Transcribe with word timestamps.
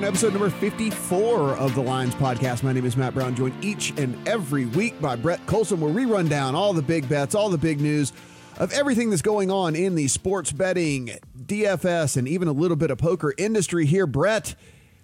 welcome 0.00 0.16
to 0.16 0.26
episode 0.26 0.40
number 0.40 0.56
54 0.58 1.56
of 1.56 1.74
the 1.74 1.82
Lines 1.82 2.14
Podcast. 2.14 2.62
My 2.62 2.72
name 2.72 2.86
is 2.86 2.96
Matt 2.96 3.12
Brown, 3.12 3.34
joined 3.34 3.62
each 3.62 3.90
and 3.98 4.16
every 4.26 4.64
week 4.64 4.98
by 4.98 5.14
Brett 5.14 5.44
Colson, 5.44 5.78
where 5.78 5.92
we 5.92 6.06
run 6.06 6.26
down 6.26 6.54
all 6.54 6.72
the 6.72 6.80
big 6.80 7.06
bets, 7.06 7.34
all 7.34 7.50
the 7.50 7.58
big 7.58 7.82
news 7.82 8.14
of 8.56 8.72
everything 8.72 9.10
that's 9.10 9.20
going 9.20 9.50
on 9.50 9.76
in 9.76 9.96
the 9.96 10.08
sports 10.08 10.52
betting, 10.52 11.10
DFS, 11.36 12.16
and 12.16 12.26
even 12.26 12.48
a 12.48 12.52
little 12.52 12.78
bit 12.78 12.90
of 12.90 12.96
poker 12.96 13.34
industry 13.36 13.84
here. 13.84 14.06
Brett, 14.06 14.54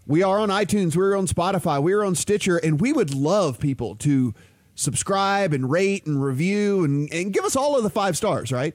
we 0.06 0.22
are 0.22 0.38
on 0.38 0.48
iTunes, 0.48 0.96
we're 0.96 1.14
on 1.14 1.26
Spotify, 1.26 1.82
we're 1.82 2.02
on 2.02 2.14
Stitcher, 2.14 2.56
and 2.56 2.80
we 2.80 2.94
would 2.94 3.14
love 3.14 3.58
people 3.58 3.96
to 3.96 4.32
subscribe 4.76 5.52
and 5.52 5.70
rate 5.70 6.06
and 6.06 6.24
review 6.24 6.84
and, 6.84 7.12
and 7.12 7.34
give 7.34 7.44
us 7.44 7.54
all 7.54 7.76
of 7.76 7.82
the 7.82 7.90
five 7.90 8.16
stars, 8.16 8.50
right? 8.50 8.74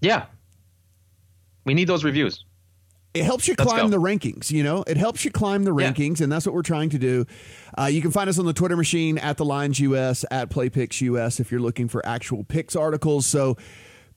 Yeah. 0.00 0.26
We 1.64 1.74
need 1.74 1.88
those 1.88 2.04
reviews. 2.04 2.44
It 3.14 3.24
helps 3.24 3.46
you 3.46 3.54
climb 3.54 3.90
the 3.90 4.00
rankings, 4.00 4.50
you 4.50 4.64
know. 4.64 4.82
It 4.88 4.96
helps 4.96 5.24
you 5.24 5.30
climb 5.30 5.62
the 5.62 5.70
rankings, 5.70 6.18
yeah. 6.18 6.24
and 6.24 6.32
that's 6.32 6.46
what 6.46 6.54
we're 6.54 6.62
trying 6.62 6.90
to 6.90 6.98
do. 6.98 7.26
Uh, 7.78 7.84
you 7.84 8.02
can 8.02 8.10
find 8.10 8.28
us 8.28 8.40
on 8.40 8.44
the 8.44 8.52
Twitter 8.52 8.76
machine 8.76 9.18
at 9.18 9.36
the 9.36 9.44
Lines 9.44 9.78
US 9.78 10.24
at 10.32 10.50
PlayPicks 10.50 11.00
US 11.02 11.38
if 11.38 11.52
you're 11.52 11.60
looking 11.60 11.86
for 11.86 12.04
actual 12.04 12.42
picks 12.42 12.74
articles. 12.74 13.24
So 13.24 13.56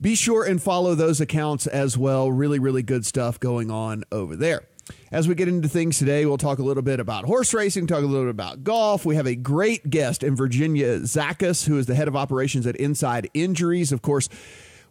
be 0.01 0.15
sure 0.15 0.43
and 0.43 0.61
follow 0.61 0.95
those 0.95 1.21
accounts 1.21 1.67
as 1.67 1.95
well. 1.95 2.31
Really, 2.31 2.57
really 2.57 2.81
good 2.81 3.05
stuff 3.05 3.39
going 3.39 3.69
on 3.69 4.03
over 4.11 4.35
there. 4.35 4.63
As 5.11 5.27
we 5.27 5.35
get 5.35 5.47
into 5.47 5.67
things 5.67 5.99
today, 5.99 6.25
we'll 6.25 6.37
talk 6.37 6.59
a 6.59 6.63
little 6.63 6.83
bit 6.83 6.99
about 6.99 7.25
horse 7.25 7.53
racing, 7.53 7.87
talk 7.87 8.03
a 8.03 8.07
little 8.07 8.25
bit 8.25 8.31
about 8.31 8.63
golf. 8.63 9.05
We 9.05 9.15
have 9.15 9.27
a 9.27 9.35
great 9.35 9.89
guest 9.89 10.23
in 10.23 10.35
Virginia 10.35 10.99
Zakas, 11.01 11.67
who 11.67 11.77
is 11.77 11.85
the 11.85 11.95
head 11.95 12.07
of 12.07 12.15
operations 12.15 12.65
at 12.65 12.75
Inside 12.77 13.29
Injuries. 13.33 13.91
Of 13.91 14.01
course, 14.01 14.29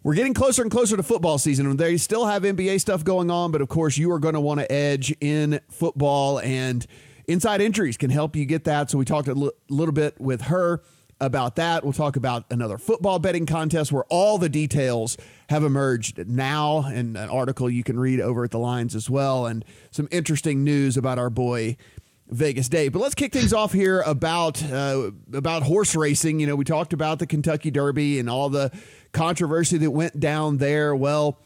we're 0.07 0.15
getting 0.15 0.35
closer 0.35 0.63
and 0.63 0.71
closer 0.71 0.97
to 0.97 1.03
football 1.03 1.37
season. 1.37 1.67
and 1.67 1.81
They 1.81 1.97
still 1.97 2.27
have 2.27 2.45
NBA 2.45 2.81
stuff 2.81 3.03
going 3.03 3.29
on, 3.29 3.51
but 3.51 3.61
of 3.61 3.69
course, 3.69 3.99
you 3.99 4.13
are 4.13 4.21
going 4.21 4.35
to 4.35 4.41
want 4.41 4.61
to 4.61 4.71
edge 4.71 5.13
in 5.21 5.59
football, 5.69 6.39
and 6.39 6.87
inside 7.27 7.61
injuries 7.61 7.97
can 7.97 8.11
help 8.11 8.37
you 8.37 8.45
get 8.45 8.63
that. 8.65 8.89
So, 8.89 8.99
we 8.99 9.05
talked 9.05 9.27
a 9.27 9.33
l- 9.33 9.51
little 9.69 9.93
bit 9.93 10.21
with 10.21 10.43
her 10.43 10.81
about 11.21 11.57
that. 11.57 11.83
We'll 11.83 11.93
talk 11.93 12.15
about 12.15 12.45
another 12.53 12.79
football 12.79 13.19
betting 13.19 13.47
contest 13.47 13.91
where 13.91 14.05
all 14.05 14.39
the 14.39 14.49
details 14.49 15.17
have 15.49 15.65
emerged 15.65 16.29
now, 16.29 16.85
and 16.87 17.17
an 17.17 17.29
article 17.29 17.69
you 17.69 17.83
can 17.83 17.99
read 17.99 18.21
over 18.21 18.45
at 18.45 18.53
the 18.53 18.61
lines 18.61 18.95
as 18.95 19.11
well, 19.11 19.47
and 19.47 19.65
some 19.91 20.07
interesting 20.13 20.63
news 20.63 20.97
about 20.97 21.19
our 21.19 21.31
boy. 21.31 21.77
Vegas 22.29 22.69
Dave. 22.69 22.93
But 22.93 23.03
let's 23.03 23.15
kick 23.15 23.33
things 23.33 23.53
off 23.53 23.73
here 23.73 24.01
about 24.01 24.61
uh, 24.65 25.13
about 25.33 25.63
horse 25.63 25.95
racing. 25.95 26.41
You 26.41 26.49
know, 26.49 26.57
we 26.57 26.65
talked 26.65 26.93
about 26.93 27.21
the 27.21 27.27
Kentucky 27.29 27.71
Derby 27.71 28.19
and 28.19 28.29
all 28.29 28.49
the 28.49 28.73
controversy 29.17 29.79
that 29.79 29.91
went 29.91 30.21
down 30.21 30.59
there. 30.59 30.95
Well, 30.95 31.39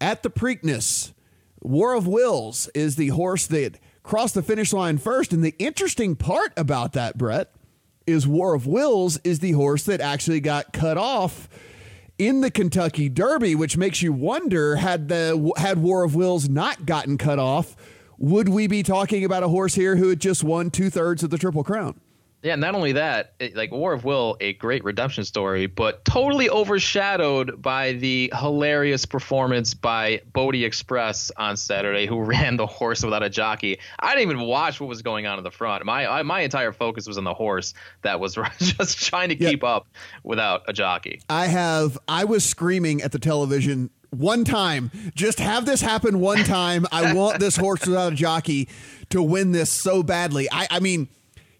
at 0.00 0.22
the 0.22 0.30
Preakness, 0.30 1.12
War 1.60 1.94
of 1.94 2.06
Wills 2.06 2.68
is 2.74 2.96
the 2.96 3.08
horse 3.08 3.46
that 3.46 3.78
crossed 4.02 4.34
the 4.34 4.42
finish 4.42 4.72
line 4.72 4.98
first. 4.98 5.32
And 5.32 5.42
the 5.42 5.54
interesting 5.58 6.16
part 6.16 6.52
about 6.56 6.92
that, 6.92 7.16
Brett, 7.16 7.54
is 8.06 8.26
War 8.26 8.54
of 8.54 8.66
Wills 8.66 9.18
is 9.24 9.38
the 9.38 9.52
horse 9.52 9.84
that 9.84 10.00
actually 10.00 10.40
got 10.40 10.72
cut 10.72 10.98
off 10.98 11.48
in 12.18 12.42
the 12.42 12.50
Kentucky 12.50 13.08
Derby, 13.08 13.54
which 13.54 13.76
makes 13.76 14.02
you 14.02 14.12
wonder 14.12 14.76
had 14.76 15.08
the 15.08 15.52
had 15.56 15.78
War 15.78 16.04
of 16.04 16.14
Wills 16.14 16.48
not 16.48 16.84
gotten 16.84 17.16
cut 17.16 17.38
off, 17.38 17.76
would 18.18 18.48
we 18.48 18.66
be 18.66 18.82
talking 18.82 19.24
about 19.24 19.42
a 19.42 19.48
horse 19.48 19.74
here 19.74 19.96
who 19.96 20.08
had 20.08 20.20
just 20.20 20.44
won 20.44 20.70
two 20.70 20.90
thirds 20.90 21.22
of 21.22 21.30
the 21.30 21.38
Triple 21.38 21.64
Crown? 21.64 22.00
Yeah, 22.44 22.56
not 22.56 22.74
only 22.74 22.92
that, 22.92 23.32
it, 23.38 23.56
like 23.56 23.72
War 23.72 23.94
of 23.94 24.04
Will, 24.04 24.36
a 24.38 24.52
great 24.52 24.84
redemption 24.84 25.24
story, 25.24 25.66
but 25.66 26.04
totally 26.04 26.50
overshadowed 26.50 27.62
by 27.62 27.92
the 27.92 28.30
hilarious 28.38 29.06
performance 29.06 29.72
by 29.72 30.20
Bodexpress 30.34 31.30
on 31.38 31.56
Saturday, 31.56 32.04
who 32.06 32.20
ran 32.22 32.58
the 32.58 32.66
horse 32.66 33.02
without 33.02 33.22
a 33.22 33.30
jockey. 33.30 33.78
I 33.98 34.14
didn't 34.14 34.30
even 34.30 34.46
watch 34.46 34.78
what 34.78 34.88
was 34.88 35.00
going 35.00 35.24
on 35.26 35.38
in 35.38 35.44
the 35.44 35.50
front. 35.50 35.86
My 35.86 36.06
I, 36.06 36.22
my 36.22 36.40
entire 36.40 36.72
focus 36.72 37.06
was 37.08 37.16
on 37.16 37.24
the 37.24 37.32
horse 37.32 37.72
that 38.02 38.20
was 38.20 38.34
just 38.58 38.98
trying 38.98 39.30
to 39.30 39.36
keep 39.36 39.64
up 39.64 39.86
without 40.22 40.64
a 40.68 40.74
jockey. 40.74 41.22
I 41.30 41.46
have 41.46 41.96
I 42.06 42.24
was 42.24 42.44
screaming 42.44 43.00
at 43.00 43.12
the 43.12 43.18
television 43.18 43.88
one 44.10 44.44
time. 44.44 44.90
Just 45.14 45.38
have 45.38 45.64
this 45.64 45.80
happen 45.80 46.20
one 46.20 46.44
time. 46.44 46.86
I 46.92 47.14
want 47.14 47.40
this 47.40 47.56
horse 47.56 47.86
without 47.86 48.12
a 48.12 48.16
jockey 48.16 48.68
to 49.08 49.22
win 49.22 49.52
this 49.52 49.70
so 49.70 50.02
badly. 50.02 50.46
I 50.52 50.68
I 50.70 50.80
mean 50.80 51.08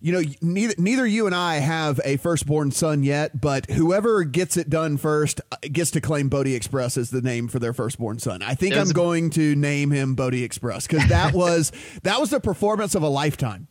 you 0.04 0.12
know, 0.12 0.22
neither 0.42 0.74
neither 0.76 1.06
you 1.06 1.24
and 1.24 1.34
I 1.34 1.54
have 1.60 1.98
a 2.04 2.18
firstborn 2.18 2.72
son 2.72 3.04
yet, 3.04 3.40
but 3.40 3.70
whoever 3.70 4.22
gets 4.24 4.58
it 4.58 4.68
done 4.68 4.98
first 4.98 5.40
uh, 5.50 5.56
gets 5.72 5.92
to 5.92 6.02
claim 6.02 6.28
Bodexpress 6.28 6.98
as 6.98 7.08
the 7.08 7.22
name 7.22 7.48
for 7.48 7.58
their 7.58 7.72
firstborn 7.72 8.18
son. 8.18 8.42
I 8.42 8.52
think 8.54 8.76
I'm 8.76 8.90
going 8.90 9.30
to 9.30 9.56
name 9.56 9.90
him 9.90 10.14
Bodexpress 10.14 10.86
because 10.86 11.08
that 11.08 11.32
was 11.34 11.72
that 12.02 12.20
was 12.20 12.28
the 12.28 12.38
performance 12.38 12.94
of 12.94 13.02
a 13.02 13.08
lifetime 13.08 13.66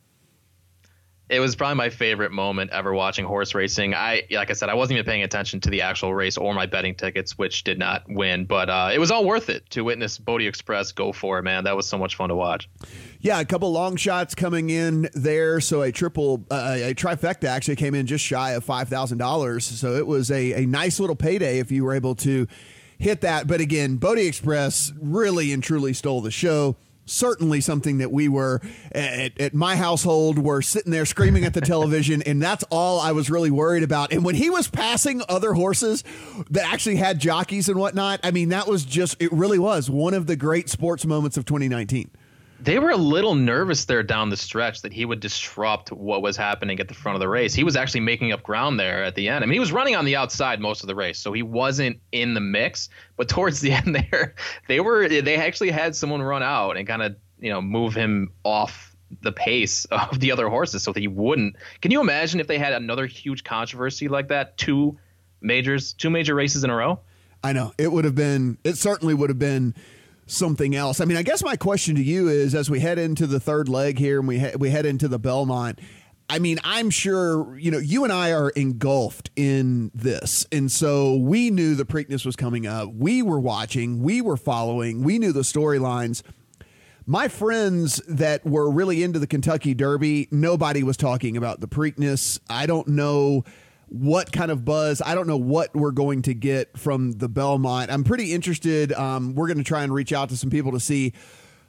it 1.34 1.40
was 1.40 1.56
probably 1.56 1.76
my 1.76 1.90
favorite 1.90 2.32
moment 2.32 2.70
ever 2.72 2.94
watching 2.94 3.26
horse 3.26 3.56
racing. 3.56 3.96
I, 3.96 4.24
like 4.30 4.52
I 4.52 4.54
said, 4.54 4.70
I 4.70 4.76
wasn't 4.76 5.00
even 5.00 5.06
paying 5.10 5.24
attention 5.24 5.60
to 5.62 5.72
the 5.72 5.82
actual 5.82 6.14
race 6.14 6.38
or 6.38 6.54
my 6.54 6.68
betting 6.68 6.94
tickets, 6.94 7.38
which 7.38 7.64
did 7.64 7.80
not 7.80 8.04
win, 8.08 8.46
but 8.46 8.70
uh, 8.70 8.92
it 8.94 9.00
was 9.00 9.10
all 9.10 9.26
worth 9.26 9.50
it 9.50 9.68
to 9.72 9.84
witness 9.84 10.20
Bodexpress 10.20 10.94
go 10.94 11.12
for 11.12 11.40
it, 11.40 11.44
man. 11.44 11.64
That 11.64 11.76
was 11.76 11.88
so 11.88 11.98
much 11.98 12.16
fun 12.16 12.30
to 12.30 12.36
watch. 12.36 12.70
Yeah, 13.20 13.40
a 13.40 13.46
couple 13.46 13.72
long 13.72 13.96
shots 13.96 14.36
coming 14.36 14.70
in 14.70 15.10
there. 15.14 15.60
So 15.60 15.82
a 15.82 15.92
triple, 15.92 16.46
uh, 16.52 16.78
a 16.78 16.94
trifecta 16.94 17.46
actually 17.46 17.78
came 17.78 17.96
in 17.96 18.06
just 18.06 18.24
shy 18.24 18.52
of 18.52 18.64
$5,000. 18.64 19.62
So 19.62 19.96
it 19.96 20.06
was 20.06 20.30
a, 20.30 20.64
a 20.64 20.66
nice 20.68 21.00
little 21.00 21.16
payday 21.16 21.58
if 21.58 21.72
you 21.72 21.84
were 21.84 21.94
able 21.94 22.14
to 22.16 22.48
hit 23.00 23.22
that. 23.22 23.48
But 23.48 23.60
again, 23.60 23.98
Bodexpress 23.98 24.94
really 25.02 25.52
and 25.52 25.64
truly 25.64 25.94
stole 25.94 26.22
the 26.22 26.32
show 26.32 26.76
certainly 27.06 27.62
something 27.62 27.98
that 27.98 28.12
we 28.12 28.28
were 28.28 28.62
at, 28.92 29.40
at, 29.40 29.54
my 29.54 29.76
household 29.76 30.38
were 30.40 30.62
sitting 30.62 30.92
there 30.92 31.06
screaming 31.06 31.46
at 31.46 31.54
the 31.54 31.62
television 31.62 32.22
and 32.24 32.42
that's 32.42 32.64
all 32.70 33.00
i 33.00 33.12
was 33.12 33.30
really 33.30 33.52
worried 33.52 33.84
about. 33.84 34.12
And 34.12 34.24
when 34.24 34.36
he 34.36 34.50
was 34.50 34.68
passing 34.68 35.22
other 35.30 35.54
horses 35.54 36.04
that 36.50 36.72
actually 36.72 36.96
had 36.98 37.20
jockeys 37.20 37.70
and 37.70 37.78
whatnot 37.80 38.20
i 38.24 38.32
mean 38.32 38.50
that 38.50 38.68
was 38.68 38.86
just 38.86 39.22
it 39.22 39.32
really 39.32 39.60
was 39.60 39.90
one 39.90 40.14
of 40.14 40.28
the 40.28 40.36
great 40.36 40.70
sports 40.70 41.06
moments 41.06 41.38
of 41.38 41.46
2019 41.46 42.10
they 42.64 42.80
were 42.80 42.92
a 42.92 42.98
little 42.98 43.36
nervous 43.36 43.84
there 43.86 44.04
down 44.04 44.30
the 44.30 44.38
stretch 44.38 44.84
that 44.84 44.94
he 44.94 45.04
would 45.04 45.20
disrupt 45.20 45.92
what 45.92 46.22
was 46.22 46.38
happening 46.38 46.80
at 46.80 46.88
the 46.88 46.94
front 46.94 47.18
of 47.18 47.20
the 47.20 47.28
race. 47.28 47.54
He 47.54 47.66
was 47.66 47.76
actually 47.76 48.00
making 48.00 48.32
up 48.32 48.42
ground 48.42 48.80
there 48.80 49.04
at 49.04 49.16
the 49.16 49.28
end. 49.28 49.44
I 49.44 49.48
mean, 49.48 49.54
he 49.54 49.60
was 49.60 49.74
running 49.74 49.98
on 49.98 50.06
the 50.06 50.16
outside 50.16 50.62
most 50.62 50.82
of 50.82 50.88
the 50.88 50.96
race, 50.96 51.20
so 51.20 51.34
he 51.34 51.44
wasn't 51.44 52.00
in 52.14 52.34
the 52.34 52.40
mix. 52.40 52.88
But 53.18 53.28
towards 53.28 53.60
the 53.60 53.72
end 53.74 53.94
there, 53.94 54.36
they 54.70 54.80
were 54.80 55.10
they 55.10 55.36
actually 55.36 55.72
had 55.72 55.94
someone 55.94 56.22
run 56.22 56.42
out 56.42 56.78
and 56.78 56.88
kind 56.88 57.02
of 57.02 57.18
you 57.38 57.50
know 57.50 57.62
move 57.62 57.94
him 57.94 58.32
off 58.46 58.96
the 59.22 59.34
pace 59.34 59.84
of 59.92 60.22
the 60.22 60.32
other 60.32 60.48
horses 60.48 60.84
so 60.84 60.94
that 60.94 61.02
he 61.02 61.10
wouldn't. 61.10 61.58
Can 61.82 61.92
you 61.92 62.00
imagine 62.00 62.40
if 62.40 62.48
they 62.48 62.58
had 62.58 62.72
another 62.72 63.08
huge 63.08 63.44
controversy 63.44 64.08
like 64.08 64.30
that, 64.30 64.58
two 64.58 64.98
majors, 65.42 65.92
two 65.92 66.10
major 66.10 66.34
races 66.34 66.64
in 66.64 66.70
a 66.70 66.76
row? 66.76 67.00
I 67.44 67.52
know 67.52 67.74
it 67.78 67.92
would 67.92 68.06
have 68.06 68.16
been. 68.16 68.58
It 68.64 68.78
certainly 68.78 69.14
would 69.14 69.30
have 69.30 69.40
been 69.40 69.76
something 70.34 70.76
else. 70.76 71.00
I 71.00 71.06
mean, 71.06 71.18
I 71.18 71.24
guess 71.24 71.44
my 71.44 71.56
question 71.56 71.96
to 71.96 72.04
you 72.04 72.28
is 72.28 72.56
as 72.56 72.70
we 72.70 72.80
head 72.80 72.98
into 73.00 73.28
the 73.28 73.40
third 73.40 73.70
leg 73.70 74.00
here 74.00 74.20
and 74.20 74.28
we 74.28 74.52
we 74.58 74.70
head 74.70 74.86
into 74.86 75.08
the 75.08 75.20
Belmont. 75.20 75.80
I 76.30 76.40
mean, 76.40 76.60
I'm 76.64 76.90
sure, 76.90 77.58
you 77.60 77.70
know, 77.70 77.78
you 77.78 78.06
and 78.06 78.14
I 78.14 78.32
are 78.32 78.50
engulfed 78.52 79.30
in 79.36 79.92
this. 79.94 80.48
And 80.52 80.72
so 80.72 81.16
we 81.16 81.52
knew 81.52 81.76
the 81.76 81.86
Preakness 81.86 82.26
was 82.26 82.36
coming 82.36 82.66
up. 82.66 82.94
We 82.94 83.22
were 83.22 83.40
watching, 83.40 84.02
we 84.02 84.22
were 84.22 84.38
following, 84.38 85.04
we 85.04 85.20
knew 85.20 85.34
the 85.34 85.42
storylines. 85.42 86.24
My 87.06 87.28
friends 87.28 88.02
that 88.08 88.46
were 88.46 88.72
really 88.72 89.04
into 89.04 89.20
the 89.20 89.28
Kentucky 89.28 89.74
Derby, 89.74 90.30
nobody 90.32 90.82
was 90.82 90.96
talking 90.96 91.36
about 91.36 91.60
the 91.60 91.68
Preakness. 91.68 92.40
I 92.50 92.66
don't 92.66 92.88
know 92.88 93.44
what 93.94 94.32
kind 94.32 94.50
of 94.50 94.66
buzz. 94.66 95.04
I 95.06 95.14
don't 95.14 95.28
know 95.28 95.38
what 95.38 95.76
we're 95.76 95.92
going 95.92 96.24
to 96.24 96.34
get 96.34 96.80
from 96.80 97.12
the 97.12 97.30
Belmont. 97.30 97.92
I'm 97.92 98.04
pretty 98.04 98.34
interested. 98.34 98.92
Um, 98.92 99.36
we're 99.36 99.46
going 99.46 99.60
to 99.60 99.64
try 99.64 99.84
and 99.84 99.94
reach 99.94 100.12
out 100.12 100.30
to 100.30 100.38
some 100.38 100.50
people 100.50 100.72
to 100.72 100.80
see 100.80 101.14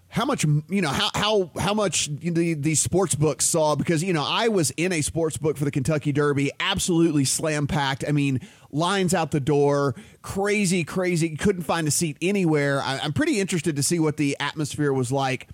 how 0.08 0.24
much 0.24 0.44
you 0.44 0.80
know 0.80 0.88
how 0.88 1.10
how 1.14 1.50
how 1.58 1.74
much 1.74 2.06
the 2.06 2.54
the 2.54 2.76
sports 2.76 3.14
books 3.14 3.44
saw 3.44 3.74
because 3.74 4.02
you 4.02 4.12
know 4.12 4.24
I 4.26 4.48
was 4.48 4.70
in 4.76 4.92
a 4.92 5.02
sports 5.02 5.36
book 5.36 5.58
for 5.58 5.64
the 5.66 5.70
Kentucky 5.70 6.12
Derby, 6.12 6.50
absolutely 6.60 7.26
slam 7.26 7.66
packed. 7.66 8.04
I 8.08 8.12
mean, 8.12 8.40
lines 8.70 9.12
out 9.12 9.30
the 9.30 9.40
door, 9.40 9.94
crazy, 10.22 10.82
crazy. 10.82 11.36
Couldn't 11.36 11.64
find 11.64 11.86
a 11.86 11.90
seat 11.90 12.16
anywhere. 12.22 12.80
I, 12.80 13.00
I'm 13.02 13.12
pretty 13.12 13.38
interested 13.38 13.76
to 13.76 13.82
see 13.82 13.98
what 13.98 14.16
the 14.16 14.34
atmosphere 14.40 14.94
was 14.94 15.12
like 15.12 15.48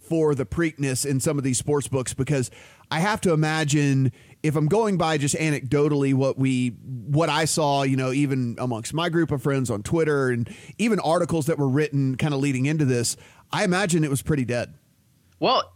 for 0.00 0.34
the 0.34 0.46
Preakness 0.46 1.06
in 1.06 1.20
some 1.20 1.38
of 1.38 1.44
these 1.44 1.58
sports 1.58 1.86
books 1.86 2.14
because 2.14 2.50
I 2.90 3.00
have 3.00 3.20
to 3.22 3.32
imagine 3.32 4.12
if 4.46 4.56
I'm 4.56 4.66
going 4.68 4.96
by 4.96 5.18
just 5.18 5.34
anecdotally 5.34 6.14
what 6.14 6.38
we 6.38 6.68
what 6.68 7.28
I 7.28 7.44
saw, 7.44 7.82
you 7.82 7.96
know, 7.96 8.12
even 8.12 8.56
amongst 8.58 8.94
my 8.94 9.08
group 9.08 9.30
of 9.30 9.42
friends 9.42 9.70
on 9.70 9.82
Twitter 9.82 10.30
and 10.30 10.48
even 10.78 11.00
articles 11.00 11.46
that 11.46 11.58
were 11.58 11.68
written 11.68 12.16
kind 12.16 12.34
of 12.34 12.40
leading 12.40 12.66
into 12.66 12.84
this, 12.84 13.16
I 13.52 13.64
imagine 13.64 14.04
it 14.04 14.10
was 14.10 14.22
pretty 14.22 14.44
dead. 14.44 14.74
Well, 15.38 15.72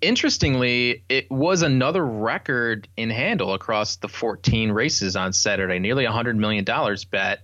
interestingly, 0.00 1.04
it 1.08 1.30
was 1.30 1.62
another 1.62 2.04
record 2.04 2.88
in 2.96 3.10
handle 3.10 3.54
across 3.54 3.96
the 3.96 4.08
14 4.08 4.70
races 4.72 5.16
on 5.16 5.32
Saturday, 5.32 5.78
nearly 5.78 6.04
100 6.04 6.36
million 6.36 6.64
dollars 6.64 7.04
bet 7.04 7.40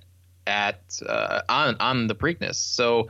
at 0.47 0.81
uh, 1.07 1.43
on 1.49 1.77
on 1.81 2.07
the 2.07 2.15
Preakness. 2.15 2.57
So 2.57 3.09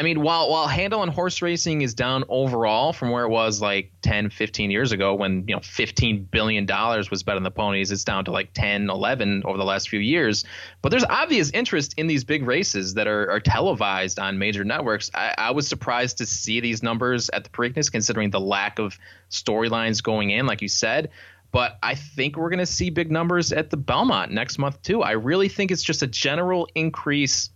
I 0.00 0.02
mean, 0.02 0.22
while 0.22 0.48
while 0.48 0.66
handle 0.66 1.00
on 1.00 1.08
horse 1.08 1.42
racing 1.42 1.82
is 1.82 1.92
down 1.92 2.24
overall 2.30 2.94
from 2.94 3.10
where 3.10 3.24
it 3.24 3.28
was 3.28 3.60
like 3.60 3.92
10, 4.00 4.30
15 4.30 4.70
years 4.70 4.92
ago 4.92 5.14
when, 5.14 5.44
you 5.46 5.54
know, 5.54 5.60
15 5.60 6.24
billion 6.24 6.64
dollars 6.64 7.10
was 7.10 7.22
bet 7.22 7.36
on 7.36 7.42
the 7.42 7.50
ponies, 7.50 7.92
it's 7.92 8.02
down 8.02 8.24
to 8.24 8.30
like 8.30 8.54
10, 8.54 8.88
11 8.88 9.42
over 9.44 9.58
the 9.58 9.64
last 9.64 9.90
few 9.90 10.00
years. 10.00 10.46
But 10.80 10.88
there's 10.88 11.04
obvious 11.04 11.50
interest 11.50 11.92
in 11.98 12.06
these 12.06 12.24
big 12.24 12.46
races 12.46 12.94
that 12.94 13.08
are, 13.08 13.30
are 13.30 13.40
televised 13.40 14.18
on 14.18 14.38
major 14.38 14.64
networks. 14.64 15.10
I, 15.12 15.34
I 15.36 15.50
was 15.50 15.68
surprised 15.68 16.16
to 16.16 16.24
see 16.24 16.60
these 16.60 16.82
numbers 16.82 17.28
at 17.28 17.44
the 17.44 17.50
Preakness 17.50 17.92
considering 17.92 18.30
the 18.30 18.40
lack 18.40 18.78
of 18.78 18.98
storylines 19.30 20.02
going 20.02 20.30
in, 20.30 20.46
like 20.46 20.62
you 20.62 20.68
said 20.68 21.10
but 21.52 21.78
I 21.82 21.96
think 21.96 22.36
we're 22.36 22.48
going 22.48 22.60
to 22.60 22.66
see 22.66 22.90
big 22.90 23.10
numbers 23.10 23.52
at 23.52 23.70
the 23.70 23.76
Belmont 23.76 24.30
next 24.30 24.56
month 24.56 24.80
too. 24.82 25.02
I 25.02 25.10
really 25.10 25.48
think 25.48 25.72
it's 25.72 25.82
just 25.82 26.00
a 26.00 26.06
general 26.06 26.68
increase 26.76 27.50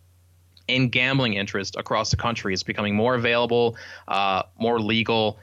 in 0.69 0.89
gambling 0.89 1.35
interest 1.35 1.77
across 1.77 2.11
the 2.11 2.17
country. 2.17 2.53
It's 2.53 2.63
becoming 2.63 2.95
more 2.95 3.15
available, 3.15 3.77
uh, 4.09 4.43
more 4.59 4.81
legal. 4.81 5.39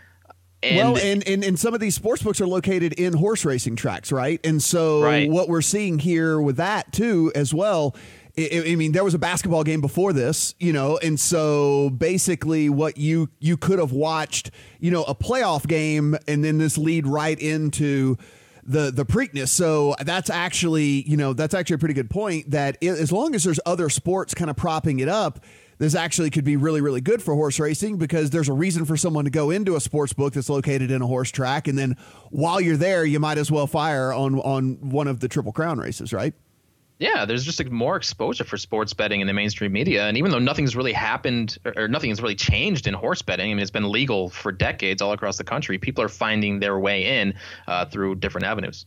And 0.64 0.94
well, 0.94 0.98
and, 1.04 1.28
and 1.28 1.44
and 1.44 1.58
some 1.58 1.74
of 1.74 1.80
these 1.80 1.96
sports 1.96 2.22
books 2.22 2.40
are 2.40 2.48
located 2.48 2.94
in 2.94 3.14
horse 3.14 3.46
racing 3.46 3.76
tracks, 3.76 4.12
right? 4.12 4.40
And 4.44 4.62
so 4.62 5.04
right. 5.04 5.30
what 5.30 5.50
we're 5.50 5.62
seeing 5.62 5.98
here 5.98 6.40
with 6.40 6.58
that 6.58 6.92
too, 6.94 7.32
as 7.36 7.54
well. 7.54 7.96
I 8.38 8.76
mean, 8.78 8.94
there 8.94 9.04
was 9.04 9.14
a 9.14 9.20
basketball 9.20 9.66
game 9.66 9.82
before 9.82 10.14
this, 10.14 10.56
you 10.58 10.72
know, 10.72 10.98
and 10.98 11.20
so 11.20 11.90
basically, 11.90 12.70
what 12.70 12.98
you 12.98 13.30
you 13.40 13.58
could 13.58 13.78
have 13.78 13.92
watched, 13.92 14.52
you 14.80 14.90
know, 14.90 15.04
a 15.04 15.14
playoff 15.14 15.68
game, 15.68 16.16
and 16.30 16.44
then 16.44 16.58
this 16.58 16.78
lead 16.78 17.06
right 17.06 17.38
into 17.38 18.18
the 18.72 18.92
the 18.92 19.06
Preakness. 19.06 19.50
So 19.50 19.96
that's 20.00 20.30
actually 20.30 21.04
you 21.10 21.18
know 21.18 21.34
that's 21.34 21.54
actually 21.54 21.76
a 21.76 21.80
pretty 21.80 21.94
good 21.94 22.10
point. 22.10 22.52
That 22.52 22.78
it, 22.82 22.92
as 22.92 23.12
long 23.12 23.36
as 23.36 23.44
there's 23.44 23.60
other 23.66 23.90
sports 23.90 24.34
kind 24.34 24.50
of 24.50 24.56
propping 24.56 25.00
it 25.00 25.10
up, 25.10 25.44
this 25.78 25.94
actually 25.94 26.30
could 26.30 26.46
be 26.46 26.56
really 26.56 26.82
really 26.82 27.02
good 27.02 27.22
for 27.22 27.34
horse 27.36 27.60
racing 27.60 27.98
because 27.98 28.30
there's 28.30 28.50
a 28.50 28.54
reason 28.54 28.86
for 28.86 28.96
someone 28.98 29.26
to 29.26 29.32
go 29.32 29.50
into 29.52 29.76
a 29.76 29.82
sports 29.82 30.14
book 30.14 30.34
that's 30.34 30.50
located 30.50 30.90
in 30.92 31.02
a 31.02 31.08
horse 31.08 31.32
track, 31.32 31.68
and 31.68 31.78
then 31.78 31.98
while 32.30 32.62
you're 32.62 32.78
there, 32.78 33.04
you 33.06 33.20
might 33.20 33.38
as 33.38 33.52
well 33.52 33.68
fire 33.68 34.14
on 34.14 34.40
on 34.40 34.90
one 34.90 35.08
of 35.08 35.20
the 35.20 35.28
Triple 35.28 35.52
Crown 35.52 35.78
races, 35.78 36.14
right? 36.14 36.34
Yeah, 37.02 37.26
there's 37.26 37.44
just 37.44 37.58
like 37.58 37.72
more 37.72 37.96
exposure 37.96 38.44
for 38.44 38.58
sports 38.58 38.94
betting 38.94 39.22
in 39.22 39.28
the 39.28 39.34
mainstream 39.34 39.72
media. 39.72 40.08
And 40.08 40.18
even 40.20 40.30
though 40.30 40.38
nothing's 40.38 40.76
really 40.76 40.94
happened 40.94 41.58
or, 41.66 41.74
or 41.76 41.88
nothing's 41.88 42.22
really 42.22 42.36
changed 42.36 42.86
in 42.86 42.94
horse 42.94 43.24
betting, 43.24 43.50
I 43.50 43.54
mean, 43.56 43.60
it's 43.60 43.72
been 43.72 43.92
legal 43.92 44.30
for 44.30 44.52
decades 44.52 45.02
all 45.02 45.12
across 45.12 45.38
the 45.38 45.44
country. 45.44 45.80
People 45.80 46.04
are 46.04 46.10
finding 46.10 46.60
their 46.60 46.78
way 46.78 47.20
in 47.20 47.34
uh, 47.68 47.86
through 47.86 48.16
different 48.16 48.46
avenues. 48.46 48.86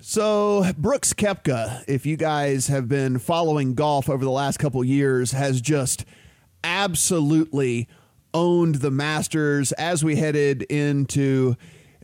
So 0.00 0.64
Brooks 0.76 1.14
Koepka, 1.14 1.84
if 1.86 2.06
you 2.06 2.16
guys 2.16 2.66
have 2.66 2.88
been 2.88 3.20
following 3.20 3.74
golf 3.74 4.10
over 4.10 4.24
the 4.24 4.30
last 4.32 4.58
couple 4.58 4.82
years, 4.82 5.30
has 5.30 5.60
just 5.60 6.04
absolutely 6.64 7.86
owned 8.34 8.76
the 8.76 8.90
Masters 8.90 9.70
as 9.72 10.04
we 10.04 10.16
headed 10.16 10.62
into 10.62 11.54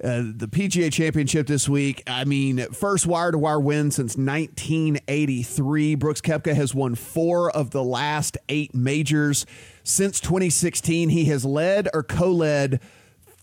uh, 0.03 0.23
the 0.35 0.49
PGA 0.49 0.93
Championship 0.93 1.47
this 1.47 1.69
week. 1.69 2.03
I 2.07 2.25
mean, 2.25 2.59
first 2.73 3.07
wire 3.07 3.31
to 3.31 3.39
wire 3.39 3.61
win 3.61 3.91
since 3.91 4.17
1983. 4.17 5.95
Brooks 5.97 6.21
Koepka 6.21 6.55
has 6.55 6.75
won 6.75 6.95
four 6.95 7.51
of 7.51 7.71
the 7.71 7.85
last 7.85 8.39
eight 8.49 8.75
majors. 8.75 9.47
Since 9.85 10.21
2016, 10.21 11.11
he 11.11 11.27
has 11.27 11.45
led 11.45 11.89
or 11.93 12.03
co 12.03 12.33
led 12.33 12.81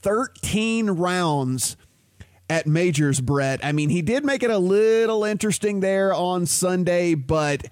13 0.01 0.91
rounds 0.91 1.77
at 2.49 2.65
majors, 2.65 3.21
Brett. 3.21 3.59
I 3.63 3.71
mean, 3.71 3.89
he 3.89 4.01
did 4.01 4.25
make 4.25 4.43
it 4.43 4.49
a 4.49 4.57
little 4.57 5.23
interesting 5.23 5.81
there 5.81 6.13
on 6.13 6.45
Sunday, 6.45 7.13
but 7.13 7.65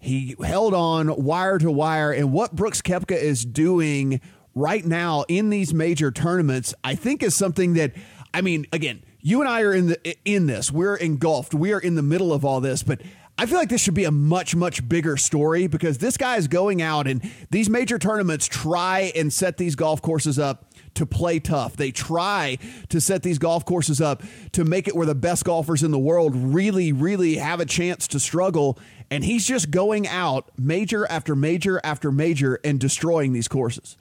he 0.00 0.34
held 0.42 0.74
on 0.74 1.22
wire 1.22 1.58
to 1.58 1.70
wire. 1.70 2.12
And 2.12 2.32
what 2.32 2.54
Brooks 2.54 2.82
Koepka 2.82 3.16
is 3.16 3.44
doing 3.44 4.20
right 4.58 4.84
now 4.84 5.24
in 5.28 5.50
these 5.50 5.72
major 5.72 6.10
tournaments, 6.10 6.74
I 6.82 6.94
think 6.94 7.22
is 7.22 7.36
something 7.36 7.74
that 7.74 7.92
I 8.34 8.40
mean, 8.42 8.66
again, 8.72 9.02
you 9.20 9.40
and 9.40 9.48
I 9.48 9.62
are 9.62 9.72
in 9.72 9.86
the 9.88 10.16
in 10.24 10.46
this. 10.46 10.70
We're 10.70 10.96
engulfed. 10.96 11.54
We 11.54 11.72
are 11.72 11.80
in 11.80 11.94
the 11.94 12.02
middle 12.02 12.32
of 12.32 12.44
all 12.44 12.60
this, 12.60 12.82
but 12.82 13.00
I 13.40 13.46
feel 13.46 13.58
like 13.58 13.68
this 13.68 13.80
should 13.80 13.94
be 13.94 14.04
a 14.04 14.10
much, 14.10 14.56
much 14.56 14.86
bigger 14.88 15.16
story 15.16 15.68
because 15.68 15.98
this 15.98 16.16
guy 16.16 16.36
is 16.36 16.48
going 16.48 16.82
out 16.82 17.06
and 17.06 17.22
these 17.50 17.70
major 17.70 17.96
tournaments 17.96 18.46
try 18.46 19.12
and 19.14 19.32
set 19.32 19.58
these 19.58 19.76
golf 19.76 20.02
courses 20.02 20.40
up 20.40 20.64
to 20.94 21.06
play 21.06 21.38
tough. 21.38 21.76
They 21.76 21.92
try 21.92 22.58
to 22.88 23.00
set 23.00 23.22
these 23.22 23.38
golf 23.38 23.64
courses 23.64 24.00
up 24.00 24.24
to 24.52 24.64
make 24.64 24.88
it 24.88 24.96
where 24.96 25.06
the 25.06 25.14
best 25.14 25.44
golfers 25.44 25.84
in 25.84 25.92
the 25.92 25.98
world 26.00 26.34
really, 26.34 26.90
really 26.90 27.36
have 27.36 27.60
a 27.60 27.64
chance 27.64 28.08
to 28.08 28.18
struggle. 28.18 28.76
And 29.08 29.24
he's 29.24 29.46
just 29.46 29.70
going 29.70 30.08
out 30.08 30.50
major 30.58 31.06
after 31.08 31.36
major 31.36 31.80
after 31.84 32.10
major 32.10 32.58
and 32.64 32.80
destroying 32.80 33.32
these 33.34 33.46
courses 33.46 33.96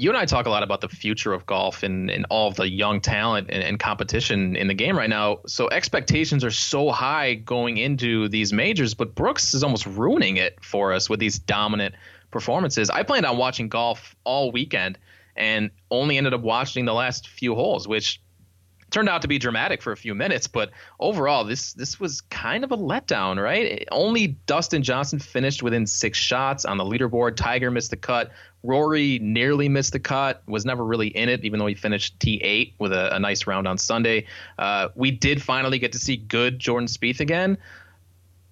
you 0.00 0.08
and 0.08 0.16
I 0.16 0.24
talk 0.24 0.46
a 0.46 0.50
lot 0.50 0.62
about 0.62 0.80
the 0.80 0.88
future 0.88 1.34
of 1.34 1.44
golf 1.44 1.82
and, 1.82 2.10
and 2.10 2.24
all 2.30 2.48
of 2.48 2.56
the 2.56 2.66
young 2.66 3.02
talent 3.02 3.50
and, 3.50 3.62
and, 3.62 3.78
competition 3.78 4.56
in 4.56 4.66
the 4.66 4.74
game 4.74 4.96
right 4.96 5.10
now. 5.10 5.40
So 5.46 5.68
expectations 5.68 6.42
are 6.42 6.50
so 6.50 6.90
high 6.90 7.34
going 7.34 7.76
into 7.76 8.26
these 8.28 8.50
majors, 8.50 8.94
but 8.94 9.14
Brooks 9.14 9.52
is 9.52 9.62
almost 9.62 9.84
ruining 9.84 10.38
it 10.38 10.56
for 10.64 10.94
us 10.94 11.10
with 11.10 11.20
these 11.20 11.38
dominant 11.38 11.96
performances. 12.30 12.88
I 12.88 13.02
planned 13.02 13.26
on 13.26 13.36
watching 13.36 13.68
golf 13.68 14.16
all 14.24 14.50
weekend 14.50 14.98
and 15.36 15.70
only 15.90 16.16
ended 16.16 16.32
up 16.32 16.40
watching 16.40 16.86
the 16.86 16.94
last 16.94 17.28
few 17.28 17.54
holes, 17.54 17.86
which 17.86 18.22
turned 18.90 19.08
out 19.08 19.22
to 19.22 19.28
be 19.28 19.38
dramatic 19.38 19.82
for 19.82 19.92
a 19.92 19.96
few 19.96 20.14
minutes, 20.14 20.46
but 20.46 20.70
overall, 20.98 21.44
this 21.44 21.72
this 21.72 21.98
was 22.00 22.20
kind 22.22 22.64
of 22.64 22.72
a 22.72 22.76
letdown, 22.76 23.42
right? 23.42 23.86
Only 23.90 24.28
Dustin 24.46 24.82
Johnson 24.82 25.18
finished 25.18 25.62
within 25.62 25.86
six 25.86 26.18
shots 26.18 26.64
on 26.64 26.76
the 26.76 26.84
leaderboard. 26.84 27.36
Tiger 27.36 27.70
missed 27.70 27.90
the 27.90 27.96
cut. 27.96 28.30
Rory 28.62 29.18
nearly 29.20 29.68
missed 29.68 29.92
the 29.92 30.00
cut, 30.00 30.42
was 30.46 30.66
never 30.66 30.84
really 30.84 31.08
in 31.08 31.28
it, 31.28 31.44
even 31.44 31.58
though 31.58 31.66
he 31.66 31.74
finished 31.74 32.18
T8 32.18 32.74
with 32.78 32.92
a, 32.92 33.14
a 33.14 33.18
nice 33.18 33.46
round 33.46 33.66
on 33.66 33.78
Sunday. 33.78 34.26
Uh, 34.58 34.88
we 34.94 35.10
did 35.10 35.42
finally 35.42 35.78
get 35.78 35.92
to 35.92 35.98
see 35.98 36.16
good 36.16 36.58
Jordan 36.58 36.86
Spieth 36.86 37.20
again, 37.20 37.56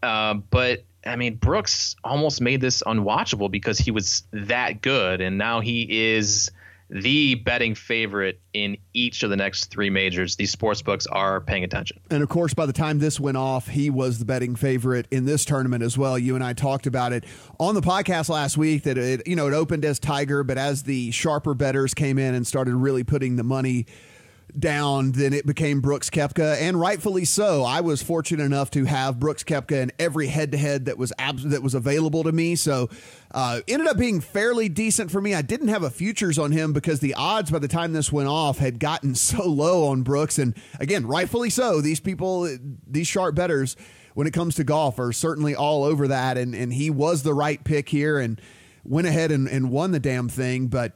uh, 0.02 0.34
but 0.34 0.84
I 1.06 1.16
mean, 1.16 1.36
Brooks 1.36 1.96
almost 2.04 2.40
made 2.40 2.60
this 2.60 2.82
unwatchable 2.82 3.50
because 3.50 3.78
he 3.78 3.90
was 3.90 4.24
that 4.32 4.82
good, 4.82 5.20
and 5.20 5.38
now 5.38 5.60
he 5.60 6.14
is 6.14 6.50
the 6.90 7.34
betting 7.36 7.74
favorite 7.74 8.40
in 8.54 8.76
each 8.94 9.22
of 9.22 9.30
the 9.30 9.36
next 9.36 9.66
three 9.66 9.90
majors. 9.90 10.36
These 10.36 10.50
sports 10.50 10.80
books 10.82 11.06
are 11.06 11.40
paying 11.40 11.64
attention. 11.64 12.00
And 12.10 12.22
of 12.22 12.28
course, 12.28 12.54
by 12.54 12.66
the 12.66 12.72
time 12.72 12.98
this 12.98 13.20
went 13.20 13.36
off, 13.36 13.68
he 13.68 13.90
was 13.90 14.18
the 14.18 14.24
betting 14.24 14.56
favorite 14.56 15.06
in 15.10 15.24
this 15.24 15.44
tournament 15.44 15.82
as 15.82 15.98
well. 15.98 16.18
You 16.18 16.34
and 16.34 16.42
I 16.42 16.54
talked 16.54 16.86
about 16.86 17.12
it 17.12 17.24
on 17.60 17.74
the 17.74 17.82
podcast 17.82 18.28
last 18.28 18.56
week 18.56 18.84
that 18.84 18.96
it, 18.96 19.26
you 19.26 19.36
know, 19.36 19.48
it 19.48 19.54
opened 19.54 19.84
as 19.84 19.98
Tiger, 19.98 20.42
but 20.42 20.56
as 20.56 20.84
the 20.84 21.10
sharper 21.10 21.54
betters 21.54 21.94
came 21.94 22.18
in 22.18 22.34
and 22.34 22.46
started 22.46 22.74
really 22.74 23.04
putting 23.04 23.36
the 23.36 23.44
money 23.44 23.86
down, 24.56 25.12
then 25.12 25.32
it 25.32 25.46
became 25.46 25.80
Brooks 25.80 26.10
Koepka, 26.10 26.56
and 26.60 26.78
rightfully 26.78 27.24
so. 27.24 27.64
I 27.64 27.80
was 27.80 28.02
fortunate 28.02 28.44
enough 28.44 28.70
to 28.72 28.84
have 28.84 29.18
Brooks 29.18 29.44
Koepka 29.44 29.82
in 29.82 29.92
every 29.98 30.28
head 30.28 30.52
to 30.52 30.58
head 30.58 30.86
that 30.86 30.98
was 30.98 31.12
that 31.18 31.62
was 31.62 31.74
available 31.74 32.24
to 32.24 32.32
me. 32.32 32.56
So 32.56 32.88
uh, 33.32 33.60
ended 33.68 33.88
up 33.88 33.98
being 33.98 34.20
fairly 34.20 34.68
decent 34.68 35.10
for 35.10 35.20
me. 35.20 35.34
I 35.34 35.42
didn't 35.42 35.68
have 35.68 35.82
a 35.82 35.90
futures 35.90 36.38
on 36.38 36.52
him 36.52 36.72
because 36.72 37.00
the 37.00 37.14
odds 37.14 37.50
by 37.50 37.58
the 37.58 37.68
time 37.68 37.92
this 37.92 38.12
went 38.12 38.28
off 38.28 38.58
had 38.58 38.78
gotten 38.78 39.14
so 39.14 39.46
low 39.46 39.88
on 39.88 40.02
Brooks, 40.02 40.38
and 40.38 40.54
again, 40.80 41.06
rightfully 41.06 41.50
so. 41.50 41.80
These 41.80 42.00
people, 42.00 42.48
these 42.86 43.06
sharp 43.06 43.34
betters, 43.34 43.76
when 44.14 44.26
it 44.26 44.32
comes 44.32 44.54
to 44.56 44.64
golf, 44.64 44.98
are 44.98 45.12
certainly 45.12 45.54
all 45.54 45.84
over 45.84 46.08
that, 46.08 46.38
and 46.38 46.54
and 46.54 46.72
he 46.72 46.90
was 46.90 47.22
the 47.22 47.34
right 47.34 47.62
pick 47.62 47.88
here 47.88 48.18
and 48.18 48.40
went 48.84 49.06
ahead 49.06 49.30
and, 49.30 49.48
and 49.48 49.70
won 49.70 49.92
the 49.92 50.00
damn 50.00 50.28
thing, 50.28 50.68
but. 50.68 50.92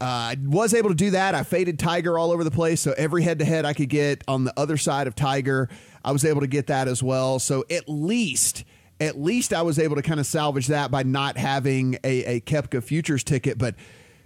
Uh, 0.00 0.04
I 0.04 0.36
was 0.44 0.74
able 0.74 0.90
to 0.90 0.94
do 0.94 1.10
that. 1.10 1.34
I 1.34 1.42
faded 1.42 1.78
Tiger 1.78 2.18
all 2.18 2.30
over 2.30 2.44
the 2.44 2.50
place. 2.50 2.80
So 2.80 2.94
every 2.96 3.22
head 3.22 3.38
to 3.38 3.44
head 3.44 3.64
I 3.64 3.72
could 3.72 3.88
get 3.88 4.24
on 4.26 4.44
the 4.44 4.52
other 4.56 4.76
side 4.76 5.06
of 5.06 5.14
Tiger, 5.14 5.68
I 6.04 6.12
was 6.12 6.24
able 6.24 6.40
to 6.40 6.46
get 6.46 6.66
that 6.66 6.88
as 6.88 7.02
well. 7.02 7.38
So 7.38 7.64
at 7.70 7.88
least, 7.88 8.64
at 9.00 9.18
least 9.18 9.52
I 9.52 9.62
was 9.62 9.78
able 9.78 9.96
to 9.96 10.02
kind 10.02 10.20
of 10.20 10.26
salvage 10.26 10.66
that 10.66 10.90
by 10.90 11.04
not 11.04 11.36
having 11.36 11.94
a, 12.04 12.24
a 12.36 12.40
Koepka 12.40 12.82
futures 12.82 13.24
ticket. 13.24 13.56
But 13.56 13.76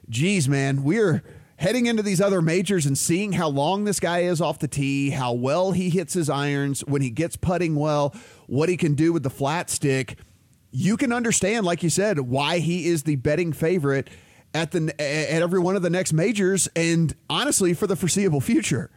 geez, 0.09 0.49
man, 0.49 0.83
we're 0.83 1.23
heading 1.57 1.87
into 1.87 2.03
these 2.03 2.21
other 2.21 2.41
majors 2.41 2.87
and 2.87 2.97
seeing 2.97 3.33
how 3.33 3.49
long 3.49 3.85
this 3.85 4.01
guy 4.01 4.21
is 4.21 4.41
off 4.41 4.59
the 4.61 4.69
tee, 4.69 5.11
how 5.11 5.33
well 5.33 5.73
he 5.73 5.91
hits 5.91 6.15
his 6.15 6.31
irons, 6.31 6.85
when 6.85 7.03
he 7.03 7.11
gets 7.11 7.37
putting 7.37 7.75
well, 7.75 8.15
what 8.47 8.69
he 8.69 8.77
can 8.77 8.95
do 8.95 9.13
with 9.13 9.23
the 9.23 9.31
flat 9.31 9.69
stick. 9.69 10.17
You 10.71 10.97
can 10.97 11.13
understand, 11.13 11.67
like 11.67 11.83
you 11.83 11.91
said, 11.91 12.21
why 12.21 12.59
he 12.59 12.87
is 12.87 13.03
the 13.03 13.17
betting 13.17 13.53
favorite 13.53 14.09
at 14.55 14.71
the 14.73 14.95
at 15.01 15.43
every 15.43 15.61
one 15.61 15.77
of 15.77 15.83
the 15.83 15.91
next 15.91 16.13
majors, 16.13 16.69
and 16.75 17.15
honestly, 17.29 17.75
for 17.75 17.87
the 17.87 17.97
foreseeable 17.97 18.41
future. 18.41 18.91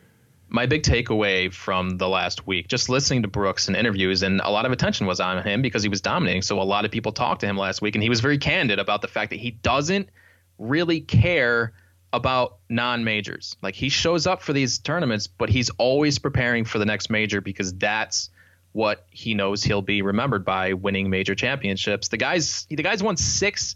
My 0.50 0.66
big 0.66 0.84
takeaway 0.84 1.54
from 1.54 1.98
the 1.98 2.10
last 2.10 2.46
week, 2.46 2.68
just 2.68 2.90
listening 2.90 3.22
to 3.22 3.30
Brooks 3.30 3.70
in 3.70 3.76
interviews, 3.76 4.22
and 4.22 4.42
a 4.42 4.50
lot 4.50 4.66
of 4.66 4.74
attention 4.74 5.08
was 5.08 5.22
on 5.22 5.42
him 5.44 5.62
because 5.62 5.82
he 5.82 5.88
was 5.88 6.02
dominating. 6.02 6.42
So 6.42 6.62
a 6.62 6.64
lot 6.64 6.84
of 6.84 6.92
people 6.92 7.14
talked 7.14 7.40
to 7.42 7.48
him 7.48 7.58
last 7.58 7.82
week, 7.82 7.96
and 7.96 8.04
he 8.04 8.10
was 8.10 8.20
very 8.20 8.38
candid 8.38 8.78
about 8.78 9.02
the 9.02 9.08
fact 9.08 9.30
that 9.30 9.40
he 9.40 9.52
doesn't 9.52 10.10
really 10.58 11.00
care 11.00 11.74
about 12.14 12.58
non-majors. 12.70 13.56
Like 13.62 13.76
he 13.76 13.88
shows 13.90 14.28
up 14.28 14.42
for 14.42 14.52
these 14.52 14.78
tournaments, 14.80 15.28
but 15.28 15.50
he's 15.50 15.70
always 15.72 16.20
preparing 16.20 16.66
for 16.66 16.80
the 16.80 16.86
next 16.86 17.10
major 17.10 17.40
because 17.40 17.74
that's 17.76 18.30
what 18.74 19.06
he 19.10 19.34
knows 19.34 19.64
he'll 19.64 19.82
be 19.82 20.02
remembered 20.02 20.46
by 20.46 20.74
winning 20.74 21.10
major 21.10 21.36
championships. 21.36 22.08
The 22.08 22.18
guys 22.18 22.66
the 22.70 22.84
guys 22.84 23.04
won 23.04 23.18
6 23.18 23.76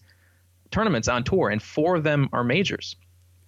tournaments 0.71 1.07
on 1.07 1.23
tour, 1.23 1.49
and 1.49 1.61
four 1.61 1.95
of 1.95 2.03
them 2.03 2.29
are 2.33 2.43
majors. 2.43 2.95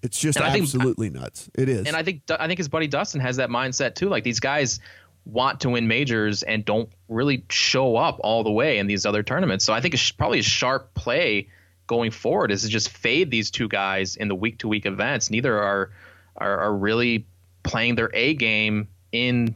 It's 0.03 0.19
just 0.19 0.37
and 0.37 0.45
uh, 0.45 0.57
absolutely 0.57 1.09
think, 1.09 1.21
nuts. 1.21 1.49
It 1.55 1.69
is. 1.69 1.87
And 1.87 1.95
I 1.95 2.03
think 2.03 2.21
I 2.29 2.47
think 2.47 2.57
his 2.57 2.67
buddy 2.67 2.87
Dustin 2.87 3.21
has 3.21 3.37
that 3.37 3.49
mindset 3.49 3.95
too. 3.95 4.09
Like 4.09 4.23
these 4.23 4.39
guys 4.39 4.79
want 5.25 5.61
to 5.61 5.69
win 5.69 5.87
majors 5.87 6.43
and 6.43 6.63
don't 6.63 6.89
really 7.09 7.43
show 7.49 7.97
up 7.97 8.19
all 8.21 8.43
the 8.43 8.51
way 8.51 8.77
in 8.77 8.87
these 8.87 9.05
other 9.05 9.23
tournaments. 9.23 9.65
So 9.65 9.73
I 9.73 9.81
think 9.81 9.93
it's 9.93 10.11
probably 10.11 10.39
a 10.39 10.43
sharp 10.43 10.93
play 10.93 11.49
going 11.87 12.11
forward 12.11 12.51
is 12.51 12.63
to 12.63 12.69
just 12.69 12.89
fade 12.89 13.31
these 13.31 13.49
two 13.49 13.67
guys 13.67 14.15
in 14.15 14.27
the 14.27 14.35
week 14.35 14.59
to 14.59 14.67
week 14.67 14.85
events. 14.85 15.29
Neither 15.29 15.57
are, 15.57 15.91
are 16.35 16.59
are 16.59 16.75
really 16.75 17.25
playing 17.63 17.95
their 17.95 18.09
A 18.13 18.33
game 18.33 18.87
in 19.11 19.55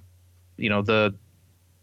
you 0.57 0.69
know 0.69 0.81
the 0.81 1.15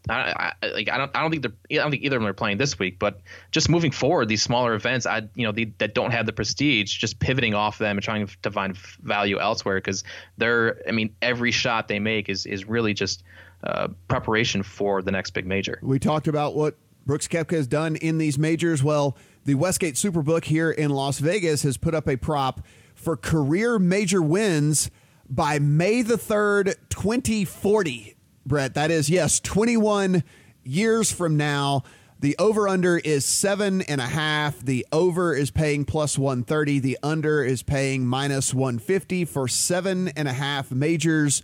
I, 0.09 0.53
I, 0.61 0.67
like 0.67 0.89
I 0.89 0.97
don't 0.97 1.11
I 1.15 1.21
don't 1.21 1.31
think 1.31 1.43
they're 1.43 1.79
I 1.79 1.83
don't 1.83 1.91
think 1.91 2.03
either 2.03 2.17
of 2.17 2.21
them 2.21 2.29
are 2.29 2.33
playing 2.33 2.57
this 2.57 2.79
week, 2.79 2.99
but 2.99 3.21
just 3.51 3.69
moving 3.69 3.91
forward, 3.91 4.27
these 4.27 4.41
smaller 4.41 4.73
events, 4.73 5.05
I 5.05 5.23
you 5.35 5.45
know 5.45 5.51
the, 5.51 5.71
that 5.77 5.93
don't 5.93 6.11
have 6.11 6.25
the 6.25 6.33
prestige, 6.33 6.97
just 6.97 7.19
pivoting 7.19 7.53
off 7.53 7.77
them 7.77 7.97
and 7.97 8.03
trying 8.03 8.27
to 8.41 8.51
find 8.51 8.77
value 8.77 9.39
elsewhere 9.39 9.77
because 9.77 10.03
they're 10.37 10.81
I 10.87 10.91
mean 10.91 11.15
every 11.21 11.51
shot 11.51 11.87
they 11.87 11.99
make 11.99 12.29
is 12.29 12.45
is 12.45 12.65
really 12.65 12.93
just 12.93 13.23
uh, 13.63 13.89
preparation 14.07 14.63
for 14.63 15.01
the 15.01 15.11
next 15.11 15.31
big 15.31 15.45
major. 15.45 15.79
We 15.81 15.99
talked 15.99 16.27
about 16.27 16.55
what 16.55 16.75
Brooks 17.05 17.27
Koepka 17.27 17.55
has 17.55 17.67
done 17.67 17.95
in 17.95 18.17
these 18.17 18.37
majors. 18.37 18.83
Well, 18.83 19.17
the 19.45 19.55
Westgate 19.55 19.95
Superbook 19.95 20.45
here 20.45 20.71
in 20.71 20.91
Las 20.91 21.19
Vegas 21.19 21.63
has 21.63 21.77
put 21.77 21.95
up 21.95 22.07
a 22.07 22.17
prop 22.17 22.61
for 22.93 23.17
career 23.17 23.79
major 23.79 24.21
wins 24.21 24.91
by 25.29 25.59
May 25.59 26.01
the 26.01 26.15
3rd, 26.15 26.75
2040. 26.89 28.15
Brett. 28.49 28.73
That 28.73 28.91
is, 28.91 29.09
yes, 29.09 29.39
21 29.39 30.25
years 30.63 31.09
from 31.09 31.37
now. 31.37 31.83
The 32.19 32.35
over 32.37 32.67
under 32.67 32.97
is 32.97 33.25
seven 33.25 33.81
and 33.83 34.01
a 34.01 34.05
half. 34.05 34.59
The 34.59 34.85
over 34.91 35.33
is 35.33 35.51
paying 35.51 35.85
plus 35.85 36.17
130. 36.17 36.79
The 36.79 36.97
under 37.01 37.41
is 37.41 37.63
paying 37.63 38.05
minus 38.05 38.53
150 38.53 39.23
for 39.23 39.47
seven 39.47 40.09
and 40.09 40.27
a 40.27 40.33
half 40.33 40.69
majors 40.69 41.41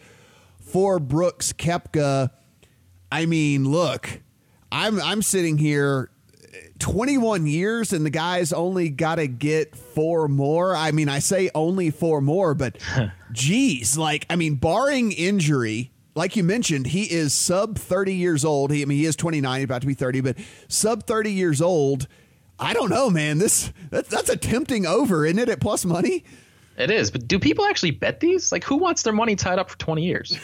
for 0.60 1.00
Brooks 1.00 1.54
Koepka. 1.54 2.32
I 3.10 3.26
mean, 3.26 3.72
look, 3.72 4.22
I'm 4.70 5.00
I'm 5.00 5.22
sitting 5.22 5.58
here 5.58 6.10
21 6.80 7.48
years 7.48 7.94
and 7.94 8.06
the 8.06 8.10
guy's 8.10 8.52
only 8.52 8.90
got 8.90 9.16
to 9.16 9.28
get 9.28 9.78
four 9.78 10.28
more. 10.28 10.76
I 10.76 10.92
mean, 10.92 11.08
I 11.08 11.20
say 11.20 11.50
only 11.56 11.90
four 11.90 12.20
more, 12.20 12.54
but 12.54 12.78
geez, 13.32 13.98
like 13.98 14.26
I 14.30 14.36
mean, 14.36 14.56
barring 14.56 15.14
injury, 15.14 15.92
like 16.16 16.36
you 16.36 16.44
mentioned, 16.44 16.88
he 16.88 17.04
is 17.04 17.34
sub 17.34 17.78
30 17.78 18.14
years 18.14 18.46
old. 18.46 18.72
He, 18.72 18.82
I 18.82 18.86
mean, 18.86 18.98
he 18.98 19.06
is 19.06 19.16
29, 19.16 19.64
about 19.64 19.82
to 19.82 19.88
be 19.88 19.94
30, 19.94 20.22
but 20.22 20.38
sub 20.68 21.06
30 21.06 21.32
years 21.32 21.62
old. 21.62 22.08
I 22.58 22.74
don't 22.74 22.90
know, 22.90 23.10
man. 23.10 23.38
This 23.38 23.72
that's, 23.90 24.08
that's 24.08 24.30
a 24.30 24.38
tempting 24.38 24.86
over, 24.86 25.26
isn't 25.26 25.38
it? 25.38 25.50
At 25.50 25.60
plus 25.60 25.84
money. 25.84 26.24
It 26.78 26.92
is, 26.92 27.12
but 27.12 27.28
do 27.28 27.40
people 27.40 27.66
actually 27.66 27.92
bet 27.92 28.20
these? 28.20 28.52
Like, 28.52 28.64
who 28.64 28.78
wants 28.78 29.04
their 29.04 29.14
money 29.14 29.36
tied 29.36 29.60
up 29.60 29.70
for 29.70 29.78
20 29.78 30.04
years? 30.04 30.38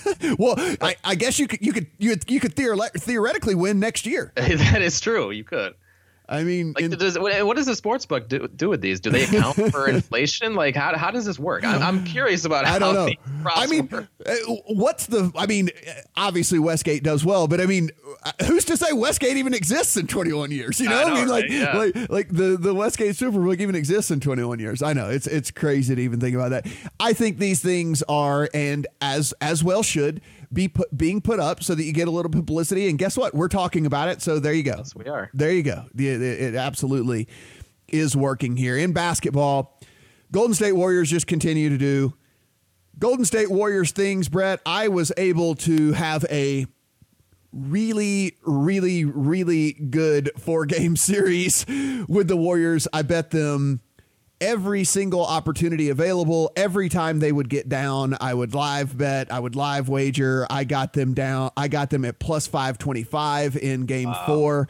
well, 0.38 0.54
I, 0.80 0.96
I, 1.02 1.14
guess 1.14 1.38
you 1.38 1.46
could 1.46 1.64
you 1.64 1.72
could 1.72 1.86
you, 1.98 2.14
you 2.26 2.40
could 2.40 2.54
theoretically 2.54 3.54
win 3.54 3.80
next 3.80 4.06
year. 4.06 4.32
that 4.36 4.82
is 4.82 5.00
true. 5.00 5.30
You 5.30 5.44
could. 5.44 5.74
I 6.28 6.44
mean, 6.44 6.74
like, 6.74 6.84
in, 6.84 6.90
does, 6.90 7.18
what 7.18 7.56
does 7.56 7.66
the 7.66 7.74
sports 7.74 8.04
book 8.04 8.28
do, 8.28 8.48
do 8.48 8.68
with 8.68 8.82
these? 8.82 9.00
Do 9.00 9.08
they 9.08 9.24
account 9.24 9.56
for 9.72 9.88
inflation? 9.88 10.54
Like, 10.54 10.76
how, 10.76 10.96
how 10.96 11.10
does 11.10 11.24
this 11.24 11.38
work? 11.38 11.64
I'm, 11.64 11.82
I'm 11.82 12.04
curious 12.04 12.44
about 12.44 12.66
I 12.66 12.78
don't 12.78 12.94
know. 12.94 13.08
I 13.46 13.66
mean, 13.66 13.88
work. 13.88 14.08
Uh, 14.26 14.34
what's 14.66 15.06
the? 15.06 15.32
I 15.34 15.46
mean, 15.46 15.70
obviously 16.16 16.58
Westgate 16.58 17.02
does 17.02 17.24
well, 17.24 17.48
but 17.48 17.62
I 17.62 17.66
mean, 17.66 17.90
uh, 18.22 18.32
who's 18.46 18.66
to 18.66 18.76
say 18.76 18.92
Westgate 18.92 19.38
even 19.38 19.54
exists 19.54 19.96
in 19.96 20.06
21 20.06 20.50
years? 20.50 20.78
You 20.80 20.90
know, 20.90 20.98
I, 20.98 21.04
know, 21.04 21.08
I 21.08 21.14
mean, 21.14 21.28
right? 21.28 21.42
like, 21.42 21.50
yeah. 21.50 21.76
like, 21.76 22.10
like 22.10 22.28
the 22.28 22.58
the 22.58 22.74
Westgate 22.74 23.14
Superbook 23.14 23.60
even 23.60 23.74
exists 23.74 24.10
in 24.10 24.20
21 24.20 24.58
years. 24.58 24.82
I 24.82 24.92
know 24.92 25.08
it's 25.08 25.26
it's 25.26 25.50
crazy 25.50 25.94
to 25.94 26.00
even 26.00 26.20
think 26.20 26.34
about 26.34 26.50
that. 26.50 26.66
I 27.00 27.14
think 27.14 27.38
these 27.38 27.62
things 27.62 28.02
are, 28.02 28.50
and 28.52 28.86
as 29.00 29.32
as 29.40 29.64
well 29.64 29.82
should 29.82 30.20
be 30.52 30.68
put, 30.68 30.96
being 30.96 31.20
put 31.20 31.40
up 31.40 31.62
so 31.62 31.74
that 31.74 31.82
you 31.84 31.92
get 31.92 32.08
a 32.08 32.10
little 32.10 32.30
publicity. 32.30 32.88
And 32.88 32.98
guess 32.98 33.16
what? 33.16 33.34
We're 33.34 33.48
talking 33.48 33.86
about 33.86 34.08
it. 34.08 34.22
So 34.22 34.38
there 34.38 34.52
you 34.52 34.62
go. 34.62 34.74
Yes, 34.78 34.94
we 34.94 35.06
are. 35.06 35.30
There 35.34 35.52
you 35.52 35.62
go. 35.62 35.84
It, 35.96 36.22
it 36.22 36.54
absolutely 36.54 37.28
is 37.88 38.16
working 38.16 38.56
here. 38.56 38.76
In 38.76 38.92
basketball, 38.92 39.78
Golden 40.32 40.54
State 40.54 40.72
Warriors 40.72 41.10
just 41.10 41.26
continue 41.26 41.68
to 41.70 41.78
do 41.78 42.14
Golden 42.98 43.24
State 43.24 43.50
Warriors 43.50 43.92
things, 43.92 44.28
Brett. 44.28 44.60
I 44.66 44.88
was 44.88 45.12
able 45.16 45.54
to 45.56 45.92
have 45.92 46.24
a 46.30 46.66
really, 47.52 48.34
really, 48.42 49.04
really 49.04 49.72
good 49.72 50.30
four 50.38 50.66
game 50.66 50.96
series 50.96 51.64
with 52.08 52.28
the 52.28 52.36
Warriors. 52.36 52.88
I 52.92 53.02
bet 53.02 53.30
them 53.30 53.80
every 54.40 54.84
single 54.84 55.24
opportunity 55.24 55.88
available. 55.88 56.52
Every 56.56 56.88
time 56.88 57.18
they 57.18 57.32
would 57.32 57.48
get 57.48 57.68
down, 57.68 58.16
I 58.20 58.34
would 58.34 58.54
live 58.54 58.96
bet, 58.96 59.32
I 59.32 59.40
would 59.40 59.56
live 59.56 59.88
wager. 59.88 60.46
I 60.50 60.64
got 60.64 60.92
them 60.92 61.14
down. 61.14 61.50
I 61.56 61.68
got 61.68 61.90
them 61.90 62.04
at 62.04 62.18
plus 62.18 62.46
525 62.46 63.56
in 63.56 63.86
game 63.86 64.08
wow. 64.08 64.22
four. 64.26 64.68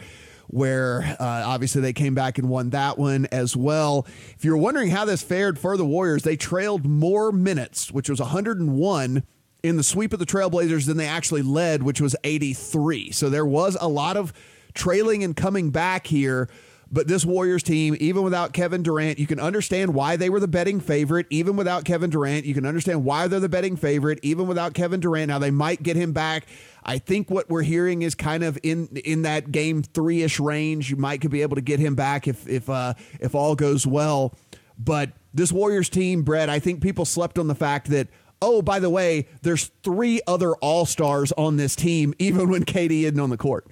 Where 0.50 1.02
uh, 1.20 1.42
obviously 1.44 1.82
they 1.82 1.92
came 1.92 2.14
back 2.14 2.38
and 2.38 2.48
won 2.48 2.70
that 2.70 2.96
one 2.96 3.26
as 3.26 3.54
well. 3.54 4.06
If 4.34 4.46
you're 4.46 4.56
wondering 4.56 4.88
how 4.88 5.04
this 5.04 5.22
fared 5.22 5.58
for 5.58 5.76
the 5.76 5.84
Warriors, 5.84 6.22
they 6.22 6.36
trailed 6.36 6.86
more 6.86 7.30
minutes, 7.30 7.92
which 7.92 8.08
was 8.08 8.18
101 8.18 9.24
in 9.62 9.76
the 9.76 9.82
sweep 9.82 10.14
of 10.14 10.18
the 10.18 10.24
Trailblazers 10.24 10.86
than 10.86 10.96
they 10.96 11.06
actually 11.06 11.42
led, 11.42 11.82
which 11.82 12.00
was 12.00 12.16
83. 12.24 13.10
So 13.10 13.28
there 13.28 13.44
was 13.44 13.76
a 13.78 13.88
lot 13.88 14.16
of 14.16 14.32
trailing 14.72 15.22
and 15.22 15.36
coming 15.36 15.68
back 15.68 16.06
here 16.06 16.48
but 16.90 17.06
this 17.06 17.24
Warriors 17.24 17.62
team, 17.62 17.96
even 18.00 18.22
without 18.22 18.52
Kevin 18.52 18.82
Durant, 18.82 19.18
you 19.18 19.26
can 19.26 19.38
understand 19.38 19.92
why 19.92 20.16
they 20.16 20.30
were 20.30 20.40
the 20.40 20.48
betting 20.48 20.80
favorite. 20.80 21.26
Even 21.28 21.56
without 21.56 21.84
Kevin 21.84 22.08
Durant, 22.08 22.46
you 22.46 22.54
can 22.54 22.64
understand 22.64 23.04
why 23.04 23.28
they're 23.28 23.40
the 23.40 23.48
betting 23.48 23.76
favorite. 23.76 24.18
Even 24.22 24.46
without 24.46 24.72
Kevin 24.72 25.00
Durant, 25.00 25.28
now 25.28 25.38
they 25.38 25.50
might 25.50 25.82
get 25.82 25.96
him 25.96 26.12
back. 26.12 26.46
I 26.82 26.98
think 26.98 27.30
what 27.30 27.50
we're 27.50 27.62
hearing 27.62 28.02
is 28.02 28.14
kind 28.14 28.42
of 28.42 28.58
in 28.62 28.86
in 29.04 29.22
that 29.22 29.52
game 29.52 29.82
three 29.82 30.22
ish 30.22 30.40
range. 30.40 30.90
You 30.90 30.96
might 30.96 31.20
could 31.20 31.30
be 31.30 31.42
able 31.42 31.56
to 31.56 31.62
get 31.62 31.78
him 31.78 31.94
back 31.94 32.26
if 32.26 32.48
if 32.48 32.70
uh, 32.70 32.94
if 33.20 33.34
all 33.34 33.54
goes 33.54 33.86
well. 33.86 34.34
But 34.78 35.10
this 35.34 35.52
Warriors 35.52 35.90
team, 35.90 36.22
Brett, 36.22 36.48
I 36.48 36.58
think 36.58 36.80
people 36.80 37.04
slept 37.04 37.38
on 37.38 37.48
the 37.48 37.54
fact 37.54 37.88
that 37.90 38.08
oh, 38.40 38.62
by 38.62 38.78
the 38.78 38.88
way, 38.90 39.26
there's 39.42 39.70
three 39.82 40.20
other 40.26 40.54
All 40.56 40.86
Stars 40.86 41.32
on 41.32 41.56
this 41.56 41.76
team, 41.76 42.14
even 42.18 42.48
when 42.48 42.64
KD 42.64 43.02
isn't 43.02 43.20
on 43.20 43.30
the 43.30 43.36
court. 43.36 43.66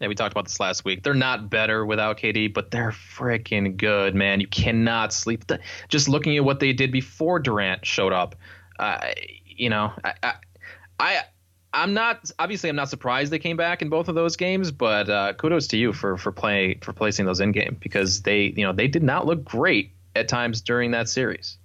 Yeah, 0.00 0.08
we 0.08 0.14
talked 0.14 0.32
about 0.32 0.46
this 0.46 0.58
last 0.58 0.84
week. 0.84 1.02
They're 1.02 1.12
not 1.12 1.50
better 1.50 1.84
without 1.84 2.16
KD, 2.16 2.54
but 2.54 2.70
they're 2.70 2.90
freaking 2.90 3.76
good, 3.76 4.14
man. 4.14 4.40
You 4.40 4.46
cannot 4.46 5.12
sleep. 5.12 5.44
Just 5.88 6.08
looking 6.08 6.36
at 6.38 6.44
what 6.44 6.58
they 6.58 6.72
did 6.72 6.90
before 6.90 7.38
Durant 7.38 7.84
showed 7.84 8.14
up, 8.14 8.34
uh, 8.78 8.98
you 9.44 9.68
know, 9.68 9.92
I, 10.02 10.14
I, 10.22 10.34
I 10.98 11.20
I'm 11.72 11.94
not 11.94 12.30
obviously 12.38 12.70
I'm 12.70 12.76
not 12.76 12.88
surprised 12.88 13.30
they 13.30 13.38
came 13.38 13.56
back 13.56 13.82
in 13.82 13.90
both 13.90 14.08
of 14.08 14.14
those 14.14 14.36
games, 14.36 14.72
but 14.72 15.08
uh, 15.08 15.34
kudos 15.34 15.66
to 15.68 15.76
you 15.76 15.92
for 15.92 16.16
for 16.16 16.32
playing 16.32 16.80
for 16.80 16.92
placing 16.92 17.26
those 17.26 17.40
in 17.40 17.52
game 17.52 17.76
because 17.80 18.22
they 18.22 18.54
you 18.56 18.64
know 18.64 18.72
they 18.72 18.88
did 18.88 19.02
not 19.02 19.26
look 19.26 19.44
great 19.44 19.92
at 20.16 20.28
times 20.28 20.62
during 20.62 20.90
that 20.92 21.08
series. 21.08 21.58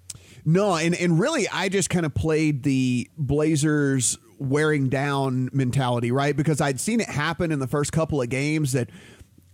No, 0.44 0.76
and 0.76 0.94
and 0.94 1.20
really 1.20 1.48
I 1.48 1.70
just 1.70 1.90
kind 1.90 2.06
of 2.06 2.14
played 2.14 2.64
the 2.64 3.10
Blazers 3.18 4.18
wearing 4.38 4.90
down 4.90 5.50
mentality, 5.54 6.12
right? 6.12 6.36
Because 6.36 6.62
I'd 6.62 6.80
seen 6.80 7.00
it 7.00 7.10
happen 7.10 7.52
in 7.52 7.60
the 7.60 7.68
first 7.68 7.92
couple 7.92 8.22
of 8.22 8.30
games 8.30 8.74
that 8.74 8.90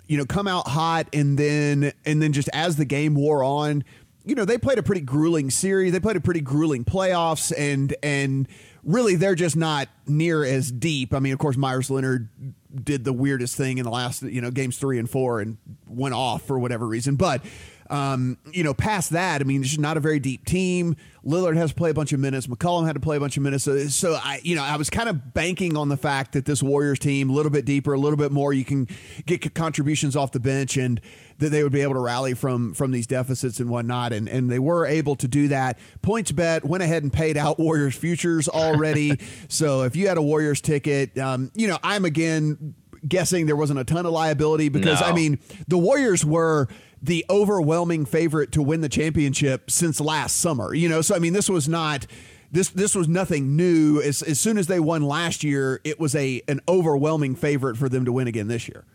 you 0.07 0.17
know 0.17 0.25
come 0.25 0.47
out 0.47 0.67
hot 0.67 1.07
and 1.13 1.37
then 1.37 1.93
and 2.05 2.21
then 2.21 2.33
just 2.33 2.49
as 2.53 2.75
the 2.75 2.85
game 2.85 3.15
wore 3.15 3.43
on, 3.43 3.83
you 4.25 4.35
know, 4.35 4.45
they 4.45 4.57
played 4.57 4.77
a 4.77 4.83
pretty 4.83 5.01
grueling 5.01 5.49
series. 5.49 5.91
They 5.91 5.99
played 5.99 6.15
a 6.15 6.21
pretty 6.21 6.41
grueling 6.41 6.85
playoffs 6.85 7.51
and 7.57 7.95
and 8.03 8.47
really 8.83 9.15
they're 9.15 9.35
just 9.35 9.55
not 9.55 9.87
near 10.07 10.43
as 10.43 10.71
deep. 10.71 11.13
I 11.13 11.19
mean, 11.19 11.33
of 11.33 11.39
course 11.39 11.57
Meyers 11.57 11.89
Leonard 11.89 12.29
did 12.83 13.03
the 13.03 13.13
weirdest 13.13 13.55
thing 13.55 13.77
in 13.77 13.83
the 13.83 13.91
last, 13.91 14.21
you 14.23 14.41
know, 14.41 14.51
games 14.51 14.77
3 14.77 14.99
and 14.99 15.09
4 15.09 15.41
and 15.41 15.57
went 15.87 16.15
off 16.15 16.43
for 16.43 16.57
whatever 16.57 16.87
reason, 16.87 17.15
but 17.15 17.43
um, 17.91 18.37
you 18.53 18.63
know, 18.63 18.73
past 18.73 19.09
that, 19.09 19.41
I 19.41 19.43
mean, 19.43 19.59
it's 19.59 19.71
just 19.71 19.81
not 19.81 19.97
a 19.97 19.99
very 19.99 20.17
deep 20.17 20.45
team. 20.45 20.95
Lillard 21.25 21.57
has 21.57 21.71
to 21.71 21.75
play 21.75 21.89
a 21.89 21.93
bunch 21.93 22.13
of 22.13 22.21
minutes. 22.21 22.47
McCollum 22.47 22.87
had 22.87 22.93
to 22.93 23.01
play 23.01 23.17
a 23.17 23.19
bunch 23.19 23.35
of 23.35 23.43
minutes. 23.43 23.65
So, 23.65 23.77
so 23.87 24.13
I, 24.13 24.39
you 24.43 24.55
know, 24.55 24.63
I 24.63 24.77
was 24.77 24.89
kind 24.89 25.09
of 25.09 25.33
banking 25.33 25.75
on 25.75 25.89
the 25.89 25.97
fact 25.97 26.31
that 26.31 26.45
this 26.45 26.63
Warriors 26.63 26.99
team, 26.99 27.29
a 27.29 27.33
little 27.33 27.51
bit 27.51 27.65
deeper, 27.65 27.91
a 27.91 27.99
little 27.99 28.17
bit 28.17 28.31
more, 28.31 28.53
you 28.53 28.63
can 28.63 28.87
get 29.25 29.53
contributions 29.53 30.15
off 30.15 30.31
the 30.31 30.39
bench, 30.39 30.77
and 30.77 31.01
that 31.39 31.49
they 31.49 31.63
would 31.63 31.73
be 31.73 31.81
able 31.81 31.95
to 31.95 31.99
rally 31.99 32.33
from 32.33 32.73
from 32.73 32.91
these 32.91 33.07
deficits 33.07 33.59
and 33.59 33.69
whatnot. 33.69 34.13
And 34.13 34.29
and 34.29 34.49
they 34.49 34.59
were 34.59 34.85
able 34.85 35.17
to 35.17 35.27
do 35.27 35.49
that. 35.49 35.77
PointsBet 36.01 36.63
went 36.63 36.83
ahead 36.83 37.03
and 37.03 37.11
paid 37.11 37.35
out 37.35 37.59
Warriors 37.59 37.95
futures 37.95 38.47
already. 38.47 39.19
so 39.49 39.83
if 39.83 39.97
you 39.97 40.07
had 40.07 40.17
a 40.17 40.21
Warriors 40.21 40.61
ticket, 40.61 41.17
um, 41.19 41.51
you 41.55 41.67
know, 41.67 41.77
I'm 41.83 42.05
again 42.05 42.73
guessing 43.07 43.47
there 43.47 43.55
wasn't 43.55 43.79
a 43.79 43.83
ton 43.83 44.05
of 44.05 44.11
liability 44.11 44.69
because 44.69 45.01
no. 45.01 45.07
I 45.07 45.13
mean 45.13 45.39
the 45.67 45.77
Warriors 45.77 46.23
were 46.23 46.67
the 47.01 47.25
overwhelming 47.29 48.05
favorite 48.05 48.51
to 48.53 48.61
win 48.61 48.81
the 48.81 48.89
championship 48.89 49.71
since 49.71 49.99
last 49.99 50.37
summer. 50.37 50.73
You 50.73 50.89
know, 50.89 51.01
so 51.01 51.15
I 51.15 51.19
mean, 51.19 51.33
this 51.33 51.49
was 51.49 51.67
not 51.67 52.05
this 52.51 52.69
this 52.69 52.95
was 52.95 53.07
nothing 53.07 53.55
new. 53.55 54.01
As, 54.01 54.21
as 54.21 54.39
soon 54.39 54.57
as 54.57 54.67
they 54.67 54.79
won 54.79 55.01
last 55.01 55.43
year, 55.43 55.81
it 55.83 55.99
was 55.99 56.15
a 56.15 56.41
an 56.47 56.59
overwhelming 56.67 57.35
favorite 57.35 57.77
for 57.77 57.89
them 57.89 58.05
to 58.05 58.11
win 58.11 58.27
again 58.27 58.47
this 58.47 58.67
year. 58.67 58.85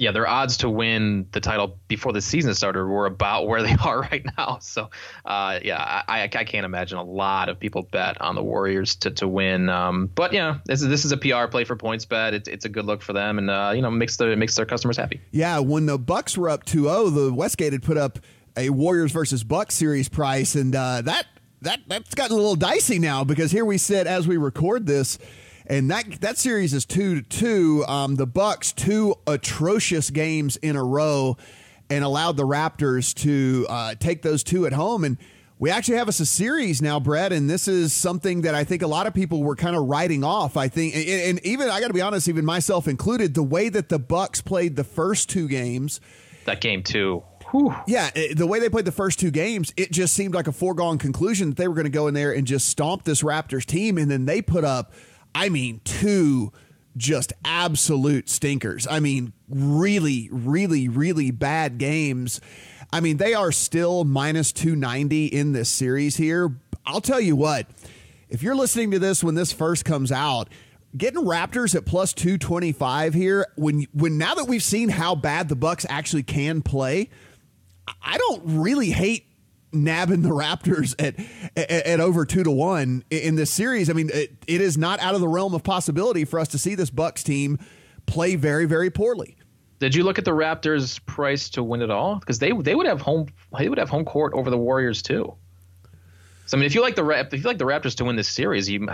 Yeah, 0.00 0.12
their 0.12 0.26
odds 0.26 0.56
to 0.56 0.70
win 0.70 1.26
the 1.32 1.40
title 1.40 1.78
before 1.86 2.14
the 2.14 2.22
season 2.22 2.54
started 2.54 2.86
were 2.86 3.04
about 3.04 3.46
where 3.46 3.62
they 3.62 3.76
are 3.84 4.00
right 4.00 4.24
now. 4.38 4.58
So, 4.60 4.88
uh, 5.26 5.60
yeah, 5.62 6.02
I, 6.08 6.22
I, 6.22 6.28
can't 6.28 6.64
imagine 6.64 6.96
a 6.96 7.04
lot 7.04 7.50
of 7.50 7.60
people 7.60 7.82
bet 7.82 8.18
on 8.18 8.34
the 8.34 8.42
Warriors 8.42 8.96
to, 8.96 9.10
to 9.10 9.28
win. 9.28 9.68
Um, 9.68 10.10
but 10.14 10.32
yeah, 10.32 10.58
this 10.64 10.80
is 10.80 10.88
this 10.88 11.04
is 11.04 11.12
a 11.12 11.18
PR 11.18 11.48
play 11.48 11.64
for 11.64 11.76
PointsBet. 11.76 12.32
It's 12.32 12.48
it's 12.48 12.64
a 12.64 12.70
good 12.70 12.86
look 12.86 13.02
for 13.02 13.12
them, 13.12 13.36
and 13.36 13.50
uh, 13.50 13.72
you 13.74 13.82
know 13.82 13.90
makes 13.90 14.16
the 14.16 14.34
makes 14.36 14.54
their 14.54 14.64
customers 14.64 14.96
happy. 14.96 15.20
Yeah, 15.32 15.58
when 15.58 15.84
the 15.84 15.98
Bucks 15.98 16.36
were 16.36 16.48
up 16.48 16.64
2-0, 16.64 17.14
the 17.14 17.34
Westgate 17.34 17.74
had 17.74 17.82
put 17.82 17.98
up 17.98 18.18
a 18.56 18.70
Warriors 18.70 19.12
versus 19.12 19.44
Bucks 19.44 19.74
series 19.74 20.08
price, 20.08 20.54
and 20.54 20.74
uh, 20.74 21.02
that 21.02 21.26
that 21.60 21.80
that's 21.86 22.14
gotten 22.14 22.32
a 22.32 22.36
little 22.36 22.56
dicey 22.56 22.98
now 22.98 23.22
because 23.22 23.50
here 23.50 23.66
we 23.66 23.76
sit 23.76 24.06
as 24.06 24.26
we 24.26 24.38
record 24.38 24.86
this 24.86 25.18
and 25.70 25.90
that 25.90 26.20
that 26.20 26.36
series 26.36 26.74
is 26.74 26.84
two 26.84 27.22
to 27.22 27.22
two. 27.22 27.84
Um, 27.86 28.16
the 28.16 28.26
Bucks 28.26 28.72
two 28.72 29.14
atrocious 29.26 30.10
games 30.10 30.56
in 30.56 30.74
a 30.74 30.84
row, 30.84 31.36
and 31.88 32.04
allowed 32.04 32.36
the 32.36 32.46
Raptors 32.46 33.14
to 33.22 33.66
uh, 33.70 33.94
take 33.94 34.22
those 34.22 34.42
two 34.42 34.66
at 34.66 34.72
home. 34.72 35.04
And 35.04 35.16
we 35.60 35.70
actually 35.70 35.98
have 35.98 36.08
us 36.08 36.18
a 36.20 36.26
series 36.26 36.82
now, 36.82 36.98
Brett, 36.98 37.32
and 37.32 37.48
this 37.48 37.68
is 37.68 37.92
something 37.92 38.42
that 38.42 38.54
I 38.54 38.64
think 38.64 38.82
a 38.82 38.86
lot 38.88 39.06
of 39.06 39.14
people 39.14 39.42
were 39.42 39.56
kind 39.56 39.76
of 39.76 39.84
writing 39.84 40.24
off. 40.24 40.56
I 40.56 40.68
think, 40.68 40.96
and, 40.96 41.08
and 41.08 41.46
even 41.46 41.70
I 41.70 41.80
got 41.80 41.86
to 41.86 41.94
be 41.94 42.00
honest, 42.00 42.28
even 42.28 42.44
myself 42.44 42.88
included, 42.88 43.34
the 43.34 43.42
way 43.42 43.68
that 43.68 43.88
the 43.88 43.98
Bucks 43.98 44.40
played 44.40 44.74
the 44.74 44.84
first 44.84 45.30
two 45.30 45.46
games, 45.46 46.00
that 46.46 46.60
game 46.60 46.82
too. 46.82 47.22
Whew. 47.52 47.74
Yeah, 47.86 48.10
the 48.34 48.46
way 48.46 48.60
they 48.60 48.68
played 48.68 48.84
the 48.84 48.92
first 48.92 49.18
two 49.18 49.32
games, 49.32 49.72
it 49.76 49.90
just 49.90 50.14
seemed 50.14 50.34
like 50.34 50.46
a 50.46 50.52
foregone 50.52 50.98
conclusion 50.98 51.50
that 51.50 51.56
they 51.56 51.66
were 51.66 51.74
going 51.74 51.84
to 51.84 51.90
go 51.90 52.06
in 52.06 52.14
there 52.14 52.32
and 52.32 52.46
just 52.46 52.68
stomp 52.68 53.04
this 53.04 53.22
Raptors 53.22 53.64
team, 53.64 53.98
and 53.98 54.10
then 54.10 54.24
they 54.24 54.40
put 54.40 54.64
up 54.64 54.92
I 55.34 55.48
mean, 55.48 55.80
two 55.84 56.52
just 56.96 57.32
absolute 57.44 58.28
stinkers. 58.28 58.86
I 58.86 59.00
mean, 59.00 59.32
really, 59.48 60.28
really, 60.32 60.88
really 60.88 61.30
bad 61.30 61.78
games. 61.78 62.40
I 62.92 63.00
mean, 63.00 63.18
they 63.18 63.34
are 63.34 63.52
still 63.52 64.04
minus 64.04 64.52
290 64.52 65.26
in 65.26 65.52
this 65.52 65.68
series 65.68 66.16
here. 66.16 66.54
I'll 66.84 67.00
tell 67.00 67.20
you 67.20 67.36
what, 67.36 67.66
if 68.28 68.42
you're 68.42 68.56
listening 68.56 68.90
to 68.92 68.98
this 68.98 69.22
when 69.22 69.34
this 69.34 69.52
first 69.52 69.84
comes 69.84 70.10
out, 70.10 70.48
getting 70.96 71.22
Raptors 71.22 71.74
at 71.74 71.86
plus 71.86 72.12
225 72.12 73.14
here, 73.14 73.46
when 73.56 73.86
when 73.92 74.18
now 74.18 74.34
that 74.34 74.46
we've 74.46 74.62
seen 74.62 74.88
how 74.88 75.14
bad 75.14 75.48
the 75.48 75.56
Bucks 75.56 75.86
actually 75.88 76.24
can 76.24 76.62
play, 76.62 77.10
I 78.02 78.18
don't 78.18 78.42
really 78.44 78.90
hate 78.90 79.26
nabbing 79.72 80.22
the 80.22 80.30
Raptors 80.30 80.94
at, 80.98 81.18
at, 81.56 81.70
at 81.86 82.00
over 82.00 82.24
two 82.24 82.42
to 82.42 82.50
one 82.50 83.04
in 83.10 83.36
this 83.36 83.50
series. 83.50 83.90
I 83.90 83.92
mean, 83.92 84.10
it, 84.12 84.36
it 84.46 84.60
is 84.60 84.76
not 84.76 85.00
out 85.00 85.14
of 85.14 85.20
the 85.20 85.28
realm 85.28 85.54
of 85.54 85.62
possibility 85.62 86.24
for 86.24 86.38
us 86.38 86.48
to 86.48 86.58
see 86.58 86.74
this 86.74 86.90
Bucks 86.90 87.22
team 87.22 87.58
play 88.06 88.36
very, 88.36 88.66
very 88.66 88.90
poorly. 88.90 89.36
Did 89.78 89.94
you 89.94 90.04
look 90.04 90.18
at 90.18 90.26
the 90.26 90.32
Raptors' 90.32 91.04
price 91.06 91.48
to 91.50 91.62
win 91.62 91.80
it 91.80 91.90
all? 91.90 92.18
Because 92.18 92.38
they 92.38 92.52
they 92.52 92.74
would 92.74 92.86
have 92.86 93.00
home 93.00 93.28
they 93.58 93.68
would 93.68 93.78
have 93.78 93.88
home 93.88 94.04
court 94.04 94.34
over 94.34 94.50
the 94.50 94.58
Warriors 94.58 95.00
too. 95.00 95.34
So 96.44 96.56
I 96.56 96.60
mean, 96.60 96.66
if 96.66 96.74
you 96.74 96.82
like 96.82 96.96
the 96.96 97.08
if 97.08 97.32
you 97.32 97.40
like 97.40 97.58
the 97.58 97.64
Raptors 97.64 97.94
to 97.96 98.04
win 98.04 98.16
this 98.16 98.28
series, 98.28 98.68
you 98.68 98.86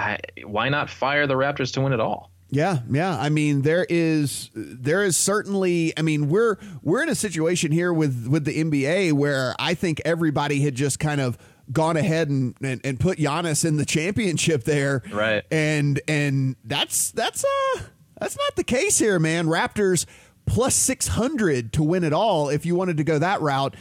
why 0.44 0.68
not 0.68 0.88
fire 0.88 1.26
the 1.26 1.34
Raptors 1.34 1.72
to 1.72 1.80
win 1.80 1.92
it 1.92 2.00
all? 2.00 2.30
Yeah, 2.50 2.78
yeah. 2.90 3.18
I 3.18 3.28
mean, 3.28 3.62
there 3.62 3.86
is 3.88 4.50
there 4.54 5.02
is 5.02 5.16
certainly. 5.16 5.92
I 5.96 6.02
mean, 6.02 6.28
we're 6.28 6.56
we're 6.82 7.02
in 7.02 7.08
a 7.08 7.14
situation 7.14 7.72
here 7.72 7.92
with 7.92 8.28
with 8.28 8.44
the 8.44 8.62
NBA 8.62 9.12
where 9.14 9.54
I 9.58 9.74
think 9.74 10.00
everybody 10.04 10.60
had 10.60 10.74
just 10.74 11.00
kind 11.00 11.20
of 11.20 11.36
gone 11.72 11.96
ahead 11.96 12.28
and, 12.28 12.54
and, 12.62 12.80
and 12.84 13.00
put 13.00 13.18
Giannis 13.18 13.64
in 13.64 13.76
the 13.76 13.84
championship 13.84 14.64
there, 14.64 15.02
right? 15.10 15.44
And 15.50 16.00
and 16.06 16.56
that's 16.64 17.10
that's 17.10 17.44
uh 17.44 17.80
that's 18.20 18.36
not 18.36 18.54
the 18.54 18.64
case 18.64 18.98
here, 18.98 19.18
man. 19.18 19.46
Raptors 19.46 20.06
plus 20.46 20.76
six 20.76 21.08
hundred 21.08 21.72
to 21.74 21.82
win 21.82 22.04
it 22.04 22.12
all. 22.12 22.48
If 22.48 22.64
you 22.64 22.76
wanted 22.76 22.98
to 22.98 23.04
go 23.04 23.18
that 23.18 23.40
route, 23.40 23.74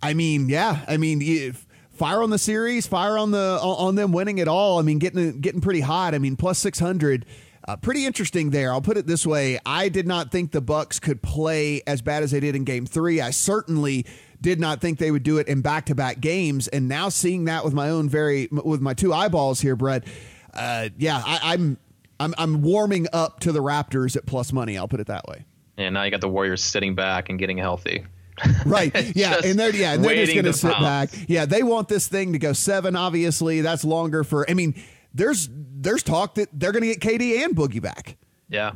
I 0.00 0.14
mean, 0.14 0.48
yeah. 0.48 0.84
I 0.86 0.96
mean, 0.96 1.20
if, 1.22 1.66
fire 1.90 2.22
on 2.22 2.30
the 2.30 2.38
series, 2.38 2.86
fire 2.86 3.18
on 3.18 3.32
the 3.32 3.58
on 3.60 3.96
them 3.96 4.12
winning 4.12 4.38
it 4.38 4.48
all. 4.48 4.78
I 4.78 4.82
mean, 4.82 4.98
getting 4.98 5.40
getting 5.40 5.60
pretty 5.60 5.80
hot. 5.80 6.14
I 6.14 6.18
mean, 6.18 6.36
plus 6.36 6.58
six 6.58 6.78
hundred 6.78 7.26
uh, 7.66 7.76
pretty 7.76 8.06
interesting 8.06 8.50
there. 8.50 8.72
I'll 8.72 8.80
put 8.82 8.96
it 8.96 9.06
this 9.06 9.26
way: 9.26 9.58
I 9.66 9.88
did 9.88 10.06
not 10.06 10.30
think 10.30 10.52
the 10.52 10.60
Bucks 10.60 11.00
could 11.00 11.22
play 11.22 11.82
as 11.86 12.02
bad 12.02 12.22
as 12.22 12.30
they 12.30 12.40
did 12.40 12.54
in 12.56 12.64
Game 12.64 12.86
Three. 12.86 13.20
I 13.20 13.30
certainly 13.30 14.06
did 14.40 14.60
not 14.60 14.80
think 14.80 14.98
they 14.98 15.10
would 15.10 15.22
do 15.22 15.38
it 15.38 15.48
in 15.48 15.62
back-to-back 15.62 16.20
games. 16.20 16.68
And 16.68 16.88
now 16.88 17.08
seeing 17.08 17.46
that 17.46 17.64
with 17.64 17.72
my 17.74 17.88
own 17.90 18.08
very 18.08 18.48
with 18.50 18.80
my 18.80 18.94
two 18.94 19.12
eyeballs 19.12 19.60
here, 19.60 19.76
Brett. 19.76 20.04
Uh, 20.52 20.88
yeah, 20.98 21.22
I, 21.24 21.54
I'm 21.54 21.78
I'm 22.20 22.34
I'm 22.38 22.62
warming 22.62 23.06
up 23.12 23.40
to 23.40 23.52
the 23.52 23.62
Raptors 23.62 24.16
at 24.16 24.26
plus 24.26 24.52
money. 24.52 24.78
I'll 24.78 24.88
put 24.88 25.00
it 25.00 25.08
that 25.08 25.26
way. 25.26 25.44
And 25.76 25.94
now 25.94 26.04
you 26.04 26.10
got 26.10 26.20
the 26.20 26.28
Warriors 26.28 26.62
sitting 26.62 26.94
back 26.94 27.28
and 27.28 27.38
getting 27.38 27.58
healthy. 27.58 28.06
right. 28.66 28.92
Yeah. 29.16 29.40
and 29.44 29.58
they're 29.58 29.74
yeah, 29.74 29.94
and 29.94 30.04
they're 30.04 30.14
just 30.24 30.34
gonna 30.34 30.52
sit 30.52 30.72
pounce. 30.72 31.12
back. 31.12 31.24
Yeah, 31.28 31.46
they 31.46 31.62
want 31.62 31.88
this 31.88 32.06
thing 32.06 32.32
to 32.32 32.38
go 32.38 32.52
seven, 32.52 32.96
obviously. 32.96 33.60
That's 33.60 33.84
longer 33.84 34.24
for 34.24 34.48
I 34.48 34.54
mean, 34.54 34.74
there's 35.14 35.48
there's 35.82 36.02
talk 36.02 36.34
that 36.36 36.48
they're 36.52 36.72
going 36.72 36.82
to 36.82 36.94
get 36.94 37.00
KD 37.00 37.44
and 37.44 37.54
Boogie 37.54 37.82
back. 37.82 38.16
Yeah. 38.48 38.72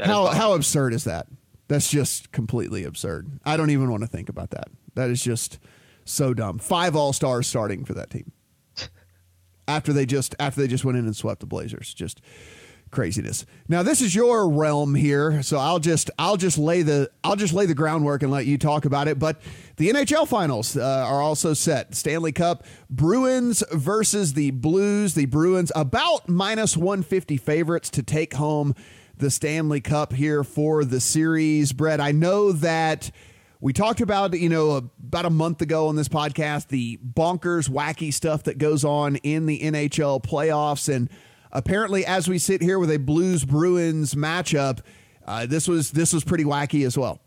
how 0.00 0.26
how 0.26 0.54
absurd 0.54 0.94
is 0.94 1.04
that? 1.04 1.26
That's 1.68 1.90
just 1.90 2.30
completely 2.32 2.84
absurd. 2.84 3.40
I 3.44 3.56
don't 3.56 3.70
even 3.70 3.90
want 3.90 4.02
to 4.02 4.06
think 4.06 4.28
about 4.28 4.50
that. 4.50 4.68
That 4.94 5.10
is 5.10 5.22
just 5.22 5.58
so 6.04 6.34
dumb. 6.34 6.58
Five 6.58 6.94
All 6.94 7.12
Stars 7.12 7.46
starting 7.46 7.84
for 7.84 7.94
that 7.94 8.10
team 8.10 8.32
after 9.68 9.92
they 9.92 10.06
just 10.06 10.34
after 10.38 10.60
they 10.60 10.68
just 10.68 10.84
went 10.84 10.98
in 10.98 11.06
and 11.06 11.16
swept 11.16 11.40
the 11.40 11.46
Blazers. 11.46 11.94
Just 11.94 12.20
craziness. 12.94 13.44
Now 13.68 13.82
this 13.82 14.00
is 14.00 14.14
your 14.14 14.48
realm 14.48 14.94
here, 14.94 15.42
so 15.42 15.58
I'll 15.58 15.80
just 15.80 16.10
I'll 16.18 16.36
just 16.36 16.56
lay 16.56 16.82
the 16.82 17.10
I'll 17.22 17.36
just 17.36 17.52
lay 17.52 17.66
the 17.66 17.74
groundwork 17.74 18.22
and 18.22 18.30
let 18.30 18.46
you 18.46 18.56
talk 18.56 18.84
about 18.84 19.08
it. 19.08 19.18
But 19.18 19.42
the 19.76 19.90
NHL 19.90 20.26
finals 20.28 20.76
uh, 20.76 20.82
are 20.82 21.20
also 21.20 21.52
set. 21.52 21.94
Stanley 21.94 22.32
Cup 22.32 22.64
Bruins 22.88 23.62
versus 23.72 24.34
the 24.34 24.52
Blues. 24.52 25.14
The 25.14 25.26
Bruins 25.26 25.72
about 25.74 26.28
minus 26.28 26.76
150 26.76 27.36
favorites 27.36 27.90
to 27.90 28.02
take 28.02 28.34
home 28.34 28.74
the 29.16 29.30
Stanley 29.30 29.80
Cup 29.80 30.12
here 30.12 30.44
for 30.44 30.84
the 30.84 31.00
series. 31.00 31.72
Brett, 31.72 32.00
I 32.00 32.12
know 32.12 32.52
that 32.52 33.10
we 33.60 33.72
talked 33.72 34.00
about 34.00 34.38
you 34.38 34.48
know 34.48 34.90
about 35.02 35.24
a 35.24 35.30
month 35.30 35.62
ago 35.62 35.88
on 35.88 35.96
this 35.96 36.08
podcast 36.08 36.68
the 36.68 36.98
bonkers 36.98 37.68
wacky 37.68 38.12
stuff 38.12 38.44
that 38.44 38.58
goes 38.58 38.84
on 38.84 39.16
in 39.16 39.46
the 39.46 39.60
NHL 39.60 40.22
playoffs 40.22 40.94
and 40.94 41.08
apparently, 41.54 42.04
as 42.04 42.28
we 42.28 42.38
sit 42.38 42.60
here 42.60 42.78
with 42.78 42.90
a 42.90 42.98
Blues 42.98 43.44
Bruins 43.44 44.14
matchup, 44.14 44.80
uh, 45.26 45.46
this 45.46 45.66
was 45.66 45.92
this 45.92 46.12
was 46.12 46.24
pretty 46.24 46.44
wacky 46.44 46.86
as 46.86 46.98
well. 46.98 47.20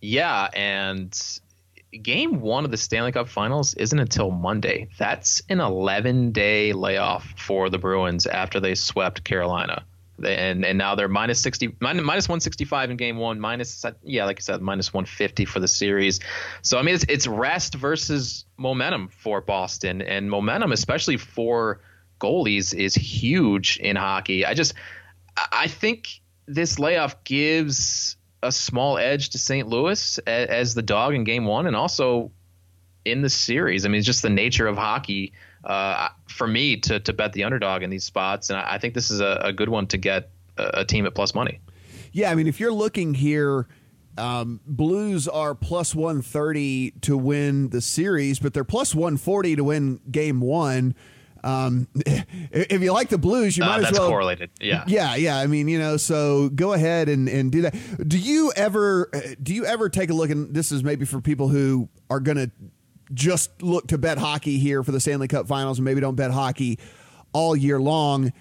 Yeah, 0.00 0.48
and 0.54 1.16
game 2.02 2.40
one 2.40 2.64
of 2.64 2.70
the 2.70 2.76
Stanley 2.76 3.12
Cup 3.12 3.28
Finals 3.28 3.74
isn't 3.74 3.98
until 3.98 4.30
Monday. 4.30 4.88
That's 4.98 5.42
an 5.48 5.60
11 5.60 6.32
day 6.32 6.72
layoff 6.72 7.24
for 7.38 7.70
the 7.70 7.78
Bruins 7.78 8.26
after 8.26 8.60
they 8.60 8.74
swept 8.74 9.24
Carolina. 9.24 9.84
And 10.24 10.64
and 10.64 10.78
now 10.78 10.94
they're 10.94 11.08
minus 11.08 11.40
60 11.40 11.76
minus 11.80 12.28
165 12.28 12.90
in 12.90 12.96
game 12.96 13.16
one 13.16 13.40
minus 13.40 13.84
yeah 14.04 14.24
like 14.26 14.38
i 14.38 14.40
said 14.40 14.62
minus 14.62 14.94
150 14.94 15.44
for 15.44 15.58
the 15.58 15.66
series 15.66 16.20
so 16.62 16.78
i 16.78 16.82
mean 16.82 16.94
it's, 16.94 17.04
it's 17.08 17.26
rest 17.26 17.74
versus 17.74 18.44
momentum 18.56 19.08
for 19.08 19.40
boston 19.40 20.00
and 20.02 20.30
momentum 20.30 20.70
especially 20.70 21.16
for 21.16 21.80
goalies 22.24 22.74
is 22.74 22.94
huge 22.94 23.76
in 23.78 23.96
hockey. 23.96 24.46
I 24.46 24.54
just 24.54 24.74
I 25.52 25.66
think 25.68 26.20
this 26.46 26.78
layoff 26.78 27.22
gives 27.24 28.16
a 28.42 28.52
small 28.52 28.98
edge 28.98 29.30
to 29.30 29.38
St. 29.38 29.68
Louis 29.68 30.18
as, 30.26 30.48
as 30.48 30.74
the 30.74 30.82
dog 30.82 31.14
in 31.14 31.24
game 31.24 31.44
one 31.44 31.66
and 31.66 31.74
also 31.74 32.30
in 33.04 33.22
the 33.22 33.30
series. 33.30 33.84
I 33.84 33.88
mean, 33.88 33.98
it's 33.98 34.06
just 34.06 34.22
the 34.22 34.30
nature 34.30 34.66
of 34.66 34.76
hockey 34.76 35.32
uh, 35.64 36.08
for 36.28 36.46
me 36.46 36.76
to, 36.76 37.00
to 37.00 37.12
bet 37.12 37.32
the 37.32 37.44
underdog 37.44 37.82
in 37.82 37.90
these 37.90 38.04
spots. 38.04 38.50
And 38.50 38.58
I, 38.58 38.74
I 38.74 38.78
think 38.78 38.94
this 38.94 39.10
is 39.10 39.20
a, 39.20 39.40
a, 39.44 39.52
good 39.52 39.68
one 39.68 39.86
to 39.88 39.98
get 39.98 40.30
a, 40.58 40.80
a, 40.80 40.84
team 40.84 41.06
at 41.06 41.14
plus 41.14 41.34
money. 41.34 41.60
Yeah. 42.12 42.30
I 42.30 42.34
mean, 42.34 42.46
if 42.46 42.60
you're 42.60 42.72
looking 42.72 43.14
here, 43.14 43.66
um, 44.18 44.60
Blues 44.66 45.26
are 45.26 45.54
plus 45.54 45.94
130 45.94 46.92
to 47.02 47.16
win 47.16 47.70
the 47.70 47.80
series, 47.80 48.38
but 48.38 48.52
they're 48.52 48.62
plus 48.62 48.94
140 48.94 49.56
to 49.56 49.64
win 49.64 50.00
game 50.10 50.40
one. 50.40 50.94
Um, 51.44 51.88
if 51.94 52.80
you 52.82 52.92
like 52.92 53.10
the 53.10 53.18
blues, 53.18 53.56
you 53.56 53.62
uh, 53.62 53.66
might 53.66 53.84
as 53.84 53.92
well. 53.92 54.08
correlated. 54.08 54.50
Yeah. 54.60 54.84
Yeah. 54.88 55.14
Yeah. 55.16 55.36
I 55.38 55.46
mean, 55.46 55.68
you 55.68 55.78
know, 55.78 55.96
so 55.96 56.48
go 56.48 56.72
ahead 56.72 57.08
and, 57.08 57.28
and 57.28 57.52
do 57.52 57.62
that. 57.62 57.74
Do 58.08 58.18
you 58.18 58.52
ever, 58.56 59.10
do 59.42 59.54
you 59.54 59.66
ever 59.66 59.88
take 59.88 60.10
a 60.10 60.14
look 60.14 60.30
and 60.30 60.54
this 60.54 60.72
is 60.72 60.82
maybe 60.82 61.04
for 61.04 61.20
people 61.20 61.48
who 61.48 61.88
are 62.08 62.20
going 62.20 62.36
to 62.38 62.50
just 63.12 63.62
look 63.62 63.88
to 63.88 63.98
bet 63.98 64.18
hockey 64.18 64.58
here 64.58 64.82
for 64.82 64.92
the 64.92 65.00
Stanley 65.00 65.28
Cup 65.28 65.46
finals 65.46 65.78
and 65.78 65.84
maybe 65.84 66.00
don't 66.00 66.14
bet 66.16 66.30
hockey 66.30 66.78
all 67.32 67.54
year 67.54 67.78
long. 67.80 68.32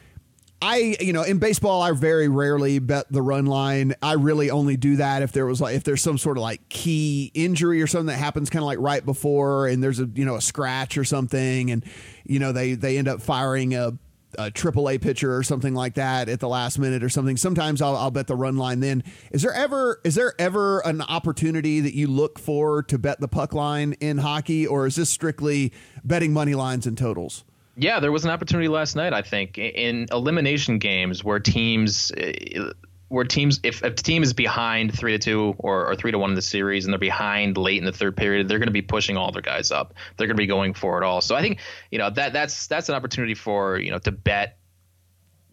I, 0.65 0.95
you 1.01 1.11
know, 1.11 1.23
in 1.23 1.39
baseball, 1.39 1.81
I 1.81 1.91
very 1.91 2.29
rarely 2.29 2.79
bet 2.79 3.11
the 3.11 3.21
run 3.21 3.45
line. 3.45 3.95
I 4.01 4.13
really 4.13 4.49
only 4.49 4.77
do 4.77 4.95
that 4.95 5.21
if 5.21 5.33
there 5.33 5.45
was 5.45 5.59
like 5.59 5.75
if 5.75 5.83
there's 5.83 6.01
some 6.01 6.17
sort 6.17 6.37
of 6.37 6.41
like 6.41 6.69
key 6.69 7.31
injury 7.33 7.81
or 7.81 7.87
something 7.87 8.07
that 8.07 8.17
happens 8.17 8.49
kind 8.49 8.63
of 8.63 8.67
like 8.67 8.79
right 8.79 9.05
before, 9.05 9.67
and 9.67 9.83
there's 9.83 9.99
a 9.99 10.09
you 10.15 10.23
know 10.23 10.35
a 10.35 10.41
scratch 10.41 10.97
or 10.97 11.03
something, 11.03 11.69
and 11.69 11.83
you 12.23 12.39
know 12.39 12.53
they 12.53 12.75
they 12.75 12.97
end 12.97 13.09
up 13.09 13.21
firing 13.21 13.75
a 13.75 13.97
a 14.39 14.49
triple 14.49 14.89
A 14.89 14.97
pitcher 14.97 15.35
or 15.35 15.43
something 15.43 15.73
like 15.73 15.95
that 15.95 16.29
at 16.29 16.39
the 16.39 16.47
last 16.47 16.79
minute 16.79 17.03
or 17.03 17.09
something. 17.09 17.35
Sometimes 17.35 17.81
I'll, 17.81 17.95
I'll 17.97 18.09
bet 18.09 18.27
the 18.27 18.35
run 18.35 18.55
line. 18.55 18.79
Then 18.79 19.03
is 19.31 19.41
there 19.41 19.53
ever 19.53 19.99
is 20.05 20.15
there 20.15 20.33
ever 20.39 20.79
an 20.81 21.01
opportunity 21.01 21.81
that 21.81 21.93
you 21.93 22.07
look 22.07 22.39
for 22.39 22.83
to 22.83 22.97
bet 22.97 23.19
the 23.19 23.27
puck 23.27 23.53
line 23.53 23.93
in 23.99 24.19
hockey, 24.19 24.65
or 24.65 24.87
is 24.87 24.95
this 24.95 25.09
strictly 25.09 25.73
betting 26.05 26.31
money 26.31 26.55
lines 26.55 26.87
and 26.87 26.97
totals? 26.97 27.43
Yeah, 27.75 27.99
there 27.99 28.11
was 28.11 28.23
an 28.25 28.31
opportunity 28.31 28.67
last 28.67 28.95
night. 28.95 29.13
I 29.13 29.21
think 29.21 29.57
in 29.57 30.07
elimination 30.11 30.77
games 30.77 31.23
where 31.23 31.39
teams 31.39 32.11
eh, 32.15 32.69
where 33.07 33.25
teams 33.25 33.59
if, 33.63 33.83
a 33.83 33.91
team 33.91 34.23
is 34.23 34.33
behind 34.33 34.97
three 34.97 35.11
to 35.11 35.19
two 35.19 35.55
or, 35.57 35.87
or 35.87 35.95
three 35.95 36.11
to 36.11 36.17
one 36.17 36.31
in 36.31 36.35
the 36.35 36.41
series 36.41 36.85
and 36.85 36.93
they're 36.93 36.99
behind 36.99 37.57
late 37.57 37.77
in 37.77 37.85
the 37.85 37.91
third 37.91 38.17
period, 38.17 38.47
they're 38.47 38.59
going 38.59 38.67
to 38.67 38.73
be 38.73 38.81
pushing 38.81 39.17
all 39.17 39.31
their 39.31 39.41
guys 39.41 39.71
up. 39.71 39.93
They're 40.17 40.27
going 40.27 40.37
to 40.37 40.41
be 40.41 40.47
going 40.47 40.73
for 40.73 41.01
it 41.01 41.05
all. 41.05 41.21
So 41.21 41.35
I 41.35 41.41
think 41.41 41.59
you 41.91 41.99
know 41.99 42.09
that 42.11 42.33
that's 42.33 42.67
that's 42.67 42.89
an 42.89 42.95
opportunity 42.95 43.35
for 43.35 43.77
you 43.77 43.91
know 43.91 43.99
to 43.99 44.11
bet 44.11 44.57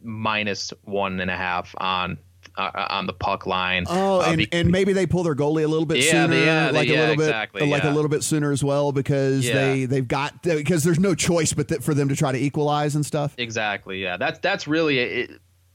minus 0.02 0.72
one 0.84 1.20
and 1.20 1.30
a 1.30 1.36
half 1.36 1.74
on 1.78 2.18
uh, 2.60 2.86
on 2.90 3.06
the 3.06 3.12
puck 3.12 3.46
line. 3.46 3.84
Oh, 3.88 4.20
uh, 4.20 4.24
and, 4.28 4.48
and 4.52 4.70
maybe 4.70 4.92
they 4.92 5.06
pull 5.06 5.22
their 5.22 5.34
goalie 5.34 5.64
a 5.64 5.68
little 5.68 5.86
bit 5.86 6.04
yeah, 6.04 6.10
sooner, 6.10 6.36
yeah, 6.36 6.70
like 6.70 6.88
yeah, 6.88 6.94
a 6.94 7.00
little 7.00 7.16
bit, 7.16 7.28
exactly, 7.28 7.66
like 7.68 7.84
a 7.84 7.90
little 7.90 8.08
bit 8.08 8.22
sooner 8.22 8.52
as 8.52 8.62
well, 8.62 8.92
because 8.92 9.44
they 9.44 9.86
they've 9.86 10.08
got 10.08 10.42
because 10.42 10.84
there's 10.84 11.00
no 11.00 11.14
choice 11.14 11.52
but 11.52 11.68
th- 11.68 11.80
for 11.80 11.94
them 11.94 12.08
to 12.08 12.16
try 12.16 12.32
to 12.32 12.38
equalize 12.38 12.94
and 12.94 13.04
stuff. 13.04 13.34
Exactly. 13.38 14.02
Yeah. 14.02 14.16
That's 14.16 14.38
that's 14.40 14.68
really 14.68 14.98
it, 14.98 15.30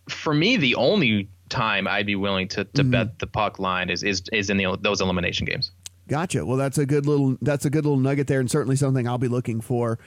for 0.10 0.34
me 0.34 0.58
the 0.58 0.76
only 0.76 1.30
time 1.50 1.88
I'd 1.88 2.06
be 2.06 2.16
willing 2.16 2.48
to, 2.50 2.64
to 2.64 2.82
mm-hmm. 2.82 2.92
bet 2.92 3.20
the 3.20 3.28
puck 3.28 3.60
line 3.60 3.90
is 3.90 4.04
is 4.04 4.24
is 4.32 4.50
in 4.50 4.58
the, 4.58 4.78
those 4.82 5.02
elimination 5.02 5.46
games. 5.46 5.72
Gotcha. 6.08 6.46
Well, 6.46 6.58
that's 6.58 6.78
a 6.78 6.86
good 6.86 7.06
little 7.08 7.38
that's 7.42 7.66
a 7.66 7.70
good 7.70 7.86
little 7.86 8.00
nugget 8.00 8.28
there, 8.28 8.40
and 8.40 8.50
certainly 8.50 8.76
something 8.76 9.08
I'll 9.08 9.18
be 9.18 9.28
looking 9.28 9.62
for 9.62 9.98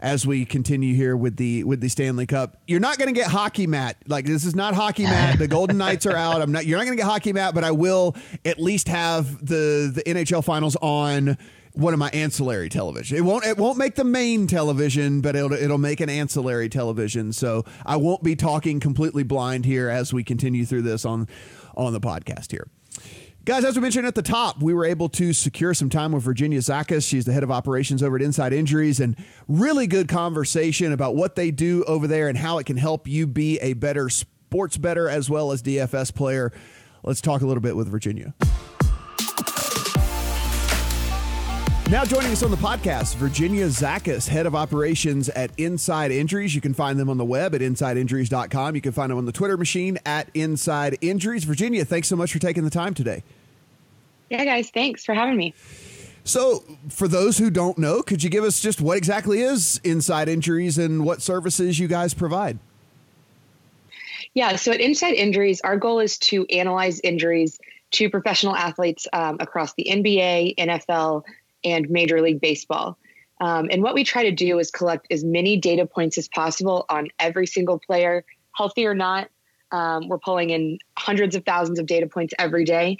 as 0.00 0.26
we 0.26 0.44
continue 0.44 0.94
here 0.94 1.16
with 1.16 1.36
the 1.36 1.64
with 1.64 1.80
the 1.80 1.88
Stanley 1.88 2.26
Cup. 2.26 2.56
You're 2.66 2.80
not 2.80 2.98
going 2.98 3.12
to 3.12 3.18
get 3.18 3.30
hockey 3.30 3.66
Matt. 3.66 3.96
Like 4.06 4.24
this 4.26 4.44
is 4.44 4.54
not 4.54 4.74
hockey 4.74 5.04
Matt. 5.04 5.38
The 5.38 5.48
Golden 5.48 5.78
Knights 5.78 6.06
are 6.06 6.16
out. 6.16 6.40
I'm 6.40 6.52
not. 6.52 6.66
You're 6.66 6.78
not 6.78 6.84
going 6.84 6.96
to 6.96 7.02
get 7.02 7.08
hockey 7.10 7.32
Matt, 7.32 7.54
but 7.54 7.64
I 7.64 7.72
will 7.72 8.16
at 8.44 8.58
least 8.58 8.88
have 8.88 9.44
the 9.44 9.90
the 9.94 10.02
NHL 10.02 10.44
Finals 10.44 10.76
on 10.80 11.36
one 11.74 11.92
of 11.92 11.98
my 11.98 12.10
ancillary 12.10 12.68
television. 12.68 13.16
It 13.16 13.22
won't 13.22 13.44
it 13.44 13.56
won't 13.56 13.78
make 13.78 13.94
the 13.94 14.04
main 14.04 14.46
television, 14.46 15.20
but 15.20 15.36
it'll 15.36 15.52
it'll 15.52 15.78
make 15.78 16.00
an 16.00 16.08
ancillary 16.10 16.68
television. 16.68 17.32
So 17.32 17.64
I 17.84 17.96
won't 17.96 18.22
be 18.22 18.36
talking 18.36 18.80
completely 18.80 19.22
blind 19.22 19.64
here 19.64 19.88
as 19.88 20.12
we 20.12 20.24
continue 20.24 20.64
through 20.64 20.82
this 20.82 21.04
on 21.04 21.28
on 21.76 21.92
the 21.92 22.00
podcast 22.00 22.50
here. 22.50 22.68
Guys, 23.48 23.64
as 23.64 23.76
we 23.76 23.80
mentioned 23.80 24.06
at 24.06 24.14
the 24.14 24.20
top, 24.20 24.60
we 24.60 24.74
were 24.74 24.84
able 24.84 25.08
to 25.08 25.32
secure 25.32 25.72
some 25.72 25.88
time 25.88 26.12
with 26.12 26.22
Virginia 26.22 26.58
Zakas. 26.58 27.08
She's 27.08 27.24
the 27.24 27.32
head 27.32 27.42
of 27.42 27.50
operations 27.50 28.02
over 28.02 28.16
at 28.16 28.20
Inside 28.20 28.52
Injuries, 28.52 29.00
and 29.00 29.16
really 29.48 29.86
good 29.86 30.06
conversation 30.06 30.92
about 30.92 31.16
what 31.16 31.34
they 31.34 31.50
do 31.50 31.82
over 31.84 32.06
there 32.06 32.28
and 32.28 32.36
how 32.36 32.58
it 32.58 32.66
can 32.66 32.76
help 32.76 33.08
you 33.08 33.26
be 33.26 33.58
a 33.60 33.72
better 33.72 34.10
sports 34.10 34.76
better 34.76 35.08
as 35.08 35.30
well 35.30 35.50
as 35.50 35.62
DFS 35.62 36.14
player. 36.14 36.52
Let's 37.02 37.22
talk 37.22 37.40
a 37.40 37.46
little 37.46 37.62
bit 37.62 37.74
with 37.74 37.88
Virginia. 37.88 38.34
Now 41.90 42.04
joining 42.04 42.32
us 42.32 42.42
on 42.42 42.50
the 42.50 42.58
podcast, 42.58 43.14
Virginia 43.14 43.64
Zakas, 43.68 44.28
head 44.28 44.44
of 44.44 44.54
operations 44.54 45.30
at 45.30 45.52
Inside 45.58 46.10
Injuries. 46.10 46.54
You 46.54 46.60
can 46.60 46.74
find 46.74 47.00
them 47.00 47.08
on 47.08 47.16
the 47.16 47.24
web 47.24 47.54
at 47.54 47.62
insideinjuries.com. 47.62 48.74
You 48.74 48.82
can 48.82 48.92
find 48.92 49.10
them 49.10 49.16
on 49.16 49.24
the 49.24 49.32
Twitter 49.32 49.56
machine 49.56 49.96
at 50.04 50.28
Inside 50.34 50.98
Injuries. 51.00 51.44
Virginia, 51.44 51.86
thanks 51.86 52.08
so 52.08 52.14
much 52.14 52.30
for 52.30 52.40
taking 52.40 52.64
the 52.64 52.68
time 52.68 52.92
today. 52.92 53.22
Yeah, 54.30 54.44
guys, 54.44 54.70
thanks 54.70 55.04
for 55.04 55.14
having 55.14 55.36
me. 55.36 55.54
So, 56.24 56.62
for 56.90 57.08
those 57.08 57.38
who 57.38 57.48
don't 57.48 57.78
know, 57.78 58.02
could 58.02 58.22
you 58.22 58.28
give 58.28 58.44
us 58.44 58.60
just 58.60 58.82
what 58.82 58.98
exactly 58.98 59.40
is 59.40 59.80
Inside 59.82 60.28
Injuries 60.28 60.76
and 60.76 61.04
what 61.04 61.22
services 61.22 61.78
you 61.78 61.88
guys 61.88 62.12
provide? 62.12 62.58
Yeah, 64.34 64.56
so 64.56 64.72
at 64.72 64.80
Inside 64.80 65.14
Injuries, 65.14 65.62
our 65.62 65.78
goal 65.78 66.00
is 66.00 66.18
to 66.18 66.44
analyze 66.46 67.00
injuries 67.00 67.58
to 67.92 68.10
professional 68.10 68.54
athletes 68.54 69.06
um, 69.14 69.38
across 69.40 69.72
the 69.72 69.86
NBA, 69.88 70.56
NFL, 70.56 71.24
and 71.64 71.88
Major 71.88 72.20
League 72.20 72.42
Baseball. 72.42 72.98
Um, 73.40 73.68
and 73.70 73.82
what 73.82 73.94
we 73.94 74.04
try 74.04 74.24
to 74.24 74.32
do 74.32 74.58
is 74.58 74.70
collect 74.70 75.06
as 75.10 75.24
many 75.24 75.56
data 75.56 75.86
points 75.86 76.18
as 76.18 76.28
possible 76.28 76.84
on 76.90 77.08
every 77.18 77.46
single 77.46 77.78
player, 77.78 78.24
healthy 78.52 78.84
or 78.84 78.94
not. 78.94 79.30
Um, 79.70 80.08
we're 80.08 80.18
pulling 80.18 80.50
in 80.50 80.78
hundreds 80.98 81.34
of 81.34 81.46
thousands 81.46 81.78
of 81.78 81.86
data 81.86 82.06
points 82.06 82.34
every 82.38 82.64
day 82.64 82.98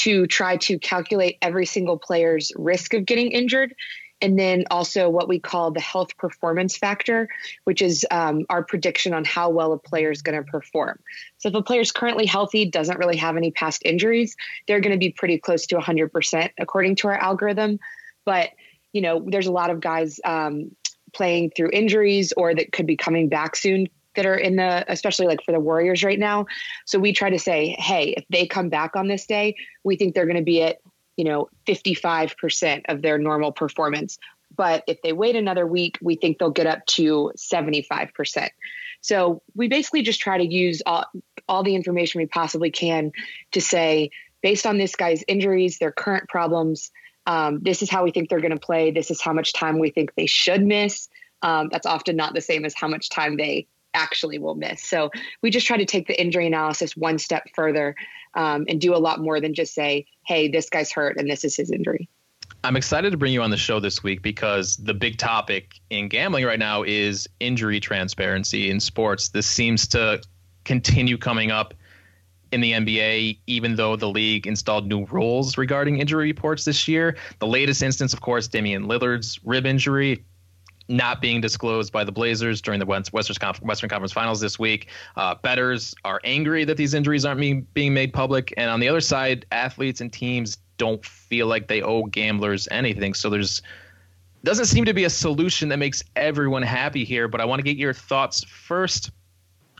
to 0.00 0.26
try 0.26 0.56
to 0.56 0.78
calculate 0.78 1.36
every 1.42 1.66
single 1.66 1.98
player's 1.98 2.52
risk 2.56 2.94
of 2.94 3.04
getting 3.04 3.32
injured. 3.32 3.74
And 4.22 4.38
then 4.38 4.64
also 4.70 5.10
what 5.10 5.28
we 5.28 5.38
call 5.38 5.70
the 5.70 5.80
health 5.80 6.16
performance 6.16 6.76
factor, 6.76 7.28
which 7.64 7.82
is 7.82 8.06
um, 8.10 8.46
our 8.48 8.62
prediction 8.62 9.12
on 9.12 9.24
how 9.24 9.50
well 9.50 9.72
a 9.72 9.78
player 9.78 10.10
is 10.10 10.22
going 10.22 10.42
to 10.42 10.50
perform. 10.50 10.98
So 11.38 11.50
if 11.50 11.54
a 11.54 11.62
player 11.62 11.80
is 11.80 11.92
currently 11.92 12.26
healthy, 12.26 12.66
doesn't 12.66 12.98
really 12.98 13.16
have 13.18 13.36
any 13.36 13.50
past 13.50 13.82
injuries, 13.84 14.36
they're 14.66 14.80
going 14.80 14.92
to 14.92 14.98
be 14.98 15.10
pretty 15.10 15.38
close 15.38 15.66
to 15.66 15.76
100% 15.76 16.50
according 16.58 16.96
to 16.96 17.08
our 17.08 17.16
algorithm. 17.16 17.78
But, 18.24 18.50
you 18.92 19.02
know, 19.02 19.24
there's 19.26 19.46
a 19.46 19.52
lot 19.52 19.70
of 19.70 19.80
guys 19.80 20.18
um, 20.24 20.70
playing 21.12 21.52
through 21.54 21.70
injuries 21.72 22.32
or 22.34 22.54
that 22.54 22.72
could 22.72 22.86
be 22.86 22.96
coming 22.96 23.28
back 23.28 23.56
soon 23.56 23.88
that 24.16 24.26
are 24.26 24.36
in 24.36 24.56
the 24.56 24.84
especially 24.88 25.26
like 25.26 25.42
for 25.44 25.52
the 25.52 25.60
warriors 25.60 26.02
right 26.02 26.18
now. 26.18 26.46
So 26.86 26.98
we 26.98 27.12
try 27.12 27.30
to 27.30 27.38
say 27.38 27.76
hey 27.78 28.14
if 28.16 28.24
they 28.30 28.46
come 28.46 28.68
back 28.68 28.96
on 28.96 29.08
this 29.08 29.26
day 29.26 29.56
we 29.84 29.96
think 29.96 30.14
they're 30.14 30.26
going 30.26 30.36
to 30.36 30.42
be 30.42 30.62
at 30.62 30.78
you 31.16 31.24
know 31.24 31.48
55% 31.66 32.82
of 32.88 33.02
their 33.02 33.18
normal 33.18 33.52
performance. 33.52 34.18
But 34.56 34.82
if 34.88 35.00
they 35.02 35.12
wait 35.12 35.36
another 35.36 35.66
week 35.66 35.98
we 36.02 36.16
think 36.16 36.38
they'll 36.38 36.50
get 36.50 36.66
up 36.66 36.84
to 36.86 37.32
75% 37.36 38.48
so 39.02 39.42
we 39.54 39.68
basically 39.68 40.02
just 40.02 40.20
try 40.20 40.36
to 40.36 40.44
use 40.44 40.82
all, 40.84 41.06
all 41.48 41.62
the 41.62 41.74
information 41.74 42.20
we 42.20 42.26
possibly 42.26 42.70
can 42.70 43.12
to 43.52 43.60
say 43.60 44.10
based 44.42 44.66
on 44.66 44.76
this 44.76 44.96
guy's 44.96 45.24
injuries 45.28 45.78
their 45.78 45.92
current 45.92 46.28
problems 46.28 46.90
um, 47.26 47.60
this 47.62 47.82
is 47.82 47.90
how 47.90 48.04
we 48.04 48.10
think 48.10 48.28
they're 48.28 48.40
going 48.40 48.50
to 48.50 48.58
play. 48.58 48.90
This 48.90 49.10
is 49.10 49.20
how 49.20 49.32
much 49.32 49.52
time 49.52 49.78
we 49.78 49.90
think 49.90 50.14
they 50.14 50.26
should 50.26 50.64
miss. 50.64 51.08
Um, 51.42 51.68
that's 51.70 51.86
often 51.86 52.16
not 52.16 52.34
the 52.34 52.40
same 52.40 52.64
as 52.64 52.74
how 52.74 52.88
much 52.88 53.08
time 53.08 53.36
they 53.36 53.66
actually 53.94 54.38
will 54.38 54.54
miss. 54.54 54.82
So 54.82 55.10
we 55.42 55.50
just 55.50 55.66
try 55.66 55.76
to 55.76 55.84
take 55.84 56.06
the 56.06 56.20
injury 56.20 56.46
analysis 56.46 56.96
one 56.96 57.18
step 57.18 57.44
further 57.54 57.94
um, 58.34 58.64
and 58.68 58.80
do 58.80 58.94
a 58.94 58.98
lot 58.98 59.20
more 59.20 59.40
than 59.40 59.54
just 59.54 59.74
say, 59.74 60.06
hey, 60.26 60.48
this 60.48 60.70
guy's 60.70 60.92
hurt 60.92 61.16
and 61.16 61.28
this 61.28 61.44
is 61.44 61.56
his 61.56 61.70
injury. 61.70 62.08
I'm 62.62 62.76
excited 62.76 63.10
to 63.10 63.16
bring 63.16 63.32
you 63.32 63.42
on 63.42 63.50
the 63.50 63.56
show 63.56 63.80
this 63.80 64.02
week 64.02 64.20
because 64.20 64.76
the 64.76 64.92
big 64.92 65.16
topic 65.16 65.80
in 65.88 66.08
gambling 66.08 66.44
right 66.44 66.58
now 66.58 66.82
is 66.82 67.26
injury 67.40 67.80
transparency 67.80 68.70
in 68.70 68.80
sports. 68.80 69.30
This 69.30 69.46
seems 69.46 69.88
to 69.88 70.20
continue 70.64 71.16
coming 71.16 71.50
up 71.50 71.72
in 72.52 72.60
the 72.60 72.72
NBA, 72.72 73.38
even 73.46 73.76
though 73.76 73.96
the 73.96 74.08
league 74.08 74.46
installed 74.46 74.86
new 74.86 75.06
rules 75.06 75.56
regarding 75.56 75.98
injury 75.98 76.26
reports 76.26 76.64
this 76.64 76.86
year. 76.88 77.16
The 77.38 77.46
latest 77.46 77.82
instance, 77.82 78.12
of 78.12 78.20
course, 78.20 78.48
Damian 78.48 78.86
Lillard's 78.86 79.40
rib 79.44 79.66
injury 79.66 80.24
not 80.90 81.22
being 81.22 81.40
disclosed 81.40 81.92
by 81.92 82.02
the 82.02 82.10
Blazers 82.10 82.60
during 82.60 82.80
the 82.80 82.86
Western 82.86 83.36
Conference, 83.38 84.12
Finals 84.12 84.40
this 84.40 84.58
week. 84.58 84.88
Uh, 85.16 85.36
betters 85.36 85.94
are 86.04 86.20
angry 86.24 86.64
that 86.64 86.76
these 86.76 86.94
injuries 86.94 87.24
aren't 87.24 87.40
being, 87.40 87.66
being 87.74 87.94
made 87.94 88.12
public, 88.12 88.52
and 88.56 88.68
on 88.68 88.80
the 88.80 88.88
other 88.88 89.00
side, 89.00 89.46
athletes 89.52 90.00
and 90.00 90.12
teams 90.12 90.58
don't 90.78 91.04
feel 91.04 91.46
like 91.46 91.68
they 91.68 91.80
owe 91.80 92.02
gamblers 92.04 92.66
anything. 92.70 93.14
So 93.14 93.30
there's 93.30 93.62
doesn't 94.42 94.66
seem 94.66 94.86
to 94.86 94.94
be 94.94 95.04
a 95.04 95.10
solution 95.10 95.68
that 95.68 95.78
makes 95.78 96.02
everyone 96.16 96.62
happy 96.62 97.04
here. 97.04 97.28
But 97.28 97.42
I 97.42 97.44
want 97.44 97.60
to 97.60 97.62
get 97.62 97.76
your 97.76 97.92
thoughts 97.92 98.42
first 98.44 99.10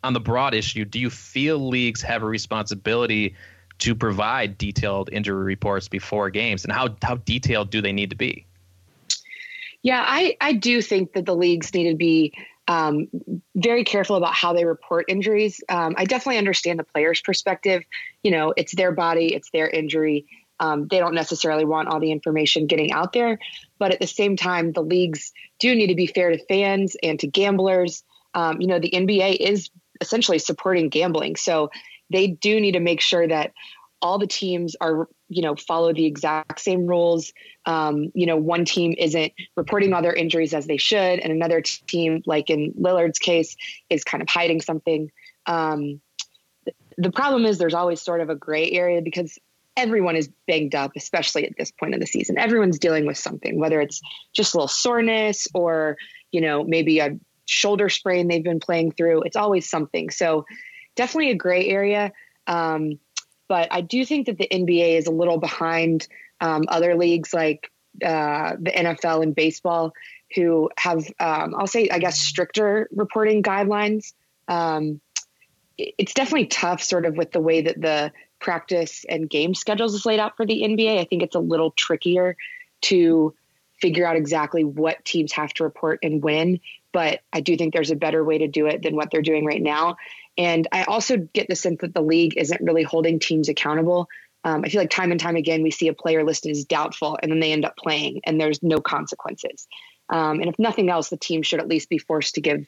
on 0.05 0.13
the 0.13 0.21
broad 0.21 0.55
issue. 0.55 0.85
Do 0.85 1.01
you 1.01 1.11
feel 1.11 1.69
leagues 1.69 2.03
have 2.03 2.23
a 2.23 2.27
responsibility? 2.27 3.35
To 3.79 3.95
provide 3.95 4.59
detailed 4.59 5.09
injury 5.11 5.43
reports 5.43 5.89
before 5.89 6.29
games, 6.29 6.65
and 6.65 6.73
how 6.73 6.95
how 7.03 7.17
detailed 7.17 7.71
do 7.71 7.81
they 7.81 7.93
need 7.93 8.11
to 8.11 8.17
be? 8.17 8.45
Yeah, 9.83 10.05
I, 10.07 10.37
I 10.41 10.53
do 10.53 10.83
think 10.83 11.15
that 11.15 11.25
the 11.25 11.35
leagues 11.35 11.73
need 11.73 11.91
to 11.91 11.97
be 11.97 12.35
um, 12.69 13.09
very 13.57 13.85
careful 13.85 14.17
about 14.17 14.35
how 14.35 14.53
they 14.53 14.65
report 14.65 15.07
injuries. 15.09 15.61
Um, 15.69 15.95
I 15.97 16.05
definitely 16.05 16.39
understand 16.39 16.79
the 16.79 16.85
player's 16.85 17.21
perspective. 17.21 17.83
You 18.23 18.31
know, 18.31 18.53
it's 18.57 18.75
their 18.75 18.93
body, 18.93 19.35
it's 19.35 19.51
their 19.51 19.69
injury. 19.69 20.27
Um, 20.61 20.87
they 20.89 20.99
don't 20.99 21.15
necessarily 21.15 21.65
want 21.65 21.89
all 21.89 22.01
the 22.01 22.13
information 22.13 22.67
getting 22.67 22.93
out 22.93 23.13
there. 23.13 23.39
But 23.79 23.93
at 23.93 24.01
the 24.01 24.07
same 24.07 24.37
time, 24.37 24.73
the 24.73 24.83
leagues 24.83 25.33
do 25.59 25.75
need 25.75 25.89
to 25.89 25.95
be 25.95 26.07
fair 26.07 26.31
to 26.31 26.47
fans 26.47 26.97
and 27.03 27.19
to 27.21 27.27
gamblers. 27.27 28.05
Um, 28.35 28.61
you 28.61 28.67
know, 28.67 28.79
the 28.79 28.91
NBA 28.91 29.37
is 29.37 29.71
essentially 30.01 30.39
supporting 30.39 30.91
gambling. 30.91 31.37
So 31.37 31.71
they 32.11 32.29
do 32.29 32.61
need 32.61 32.73
to 32.73 32.81
make 32.81 33.01
sure 33.01 33.27
that 33.27 33.53
all 34.03 34.19
the 34.19 34.27
teams 34.27 34.77
are 34.81 35.09
you 35.29 35.43
know 35.43 35.55
follow 35.57 35.93
the 35.93 36.07
exact 36.07 36.61
same 36.61 36.87
rules 36.87 37.33
um, 37.67 38.11
you 38.15 38.27
know 38.27 38.37
one 38.37 38.65
team 38.65 38.95
isn't 38.99 39.33
reporting 39.57 39.93
all 39.93 40.03
their 40.03 40.15
injuries 40.15 40.55
as 40.55 40.67
they 40.67 40.77
should 40.77 41.19
and 41.21 41.33
another 41.33 41.61
team 41.61 42.23
like 42.27 42.51
in 42.51 42.73
lillard's 42.75 43.19
case 43.19 43.57
is 43.89 44.05
kind 44.05 44.23
of 44.23 44.29
hiding 44.29 44.61
something 44.61 45.11
um, 45.47 46.01
the 46.99 47.11
problem 47.11 47.45
is 47.45 47.59
there's 47.59 47.75
always 47.75 48.01
sort 48.01 48.21
of 48.21 48.31
a 48.31 48.35
gray 48.35 48.71
area 48.71 49.01
because 49.03 49.39
everyone 49.77 50.17
is 50.17 50.29
banged 50.47 50.75
up 50.75 50.93
especially 50.97 51.47
at 51.47 51.57
this 51.57 51.71
point 51.71 51.95
in 51.95 52.01
the 52.01 52.07
season 52.07 52.39
everyone's 52.39 52.79
dealing 52.79 53.07
with 53.07 53.17
something 53.17 53.59
whether 53.59 53.81
it's 53.81 54.01
just 54.33 54.55
a 54.55 54.57
little 54.57 54.69
soreness 54.69 55.47
or 55.55 55.97
you 56.33 56.41
know 56.41 56.65
maybe 56.65 56.99
a 56.99 57.19
shoulder 57.51 57.89
sprain 57.89 58.29
they've 58.29 58.45
been 58.45 58.61
playing 58.61 58.93
through. 58.93 59.23
It's 59.23 59.37
always 59.37 59.69
something. 59.69 60.11
So 60.11 60.47
definitely 60.97 61.31
a 61.31 61.35
gray 61.35 61.67
area. 61.67 62.13
Um, 62.47 62.99
but 63.51 63.67
I 63.73 63.81
do 63.81 64.05
think 64.05 64.27
that 64.27 64.39
the 64.39 64.47
NBA 64.47 64.97
is 64.97 65.09
a 65.09 65.11
little 65.11 65.39
behind 65.39 66.07
um, 66.41 66.67
other 66.69 66.95
leagues 66.95 67.35
like 67.35 67.69
uh, 67.97 68.55
the 68.61 68.71
NFL 68.71 69.25
and 69.25 69.35
baseball, 69.35 69.93
who 70.37 70.71
have, 70.77 71.05
um, 71.19 71.57
I'll 71.59 71.67
say, 71.67 71.89
I 71.91 71.99
guess, 71.99 72.21
stricter 72.21 72.89
reporting 72.93 73.43
guidelines. 73.43 74.13
Um, 74.47 75.01
it's 75.77 76.15
definitely 76.15 76.47
tough, 76.47 76.81
sort 76.81 77.07
of, 77.07 77.17
with 77.17 77.33
the 77.33 77.41
way 77.41 77.63
that 77.63 77.81
the 77.81 78.13
practice 78.39 79.05
and 79.09 79.29
game 79.29 79.55
schedules 79.55 79.95
is 79.95 80.07
laid 80.07 80.21
out 80.21 80.37
for 80.37 80.47
the 80.47 80.63
NBA. 80.63 81.01
I 81.01 81.05
think 81.05 81.25
it's 81.25 81.35
a 81.35 81.41
little 81.41 81.73
trickier 81.73 82.37
to 82.83 83.35
figure 83.81 84.07
out 84.07 84.15
exactly 84.15 84.63
what 84.63 85.05
teams 85.05 85.33
have 85.33 85.53
to 85.55 85.65
report 85.65 85.99
and 86.05 86.23
when. 86.23 86.61
But 86.93 87.23
I 87.33 87.41
do 87.41 87.57
think 87.57 87.75
there's 87.75 87.91
a 87.91 87.97
better 87.97 88.23
way 88.23 88.39
to 88.39 88.47
do 88.47 88.67
it 88.67 88.83
than 88.83 88.95
what 88.95 89.11
they're 89.11 89.23
doing 89.23 89.45
right 89.45 89.61
now. 89.61 89.97
And 90.39 90.67
I 90.73 90.85
also 90.85 91.17
get 91.17 91.49
the 91.49 91.57
sense 91.57 91.81
that 91.81 91.95
the 91.95 92.03
league 92.03 92.37
isn't 92.37 92.61
really 92.61 92.83
holding 92.83 93.19
teams 93.19 93.49
accountable. 93.49 94.09
Um, 94.45 94.63
I 94.65 94.69
feel 94.69 94.81
like 94.81 94.91
time 94.91 95.11
and 95.11 95.21
time 95.21 95.37
again, 95.37 95.63
we 95.63 95.71
see 95.71 95.89
a 95.89 95.95
player 95.95 96.25
listed 96.25 96.51
as 96.53 96.65
doubtful 96.65 97.19
and 97.23 97.31
then 97.31 97.41
they 97.41 97.53
end 97.53 97.65
up 97.65 97.77
playing 97.77 98.23
and 98.25 98.41
there's 98.41 98.63
no 98.63 98.81
consequences. 98.81 99.69
Um, 100.09 100.41
and 100.41 100.49
if 100.49 100.59
nothing 100.59 100.89
else, 100.89 101.09
the 101.09 101.17
team 101.17 101.43
should 101.43 101.61
at 101.61 101.69
least 101.69 101.89
be 101.89 101.99
forced 101.99 102.37
to 102.37 102.41
give 102.41 102.67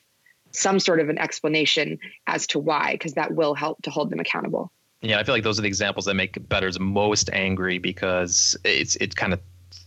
some 0.52 0.78
sort 0.78 1.00
of 1.00 1.08
an 1.08 1.18
explanation 1.18 1.98
as 2.26 2.46
to 2.48 2.58
why, 2.58 2.92
because 2.92 3.14
that 3.14 3.34
will 3.34 3.54
help 3.54 3.82
to 3.82 3.90
hold 3.90 4.10
them 4.10 4.20
accountable. 4.20 4.70
Yeah, 5.00 5.18
I 5.18 5.24
feel 5.24 5.34
like 5.34 5.42
those 5.42 5.58
are 5.58 5.62
the 5.62 5.68
examples 5.68 6.04
that 6.04 6.14
make 6.14 6.48
bettors 6.48 6.78
most 6.78 7.28
angry 7.32 7.78
because 7.78 8.56
it's 8.64 8.94
it 8.96 9.16
kind 9.16 9.32
of 9.32 9.40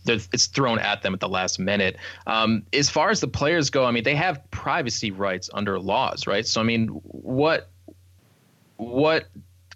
it's 0.08 0.46
thrown 0.46 0.78
at 0.78 1.02
them 1.02 1.14
at 1.14 1.20
the 1.20 1.28
last 1.28 1.58
minute. 1.58 1.96
Um, 2.26 2.64
as 2.72 2.90
far 2.90 3.10
as 3.10 3.20
the 3.20 3.28
players 3.28 3.70
go, 3.70 3.84
I 3.84 3.90
mean, 3.90 4.04
they 4.04 4.14
have 4.14 4.40
privacy 4.50 5.10
rights 5.10 5.50
under 5.52 5.78
laws, 5.78 6.26
right? 6.26 6.46
So, 6.46 6.60
I 6.60 6.64
mean, 6.64 6.88
what 6.88 7.70
what 8.76 9.26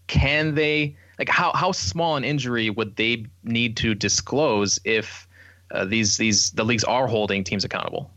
can 0.06 0.54
they 0.54 0.96
like? 1.18 1.28
How 1.28 1.52
how 1.52 1.72
small 1.72 2.16
an 2.16 2.24
injury 2.24 2.70
would 2.70 2.96
they 2.96 3.26
need 3.44 3.76
to 3.78 3.94
disclose 3.94 4.78
if 4.84 5.26
uh, 5.70 5.84
these 5.84 6.16
these 6.16 6.50
the 6.52 6.64
leagues 6.64 6.84
are 6.84 7.06
holding 7.06 7.44
teams 7.44 7.64
accountable? 7.64 8.10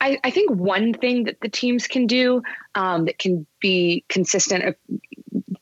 I, 0.00 0.18
I, 0.24 0.30
think 0.30 0.50
one 0.50 0.92
thing 0.92 1.24
that 1.24 1.40
the 1.40 1.48
teams 1.48 1.86
can 1.86 2.06
do 2.06 2.42
um, 2.74 3.04
that 3.04 3.18
can 3.18 3.46
be 3.60 4.04
consistent, 4.08 4.64
uh, 4.64 4.72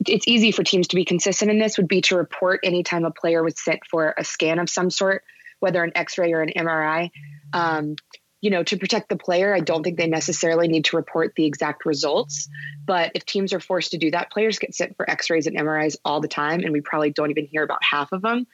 it's 0.07 0.27
easy 0.27 0.51
for 0.51 0.63
teams 0.63 0.87
to 0.89 0.95
be 0.95 1.05
consistent 1.05 1.51
in 1.51 1.59
this, 1.59 1.77
would 1.77 1.87
be 1.87 2.01
to 2.01 2.17
report 2.17 2.59
anytime 2.63 3.05
a 3.05 3.11
player 3.11 3.43
was 3.43 3.59
sent 3.59 3.81
for 3.89 4.15
a 4.17 4.23
scan 4.23 4.59
of 4.59 4.69
some 4.69 4.89
sort 4.89 5.23
whether 5.59 5.83
an 5.83 5.91
X-ray 5.95 6.33
or 6.33 6.41
an 6.41 6.53
MRI. 6.55 7.11
Um, 7.53 7.95
you 8.41 8.49
know, 8.49 8.63
to 8.63 8.77
protect 8.77 9.09
the 9.09 9.17
player, 9.17 9.53
I 9.53 9.59
don't 9.59 9.83
think 9.83 9.97
they 9.97 10.07
necessarily 10.07 10.67
need 10.67 10.85
to 10.85 10.95
report 10.95 11.33
the 11.35 11.45
exact 11.45 11.85
results. 11.85 12.47
But 12.85 13.11
if 13.15 13.25
teams 13.25 13.53
are 13.53 13.59
forced 13.59 13.91
to 13.91 13.97
do 13.97 14.11
that, 14.11 14.31
players 14.31 14.59
get 14.59 14.73
sent 14.73 14.95
for 14.95 15.09
X-rays 15.09 15.45
and 15.45 15.57
MRIs 15.57 15.97
all 16.05 16.21
the 16.21 16.29
time, 16.29 16.61
and 16.61 16.71
we 16.71 16.81
probably 16.81 17.11
don't 17.11 17.31
even 17.31 17.47
hear 17.47 17.63
about 17.63 17.83
half 17.83 18.11
of 18.13 18.21
them. 18.21 18.47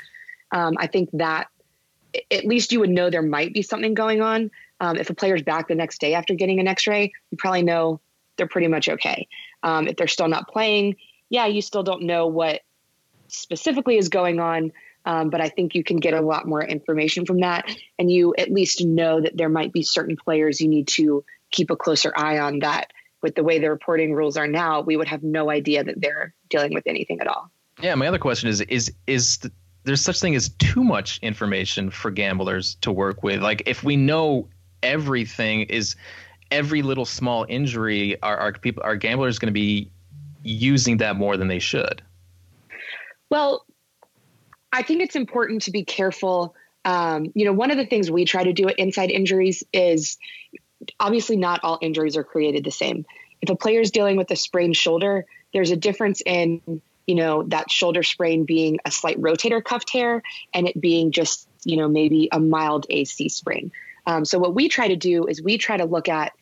Um, 0.51 0.75
I 0.79 0.87
think 0.87 1.09
that 1.13 1.47
at 2.31 2.45
least 2.45 2.71
you 2.71 2.79
would 2.79 2.89
know 2.89 3.09
there 3.09 3.21
might 3.21 3.53
be 3.53 3.61
something 3.61 3.93
going 3.93 4.21
on. 4.21 4.49
Um, 4.79 4.97
if 4.97 5.09
a 5.09 5.13
player's 5.13 5.43
back 5.43 5.67
the 5.67 5.75
next 5.75 6.01
day 6.01 6.15
after 6.15 6.33
getting 6.33 6.59
an 6.59 6.67
X-ray, 6.67 7.11
you 7.29 7.37
probably 7.37 7.63
know 7.63 7.99
they're 8.37 8.47
pretty 8.47 8.67
much 8.67 8.89
okay. 8.89 9.27
Um, 9.63 9.87
if 9.87 9.95
they're 9.95 10.07
still 10.07 10.27
not 10.27 10.47
playing, 10.47 10.95
yeah, 11.29 11.45
you 11.45 11.61
still 11.61 11.83
don't 11.83 12.03
know 12.03 12.27
what 12.27 12.61
specifically 13.27 13.97
is 13.97 14.09
going 14.09 14.39
on, 14.39 14.71
um, 15.05 15.29
but 15.29 15.41
I 15.41 15.49
think 15.49 15.75
you 15.75 15.83
can 15.83 15.97
get 15.97 16.13
a 16.13 16.21
lot 16.21 16.47
more 16.47 16.63
information 16.63 17.25
from 17.25 17.39
that. 17.41 17.69
And 17.99 18.11
you 18.11 18.33
at 18.37 18.51
least 18.51 18.83
know 18.83 19.21
that 19.21 19.37
there 19.37 19.49
might 19.49 19.71
be 19.71 19.83
certain 19.83 20.17
players 20.17 20.59
you 20.59 20.67
need 20.67 20.87
to 20.89 21.23
keep 21.51 21.69
a 21.69 21.75
closer 21.75 22.11
eye 22.15 22.39
on 22.39 22.59
that. 22.59 22.91
With 23.21 23.35
the 23.35 23.43
way 23.43 23.57
the 23.57 23.71
reporting 23.71 24.13
rules 24.13 24.37
are 24.37 24.47
now, 24.47 24.81
we 24.81 24.97
would 24.97 25.07
have 25.07 25.23
no 25.23 25.49
idea 25.49 25.83
that 25.83 25.99
they're 25.99 26.33
dealing 26.49 26.73
with 26.73 26.85
anything 26.85 27.21
at 27.21 27.27
all. 27.27 27.49
Yeah, 27.81 27.95
my 27.95 28.07
other 28.07 28.19
question 28.19 28.49
is 28.49 28.61
is 28.61 28.93
is 29.07 29.37
the, 29.37 29.51
there's 29.83 30.01
such 30.01 30.19
thing 30.19 30.35
as 30.35 30.49
too 30.49 30.83
much 30.83 31.19
information 31.19 31.89
for 31.89 32.11
gamblers 32.11 32.75
to 32.81 32.91
work 32.91 33.23
with? 33.23 33.41
Like 33.41 33.63
if 33.65 33.83
we 33.83 33.95
know 33.95 34.47
everything 34.83 35.61
is 35.61 35.95
every 36.51 36.81
little 36.83 37.05
small 37.05 37.45
injury, 37.49 38.21
are, 38.21 38.37
are 38.37 38.53
people 38.53 38.83
are 38.83 38.95
gamblers 38.95 39.39
going 39.39 39.47
to 39.47 39.53
be 39.53 39.89
using 40.43 40.97
that 40.97 41.15
more 41.15 41.35
than 41.35 41.47
they 41.47 41.59
should? 41.59 42.03
Well, 43.29 43.65
I 44.75 44.81
think 44.81 45.01
it's 45.01 45.15
important 45.15 45.61
to 45.63 45.71
be 45.71 45.85
careful. 45.85 46.53
Um, 46.83 47.31
you 47.33 47.45
know, 47.45 47.53
one 47.53 47.71
of 47.71 47.77
the 47.77 47.85
things 47.85 48.11
we 48.11 48.25
try 48.25 48.43
to 48.43 48.51
do 48.51 48.67
at 48.67 48.77
Inside 48.77 49.09
Injuries 49.09 49.63
is 49.71 50.17
obviously 50.99 51.37
not 51.37 51.61
all 51.63 51.79
injuries 51.81 52.17
are 52.17 52.25
created 52.25 52.65
the 52.65 52.71
same. 52.71 53.05
If 53.41 53.49
a 53.49 53.55
player 53.55 53.79
is 53.79 53.91
dealing 53.91 54.17
with 54.17 54.29
a 54.31 54.35
sprained 54.35 54.75
shoulder, 54.75 55.25
there's 55.53 55.71
a 55.71 55.77
difference 55.77 56.21
in 56.25 56.81
you 57.07 57.15
know 57.15 57.43
that 57.43 57.71
shoulder 57.71 58.03
sprain 58.03 58.43
being 58.43 58.79
a 58.83 58.91
slight 58.91 59.21
rotator 59.21 59.63
cuff 59.63 59.85
tear 59.85 60.21
and 60.53 60.67
it 60.67 60.81
being 60.81 61.11
just 61.11 61.47
you 61.63 61.77
know 61.77 61.87
maybe 61.87 62.27
a 62.33 62.39
mild 62.39 62.85
AC 62.89 63.29
sprain. 63.29 63.71
Um, 64.05 64.25
so 64.25 64.39
what 64.39 64.55
we 64.55 64.67
try 64.67 64.89
to 64.89 64.97
do 64.97 65.25
is 65.25 65.41
we 65.41 65.57
try 65.57 65.77
to 65.77 65.85
look 65.85 66.09
at 66.09 66.33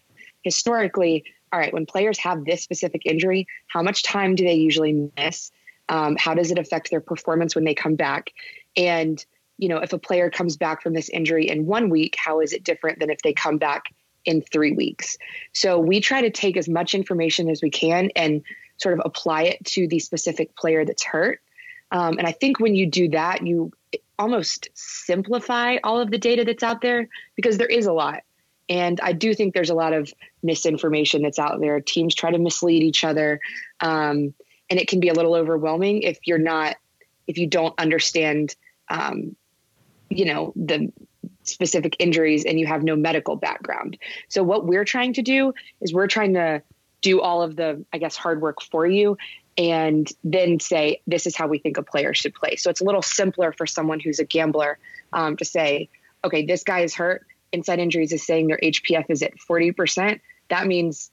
historically. 0.42 1.24
All 1.52 1.60
right, 1.60 1.72
when 1.72 1.86
players 1.86 2.18
have 2.18 2.46
this 2.46 2.64
specific 2.64 3.06
injury, 3.06 3.46
how 3.68 3.84
much 3.84 4.02
time 4.02 4.34
do 4.34 4.44
they 4.44 4.56
usually 4.56 5.12
miss? 5.16 5.52
Um, 5.90 6.16
how 6.18 6.34
does 6.34 6.52
it 6.52 6.60
affect 6.60 6.90
their 6.90 7.02
performance 7.02 7.56
when 7.56 7.66
they 7.66 7.74
come 7.74 7.96
back? 7.96 8.32
And, 8.76 9.24
you 9.58 9.70
know, 9.70 9.78
if 9.78 9.94
a 9.94 9.98
player 10.00 10.30
comes 10.30 10.58
back 10.58 10.82
from 10.82 10.94
this 10.94 11.10
injury 11.10 11.50
in 11.50 11.66
one 11.66 11.90
week, 11.90 12.16
how 12.18 12.40
is 12.40 12.54
it 12.54 12.64
different 12.64 13.00
than 13.00 13.10
if 13.10 13.22
they 13.22 13.34
come 13.34 13.58
back 13.58 13.94
in 14.26 14.42
three 14.42 14.72
weeks? 14.72 15.18
So 15.54 15.78
we 15.80 16.00
try 16.00 16.22
to 16.22 16.30
take 16.30 16.58
as 16.58 16.70
much 16.70 16.94
information 16.94 17.50
as 17.50 17.62
we 17.62 17.70
can 17.70 18.12
and 18.16 18.44
sort 18.78 18.98
of 18.98 19.02
apply 19.06 19.44
it 19.44 19.64
to 19.66 19.88
the 19.88 20.00
specific 20.00 20.56
player 20.56 20.86
that's 20.86 21.04
hurt. 21.04 21.42
Um, 21.92 22.18
and 22.18 22.26
I 22.26 22.32
think 22.32 22.60
when 22.60 22.76
you 22.76 22.88
do 22.88 23.10
that, 23.10 23.46
you 23.46 23.72
almost 24.18 24.70
simplify 24.74 25.78
all 25.84 26.00
of 26.00 26.10
the 26.10 26.18
data 26.18 26.44
that's 26.44 26.64
out 26.64 26.82
there 26.82 27.08
because 27.36 27.58
there 27.58 27.68
is 27.68 27.86
a 27.86 27.94
lot. 27.94 28.24
And 28.70 29.00
I 29.02 29.12
do 29.12 29.34
think 29.34 29.54
there's 29.54 29.70
a 29.70 29.76
lot 29.76 29.94
of 29.94 30.12
misinformation 30.42 31.22
that's 31.22 31.40
out 31.40 31.60
there. 31.60 31.80
Teams 31.82 32.16
try 32.16 32.32
to 32.32 32.38
mislead 32.38 32.82
each 32.82 33.04
other. 33.04 33.40
Um, 33.80 34.34
and 34.70 34.80
it 34.80 34.88
can 34.88 35.00
be 35.00 35.10
a 35.10 35.14
little 35.14 35.36
overwhelming 35.36 36.02
if 36.04 36.20
you're 36.26 36.38
not 36.38 36.78
if 37.28 37.38
you 37.38 37.48
don't 37.48 37.74
understand 37.80 38.56
um, 38.90 39.36
you 40.10 40.26
know 40.26 40.54
the 40.56 40.92
specific 41.44 41.96
injuries 42.00 42.46
and 42.46 42.60
you 42.60 42.66
have 42.66 42.84
no 42.84 42.96
medical 42.96 43.36
background. 43.36 43.98
So 44.30 44.44
what 44.44 44.66
we're 44.66 44.86
trying 44.86 45.14
to 45.14 45.22
do 45.22 45.54
is 45.82 45.94
we're 45.94 46.08
trying 46.08 46.34
to 46.34 46.62
do 47.02 47.20
all 47.20 47.42
of 47.42 47.58
the 47.58 47.84
i 47.92 47.98
guess 47.98 48.16
hard 48.16 48.42
work 48.42 48.62
for 48.62 48.88
you 48.88 49.18
and 49.58 50.10
then 50.24 50.58
say 50.62 51.02
this 51.06 51.28
is 51.28 51.36
how 51.36 51.48
we 51.48 51.60
think 51.60 51.78
a 51.78 51.84
player 51.84 52.14
should 52.14 52.34
play. 52.34 52.56
So 52.56 52.70
it's 52.70 52.82
a 52.82 52.86
little 52.86 53.02
simpler 53.02 53.52
for 53.52 53.68
someone 53.68 54.00
who's 54.00 54.20
a 54.20 54.24
gambler 54.24 54.80
um, 55.12 55.38
to 55.38 55.46
say 55.46 55.90
okay 56.24 56.46
this 56.46 56.64
guy 56.64 56.80
is 56.82 56.96
hurt. 56.96 57.26
Inside 57.52 57.80
injuries 57.80 58.14
is 58.14 58.26
saying 58.26 58.48
their 58.48 58.58
hpf 58.58 59.06
is 59.10 59.22
at 59.22 59.34
40% 59.38 60.20
that 60.50 60.68
means 60.68 61.12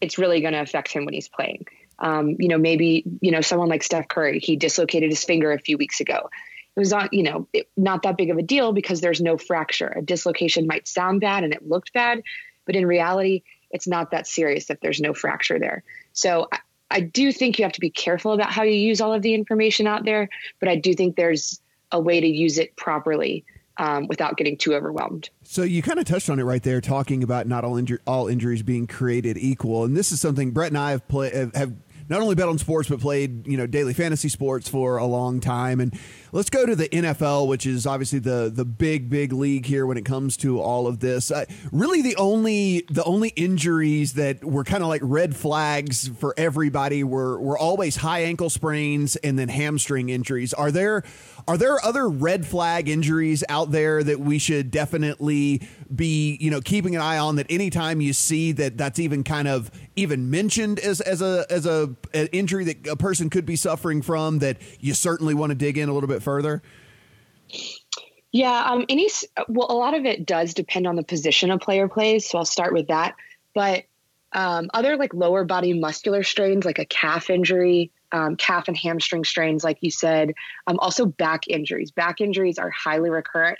it's 0.00 0.18
really 0.18 0.40
going 0.40 0.54
to 0.54 0.60
affect 0.60 0.92
him 0.92 1.04
when 1.04 1.14
he's 1.14 1.28
playing 1.28 1.66
um, 2.02 2.36
you 2.40 2.48
know, 2.48 2.58
maybe, 2.58 3.04
you 3.20 3.30
know, 3.30 3.40
someone 3.40 3.68
like 3.68 3.82
Steph 3.82 4.08
Curry, 4.08 4.40
he 4.40 4.56
dislocated 4.56 5.10
his 5.10 5.22
finger 5.22 5.52
a 5.52 5.58
few 5.58 5.78
weeks 5.78 6.00
ago. 6.00 6.28
It 6.74 6.80
was 6.80 6.90
not, 6.90 7.12
you 7.12 7.22
know, 7.22 7.48
it, 7.52 7.68
not 7.76 8.02
that 8.02 8.16
big 8.16 8.30
of 8.30 8.38
a 8.38 8.42
deal 8.42 8.72
because 8.72 9.00
there's 9.00 9.20
no 9.20 9.38
fracture. 9.38 9.94
A 9.96 10.02
dislocation 10.02 10.66
might 10.66 10.88
sound 10.88 11.20
bad 11.20 11.44
and 11.44 11.54
it 11.54 11.66
looked 11.66 11.92
bad, 11.92 12.22
but 12.66 12.74
in 12.74 12.86
reality, 12.86 13.44
it's 13.70 13.86
not 13.86 14.10
that 14.10 14.26
serious 14.26 14.68
if 14.68 14.80
there's 14.80 15.00
no 15.00 15.14
fracture 15.14 15.60
there. 15.60 15.84
So 16.12 16.48
I, 16.50 16.58
I 16.90 17.00
do 17.00 17.30
think 17.30 17.58
you 17.58 17.64
have 17.64 17.72
to 17.72 17.80
be 17.80 17.90
careful 17.90 18.32
about 18.32 18.50
how 18.50 18.64
you 18.64 18.72
use 18.72 19.00
all 19.00 19.14
of 19.14 19.22
the 19.22 19.34
information 19.34 19.86
out 19.86 20.04
there, 20.04 20.28
but 20.58 20.68
I 20.68 20.76
do 20.76 20.94
think 20.94 21.16
there's 21.16 21.60
a 21.92 22.00
way 22.00 22.20
to 22.20 22.26
use 22.26 22.58
it 22.58 22.74
properly 22.76 23.44
um, 23.76 24.06
without 24.08 24.36
getting 24.36 24.56
too 24.56 24.74
overwhelmed. 24.74 25.30
So 25.44 25.62
you 25.62 25.82
kind 25.82 25.98
of 25.98 26.04
touched 26.04 26.28
on 26.28 26.38
it 26.38 26.42
right 26.42 26.62
there, 26.62 26.80
talking 26.80 27.22
about 27.22 27.46
not 27.46 27.64
all 27.64 27.80
all 28.06 28.28
injuries 28.28 28.62
being 28.62 28.86
created 28.86 29.38
equal, 29.38 29.84
and 29.84 29.96
this 29.96 30.12
is 30.12 30.20
something 30.20 30.50
Brett 30.50 30.68
and 30.68 30.78
I 30.78 30.90
have 30.90 31.08
play 31.08 31.30
have 31.54 31.74
not 32.08 32.20
only 32.20 32.34
bet 32.34 32.48
on 32.48 32.58
sports 32.58 32.88
but 32.88 33.00
played 33.00 33.46
you 33.46 33.56
know 33.56 33.66
daily 33.66 33.94
fantasy 33.94 34.28
sports 34.28 34.68
for 34.68 34.96
a 34.96 35.06
long 35.06 35.40
time. 35.40 35.80
And 35.80 35.98
let's 36.32 36.50
go 36.50 36.64
to 36.64 36.74
the 36.74 36.88
NFL 36.88 37.46
which 37.46 37.66
is 37.66 37.86
obviously 37.86 38.18
the 38.18 38.50
the 38.52 38.64
big 38.64 39.10
big 39.10 39.32
league 39.32 39.66
here 39.66 39.86
when 39.86 39.96
it 39.96 40.04
comes 40.04 40.36
to 40.38 40.60
all 40.60 40.86
of 40.86 41.00
this. 41.00 41.30
Uh, 41.30 41.44
really 41.70 42.02
the 42.02 42.16
only 42.16 42.84
the 42.90 43.04
only 43.04 43.28
injuries 43.30 44.14
that 44.14 44.42
were 44.44 44.64
kind 44.64 44.82
of 44.82 44.88
like 44.88 45.02
red 45.04 45.36
flags 45.36 46.08
for 46.08 46.34
everybody 46.36 47.04
were 47.04 47.38
were 47.38 47.58
always 47.58 47.96
high 47.96 48.20
ankle 48.20 48.50
sprains 48.50 49.16
and 49.16 49.38
then 49.38 49.48
hamstring 49.48 50.08
injuries. 50.08 50.54
Are 50.54 50.70
there 50.70 51.04
are 51.46 51.56
there 51.56 51.84
other 51.84 52.08
red 52.08 52.46
flag 52.46 52.88
injuries 52.88 53.44
out 53.48 53.70
there 53.70 54.02
that 54.02 54.20
we 54.20 54.38
should 54.38 54.70
definitely 54.70 55.60
be, 55.94 56.38
you 56.40 56.50
know, 56.50 56.60
keeping 56.60 56.94
an 56.94 57.02
eye 57.02 57.18
on 57.18 57.36
that 57.36 57.46
anytime 57.50 58.00
you 58.00 58.12
see 58.12 58.52
that 58.52 58.78
that's 58.78 58.98
even 58.98 59.24
kind 59.24 59.48
of 59.48 59.70
even 59.96 60.30
mentioned 60.30 60.78
as 60.78 61.00
as 61.00 61.20
a 61.20 61.44
as 61.50 61.66
a 61.66 61.94
an 62.14 62.28
injury 62.32 62.64
that 62.64 62.86
a 62.86 62.96
person 62.96 63.28
could 63.28 63.44
be 63.44 63.56
suffering 63.56 64.02
from 64.02 64.38
that 64.38 64.56
you 64.80 64.94
certainly 64.94 65.34
want 65.34 65.50
to 65.50 65.54
dig 65.54 65.76
in 65.76 65.88
a 65.88 65.92
little 65.92 66.08
bit 66.08 66.21
further? 66.22 66.62
Yeah, 68.32 68.64
um, 68.64 68.86
any 68.88 69.08
well, 69.48 69.70
a 69.70 69.74
lot 69.74 69.94
of 69.94 70.06
it 70.06 70.24
does 70.24 70.54
depend 70.54 70.86
on 70.86 70.96
the 70.96 71.04
position 71.04 71.50
a 71.50 71.58
player 71.58 71.88
plays. 71.88 72.28
So 72.28 72.38
I'll 72.38 72.46
start 72.46 72.72
with 72.72 72.88
that. 72.88 73.14
But 73.54 73.84
um, 74.32 74.70
other 74.72 74.96
like 74.96 75.12
lower 75.12 75.44
body 75.44 75.78
muscular 75.78 76.22
strains, 76.22 76.64
like 76.64 76.78
a 76.78 76.86
calf 76.86 77.28
injury, 77.28 77.92
um, 78.10 78.36
calf 78.36 78.68
and 78.68 78.76
hamstring 78.76 79.24
strains, 79.24 79.62
like 79.62 79.78
you 79.82 79.90
said, 79.90 80.32
um, 80.66 80.78
also 80.78 81.04
back 81.04 81.48
injuries. 81.48 81.90
Back 81.90 82.22
injuries 82.22 82.58
are 82.58 82.70
highly 82.70 83.10
recurrent. 83.10 83.58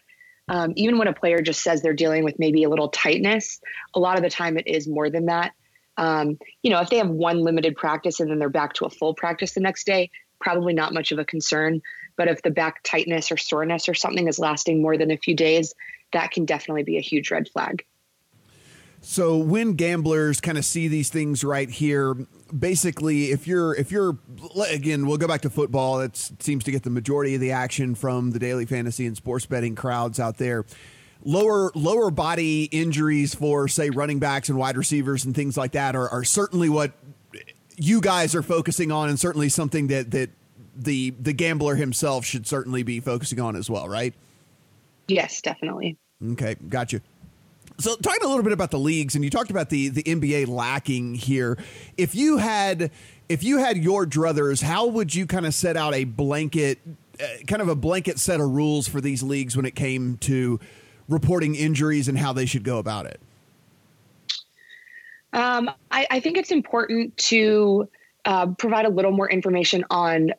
Um, 0.48 0.72
even 0.76 0.98
when 0.98 1.08
a 1.08 1.12
player 1.12 1.40
just 1.40 1.62
says 1.62 1.82
they're 1.82 1.92
dealing 1.92 2.24
with 2.24 2.38
maybe 2.38 2.64
a 2.64 2.68
little 2.68 2.88
tightness, 2.88 3.60
a 3.94 4.00
lot 4.00 4.16
of 4.16 4.22
the 4.22 4.30
time 4.30 4.56
it 4.56 4.66
is 4.66 4.88
more 4.88 5.10
than 5.10 5.26
that. 5.26 5.52
Um, 5.96 6.38
you 6.62 6.70
know, 6.70 6.80
if 6.80 6.88
they 6.88 6.98
have 6.98 7.10
one 7.10 7.42
limited 7.42 7.76
practice 7.76 8.20
and 8.20 8.30
then 8.30 8.38
they're 8.38 8.48
back 8.48 8.72
to 8.74 8.86
a 8.86 8.90
full 8.90 9.14
practice 9.14 9.52
the 9.52 9.60
next 9.60 9.84
day, 9.84 10.10
probably 10.40 10.72
not 10.72 10.94
much 10.94 11.12
of 11.12 11.18
a 11.18 11.24
concern. 11.24 11.82
But 12.16 12.28
if 12.28 12.42
the 12.42 12.50
back 12.50 12.82
tightness 12.82 13.32
or 13.32 13.36
soreness 13.36 13.88
or 13.88 13.94
something 13.94 14.28
is 14.28 14.38
lasting 14.38 14.82
more 14.82 14.96
than 14.96 15.10
a 15.10 15.16
few 15.16 15.34
days, 15.34 15.74
that 16.12 16.30
can 16.30 16.44
definitely 16.44 16.82
be 16.82 16.98
a 16.98 17.00
huge 17.00 17.30
red 17.30 17.48
flag. 17.48 17.84
So 19.04 19.36
when 19.36 19.74
gamblers 19.74 20.40
kind 20.40 20.56
of 20.56 20.64
see 20.64 20.86
these 20.86 21.10
things 21.10 21.42
right 21.42 21.68
here, 21.68 22.14
basically, 22.56 23.32
if 23.32 23.48
you're 23.48 23.74
if 23.74 23.90
you're 23.90 24.16
again, 24.70 25.06
we'll 25.06 25.16
go 25.16 25.26
back 25.26 25.40
to 25.40 25.50
football. 25.50 26.00
It 26.00 26.16
seems 26.38 26.62
to 26.64 26.70
get 26.70 26.84
the 26.84 26.90
majority 26.90 27.34
of 27.34 27.40
the 27.40 27.50
action 27.50 27.96
from 27.96 28.30
the 28.30 28.38
daily 28.38 28.64
fantasy 28.64 29.04
and 29.06 29.16
sports 29.16 29.44
betting 29.44 29.74
crowds 29.74 30.20
out 30.20 30.38
there. 30.38 30.64
Lower 31.24 31.72
lower 31.74 32.12
body 32.12 32.64
injuries 32.64 33.34
for 33.34 33.66
say 33.66 33.90
running 33.90 34.20
backs 34.20 34.48
and 34.48 34.56
wide 34.56 34.76
receivers 34.76 35.24
and 35.24 35.34
things 35.34 35.56
like 35.56 35.72
that 35.72 35.96
are, 35.96 36.08
are 36.08 36.22
certainly 36.22 36.68
what 36.68 36.92
you 37.76 38.00
guys 38.00 38.36
are 38.36 38.42
focusing 38.42 38.92
on, 38.92 39.08
and 39.08 39.18
certainly 39.18 39.48
something 39.48 39.88
that 39.88 40.12
that 40.12 40.30
the 40.74 41.10
the 41.20 41.32
gambler 41.32 41.74
himself 41.74 42.24
should 42.24 42.46
certainly 42.46 42.82
be 42.82 43.00
focusing 43.00 43.40
on 43.40 43.56
as 43.56 43.68
well, 43.68 43.88
right? 43.88 44.14
Yes, 45.08 45.40
definitely. 45.40 45.96
Okay, 46.32 46.56
got 46.68 46.92
you. 46.92 47.00
So, 47.78 47.96
talking 47.96 48.22
a 48.22 48.28
little 48.28 48.42
bit 48.42 48.52
about 48.52 48.70
the 48.70 48.78
leagues, 48.78 49.14
and 49.14 49.24
you 49.24 49.30
talked 49.30 49.50
about 49.50 49.70
the 49.70 49.88
the 49.88 50.02
NBA 50.02 50.48
lacking 50.48 51.14
here. 51.14 51.58
If 51.96 52.14
you 52.14 52.38
had 52.38 52.90
if 53.28 53.42
you 53.42 53.58
had 53.58 53.78
your 53.78 54.06
druthers, 54.06 54.62
how 54.62 54.86
would 54.86 55.14
you 55.14 55.26
kind 55.26 55.46
of 55.46 55.54
set 55.54 55.76
out 55.76 55.94
a 55.94 56.04
blanket, 56.04 56.78
uh, 57.20 57.26
kind 57.46 57.62
of 57.62 57.68
a 57.68 57.74
blanket 57.74 58.18
set 58.18 58.40
of 58.40 58.50
rules 58.50 58.88
for 58.88 59.00
these 59.00 59.22
leagues 59.22 59.56
when 59.56 59.64
it 59.64 59.74
came 59.74 60.18
to 60.18 60.60
reporting 61.08 61.54
injuries 61.54 62.08
and 62.08 62.18
how 62.18 62.32
they 62.32 62.46
should 62.46 62.62
go 62.62 62.78
about 62.78 63.06
it? 63.06 63.20
Um, 65.32 65.70
I, 65.90 66.06
I, 66.10 66.20
think 66.20 66.36
it's 66.36 66.50
important 66.50 67.16
to 67.16 67.88
uh, 68.26 68.48
provide 68.48 68.84
a 68.84 68.90
little 68.90 69.12
more 69.12 69.30
information 69.30 69.82
on 69.88 70.32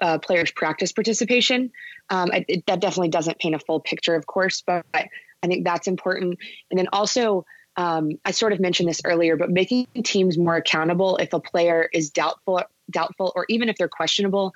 uh, 0.00 0.18
players' 0.18 0.50
practice 0.50 0.92
participation. 0.92 1.70
Um, 2.08 2.30
it, 2.32 2.66
that 2.66 2.80
definitely 2.80 3.10
doesn't 3.10 3.38
paint 3.38 3.54
a 3.54 3.58
full 3.58 3.80
picture, 3.80 4.14
of 4.14 4.26
course, 4.26 4.62
but 4.62 4.84
I 4.94 5.08
think 5.46 5.64
that's 5.64 5.86
important. 5.86 6.38
And 6.70 6.78
then 6.78 6.88
also, 6.92 7.46
um, 7.76 8.18
I 8.24 8.32
sort 8.32 8.52
of 8.52 8.60
mentioned 8.60 8.88
this 8.88 9.00
earlier, 9.04 9.36
but 9.36 9.50
making 9.50 9.86
teams 10.04 10.36
more 10.36 10.56
accountable 10.56 11.16
if 11.16 11.32
a 11.32 11.40
player 11.40 11.88
is 11.92 12.10
doubtful, 12.10 12.62
doubtful, 12.90 13.32
or 13.34 13.46
even 13.48 13.68
if 13.68 13.76
they're 13.76 13.88
questionable, 13.88 14.52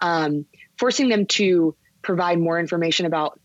um, 0.00 0.46
forcing 0.78 1.08
them 1.08 1.26
to 1.26 1.74
provide 2.02 2.38
more 2.38 2.58
information 2.58 3.06
about 3.06 3.38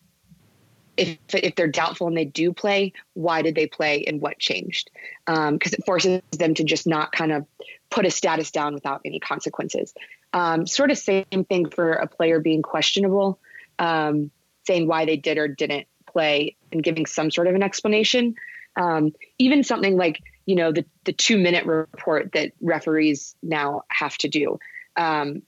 if 0.97 1.17
if 1.33 1.55
they're 1.55 1.67
doubtful 1.67 2.07
and 2.07 2.17
they 2.17 2.25
do 2.25 2.53
play, 2.53 2.93
why 3.13 3.41
did 3.41 3.55
they 3.55 3.65
play 3.65 4.03
and 4.05 4.21
what 4.21 4.39
changed? 4.39 4.91
Because 5.25 5.49
um, 5.49 5.57
it 5.61 5.85
forces 5.85 6.21
them 6.31 6.53
to 6.55 6.63
just 6.63 6.85
not 6.85 7.11
kind 7.11 7.31
of 7.31 7.45
put 7.89 8.05
a 8.05 8.11
status 8.11 8.51
down 8.51 8.73
without 8.73 9.01
any 9.05 9.19
consequences. 9.19 9.93
Um, 10.33 10.65
sort 10.65 10.91
of 10.91 10.97
same 10.97 11.25
thing 11.49 11.69
for 11.69 11.91
a 11.93 12.07
player 12.07 12.39
being 12.39 12.61
questionable, 12.61 13.39
um, 13.79 14.31
saying 14.65 14.87
why 14.87 15.05
they 15.05 15.17
did 15.17 15.37
or 15.37 15.47
didn't 15.47 15.87
play 16.05 16.55
and 16.71 16.81
giving 16.81 17.05
some 17.05 17.31
sort 17.31 17.47
of 17.47 17.55
an 17.55 17.63
explanation. 17.63 18.35
Um, 18.77 19.13
even 19.37 19.63
something 19.63 19.97
like 19.97 20.21
you 20.45 20.55
know 20.55 20.71
the 20.71 20.85
the 21.03 21.11
two 21.11 21.37
minute 21.37 21.65
report 21.65 22.31
that 22.33 22.53
referees 22.61 23.35
now 23.43 23.83
have 23.89 24.17
to 24.19 24.29
do 24.29 24.57
um, 24.95 25.41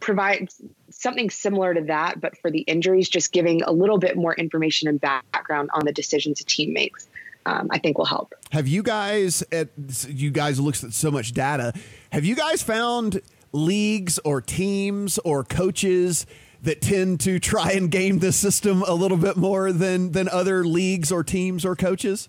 provide 0.00 0.48
something 0.90 1.30
similar 1.30 1.74
to 1.74 1.82
that, 1.82 2.20
but 2.20 2.36
for 2.38 2.50
the 2.50 2.60
injuries, 2.60 3.08
just 3.08 3.32
giving 3.32 3.62
a 3.62 3.72
little 3.72 3.98
bit 3.98 4.16
more 4.16 4.34
information 4.34 4.88
and 4.88 5.00
background 5.00 5.70
on 5.72 5.84
the 5.84 5.92
decisions 5.92 6.40
a 6.40 6.44
team 6.44 6.72
makes. 6.72 7.08
Um, 7.46 7.68
I 7.70 7.78
think 7.78 7.98
will 7.98 8.06
help. 8.06 8.32
Have 8.52 8.66
you 8.66 8.82
guys 8.82 9.44
at 9.52 9.68
you 10.08 10.30
guys 10.30 10.58
looked 10.58 10.82
at 10.82 10.94
so 10.94 11.10
much 11.10 11.32
data? 11.32 11.74
Have 12.10 12.24
you 12.24 12.34
guys 12.34 12.62
found 12.62 13.20
leagues 13.54 14.18
or 14.24 14.40
teams 14.40 15.18
or 15.18 15.44
coaches 15.44 16.26
that 16.62 16.80
tend 16.80 17.20
to 17.20 17.38
try 17.38 17.72
and 17.72 17.90
game 17.90 18.18
the 18.18 18.32
system 18.32 18.82
a 18.82 18.94
little 18.94 19.18
bit 19.18 19.36
more 19.36 19.72
than 19.72 20.12
than 20.12 20.28
other 20.28 20.64
leagues 20.64 21.12
or 21.12 21.22
teams 21.22 21.64
or 21.64 21.76
coaches? 21.76 22.28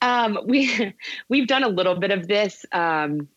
Um, 0.00 0.38
we 0.46 0.94
we've 1.28 1.46
done 1.46 1.64
a 1.64 1.68
little 1.68 1.96
bit 1.96 2.10
of 2.10 2.28
this. 2.28 2.64
Um, 2.72 3.28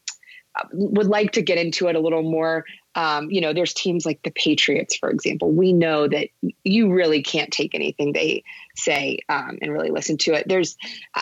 would 0.73 1.08
like 1.08 1.32
to 1.32 1.41
get 1.41 1.58
into 1.58 1.88
it 1.88 1.95
a 1.95 1.99
little 1.99 2.23
more. 2.23 2.65
Um, 2.95 3.29
you 3.32 3.39
know, 3.39 3.53
there's 3.53 3.73
teams 3.73 4.05
like 4.05 4.21
the 4.23 4.32
Patriots, 4.32 4.97
for 4.97 5.10
example. 5.10 5.51
We 5.51 5.71
know 5.71 6.08
that 6.08 6.29
you 6.63 6.91
really 6.91 7.21
can't 7.21 7.51
take 7.51 7.75
anything 7.75 8.13
they 8.13 8.43
say 8.75 9.19
um, 9.29 9.60
and 9.62 9.71
really 9.71 9.91
listen 9.91 10.17
to 10.17 10.34
it. 10.34 10.47
There's, 10.47 10.75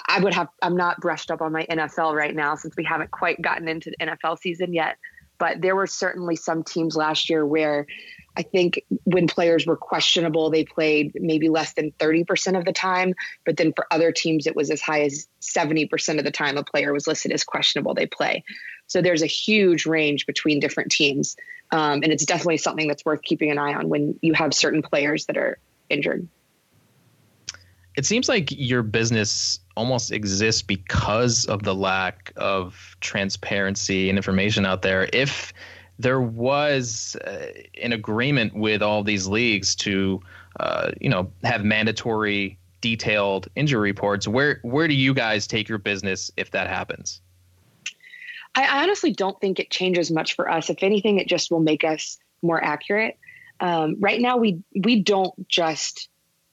I 0.07 0.19
would 0.19 0.33
have, 0.33 0.47
I'm 0.62 0.77
not 0.77 1.01
brushed 1.01 1.29
up 1.29 1.41
on 1.41 1.51
my 1.51 1.65
NFL 1.69 2.15
right 2.15 2.33
now 2.33 2.55
since 2.55 2.75
we 2.75 2.83
haven't 2.83 3.12
quite 3.12 3.41
gotten 3.41 3.67
into 3.67 3.91
the 3.91 4.05
NFL 4.07 4.39
season 4.39 4.73
yet. 4.73 4.97
But 5.39 5.62
there 5.62 5.76
were 5.76 5.88
certainly 5.88 6.36
some 6.36 6.63
teams 6.63 6.95
last 6.95 7.30
year 7.30 7.45
where 7.45 7.86
I 8.38 8.43
think 8.43 8.84
when 9.04 9.28
players 9.28 9.65
were 9.65 9.76
questionable, 9.76 10.52
they 10.52 10.63
played 10.63 11.12
maybe 11.15 11.50
less 11.50 11.73
than 11.73 11.91
30% 11.93 12.58
of 12.58 12.65
the 12.65 12.71
time. 12.71 13.15
But 13.45 13.58
then 13.58 13.73
for 13.76 13.88
other 13.89 14.12
teams, 14.12 14.45
it 14.45 14.56
was 14.56 14.69
as 14.69 14.80
high 14.80 15.02
as 15.02 15.28
70% 15.41 16.19
of 16.19 16.23
the 16.23 16.32
time 16.32 16.58
a 16.58 16.63
player 16.63 16.93
was 16.93 17.08
listed 17.08 17.32
as 17.32 17.43
questionable, 17.43 17.95
they 17.95 18.06
play. 18.06 18.43
So 18.86 19.02
there's 19.02 19.23
a 19.23 19.28
huge 19.28 19.88
range 19.88 20.28
between 20.28 20.60
different 20.60 20.91
teams. 20.91 21.36
Um, 21.71 22.04
and 22.04 22.08
it's 22.13 22.26
definitely 22.26 22.58
something 22.58 22.88
that's 22.88 23.04
worth 23.04 23.23
keeping 23.23 23.50
an 23.50 23.58
eye 23.58 23.73
on 23.73 23.89
when 23.89 24.19
you 24.21 24.34
have 24.34 24.54
certain 24.54 24.84
players 24.84 25.26
that 25.26 25.38
are 25.38 25.58
injured. 25.89 26.28
It 27.97 28.06
seems 28.06 28.30
like 28.30 28.50
your 28.52 28.84
business 28.84 29.60
almost 29.78 30.12
exists 30.12 30.63
because 30.63 31.46
of 31.46 31.63
the 31.63 31.76
lack 31.76 32.34
of 32.36 32.98
transparency 33.00 34.10
and 34.10 34.18
information 34.18 34.66
out 34.66 34.82
there. 34.82 35.08
If 35.13 35.54
there 36.00 36.20
was 36.20 37.16
uh, 37.26 37.48
an 37.82 37.94
agreement 37.94 38.56
with 38.56 38.82
all 38.82 39.04
these 39.04 39.28
leagues 39.28 39.76
to, 39.76 40.20
uh, 40.60 40.92
you 41.00 41.10
know, 41.10 41.32
have 41.44 41.63
mandatory 41.63 42.58
detailed 42.82 43.48
injury 43.56 43.92
reports, 43.92 44.28
where 44.28 44.60
where 44.63 44.88
do 44.88 44.96
you 44.96 45.13
guys 45.13 45.48
take 45.48 45.70
your 45.70 45.78
business 45.78 46.32
if 46.38 46.52
that 46.52 46.68
happens? 46.68 47.22
I 48.56 48.84
honestly 48.84 49.12
don't 49.12 49.40
think 49.40 49.60
it 49.60 49.70
changes 49.70 50.10
much 50.10 50.36
for 50.36 50.50
us. 50.50 50.70
If 50.72 50.82
anything, 50.82 51.20
it 51.20 51.28
just 51.28 51.52
will 51.52 51.60
make 51.60 51.84
us 51.84 52.18
more 52.42 52.63
accurate. 52.63 53.18
Um, 53.60 53.96
right 54.00 54.20
now, 54.20 54.38
we 54.38 54.63
we 54.76 55.02
don't 55.02 55.48
just 55.48 56.10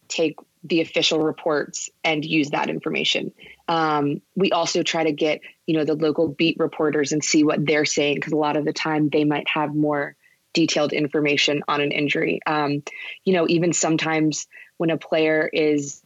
take 0.08 0.36
the 0.64 0.80
official 0.80 1.20
reports 1.20 1.90
and 2.02 2.24
use 2.24 2.50
that 2.50 2.70
information. 2.70 3.32
Um, 3.68 4.22
we 4.34 4.50
also 4.50 4.82
try 4.82 5.04
to 5.04 5.12
get 5.12 5.40
you 5.66 5.76
know 5.76 5.84
the 5.84 5.94
local 5.94 6.28
beat 6.28 6.56
reporters 6.58 7.12
and 7.12 7.22
see 7.22 7.44
what 7.44 7.64
they're 7.64 7.84
saying 7.84 8.16
because 8.16 8.32
a 8.32 8.36
lot 8.36 8.56
of 8.56 8.64
the 8.64 8.72
time 8.72 9.08
they 9.08 9.24
might 9.24 9.48
have 9.48 9.74
more 9.74 10.16
detailed 10.52 10.92
information 10.92 11.62
on 11.68 11.80
an 11.80 11.92
injury. 11.92 12.40
Um, 12.46 12.82
you 13.24 13.34
know, 13.34 13.46
even 13.48 13.72
sometimes 13.72 14.46
when 14.78 14.90
a 14.90 14.96
player 14.96 15.48
is 15.52 16.00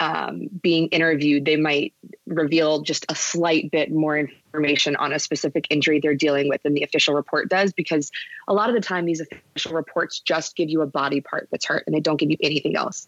um, 0.00 0.48
being 0.62 0.88
interviewed, 0.88 1.44
they 1.44 1.56
might 1.56 1.94
reveal 2.26 2.82
just 2.82 3.06
a 3.08 3.14
slight 3.14 3.70
bit 3.70 3.90
more 3.90 4.16
information 4.16 4.96
on 4.96 5.12
a 5.12 5.18
specific 5.18 5.66
injury 5.70 6.00
they're 6.00 6.14
dealing 6.14 6.48
with 6.48 6.62
than 6.62 6.74
the 6.74 6.82
official 6.82 7.14
report 7.14 7.48
does, 7.48 7.72
because 7.72 8.10
a 8.46 8.54
lot 8.54 8.68
of 8.68 8.74
the 8.74 8.80
time 8.80 9.06
these 9.06 9.20
official 9.20 9.72
reports 9.72 10.20
just 10.20 10.54
give 10.54 10.68
you 10.68 10.82
a 10.82 10.86
body 10.86 11.20
part 11.20 11.48
that's 11.50 11.66
hurt 11.66 11.84
and 11.86 11.94
they 11.94 12.00
don't 12.00 12.18
give 12.18 12.30
you 12.30 12.36
anything 12.42 12.76
else. 12.76 13.06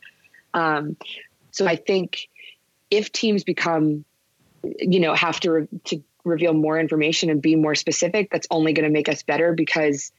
Um, 0.54 0.96
so 1.50 1.66
I 1.66 1.76
think 1.76 2.28
if 2.90 3.12
teams 3.12 3.44
become, 3.44 4.04
you 4.62 5.00
know, 5.00 5.14
have 5.14 5.40
to 5.40 5.50
re- 5.52 5.68
to 5.84 6.02
reveal 6.24 6.52
more 6.52 6.78
information 6.78 7.30
and 7.30 7.40
be 7.40 7.56
more 7.56 7.74
specific, 7.74 8.30
that's 8.30 8.46
only 8.50 8.72
going 8.72 8.84
to 8.84 8.92
make 8.92 9.08
us 9.08 9.22
better 9.22 9.54
because 9.54 10.12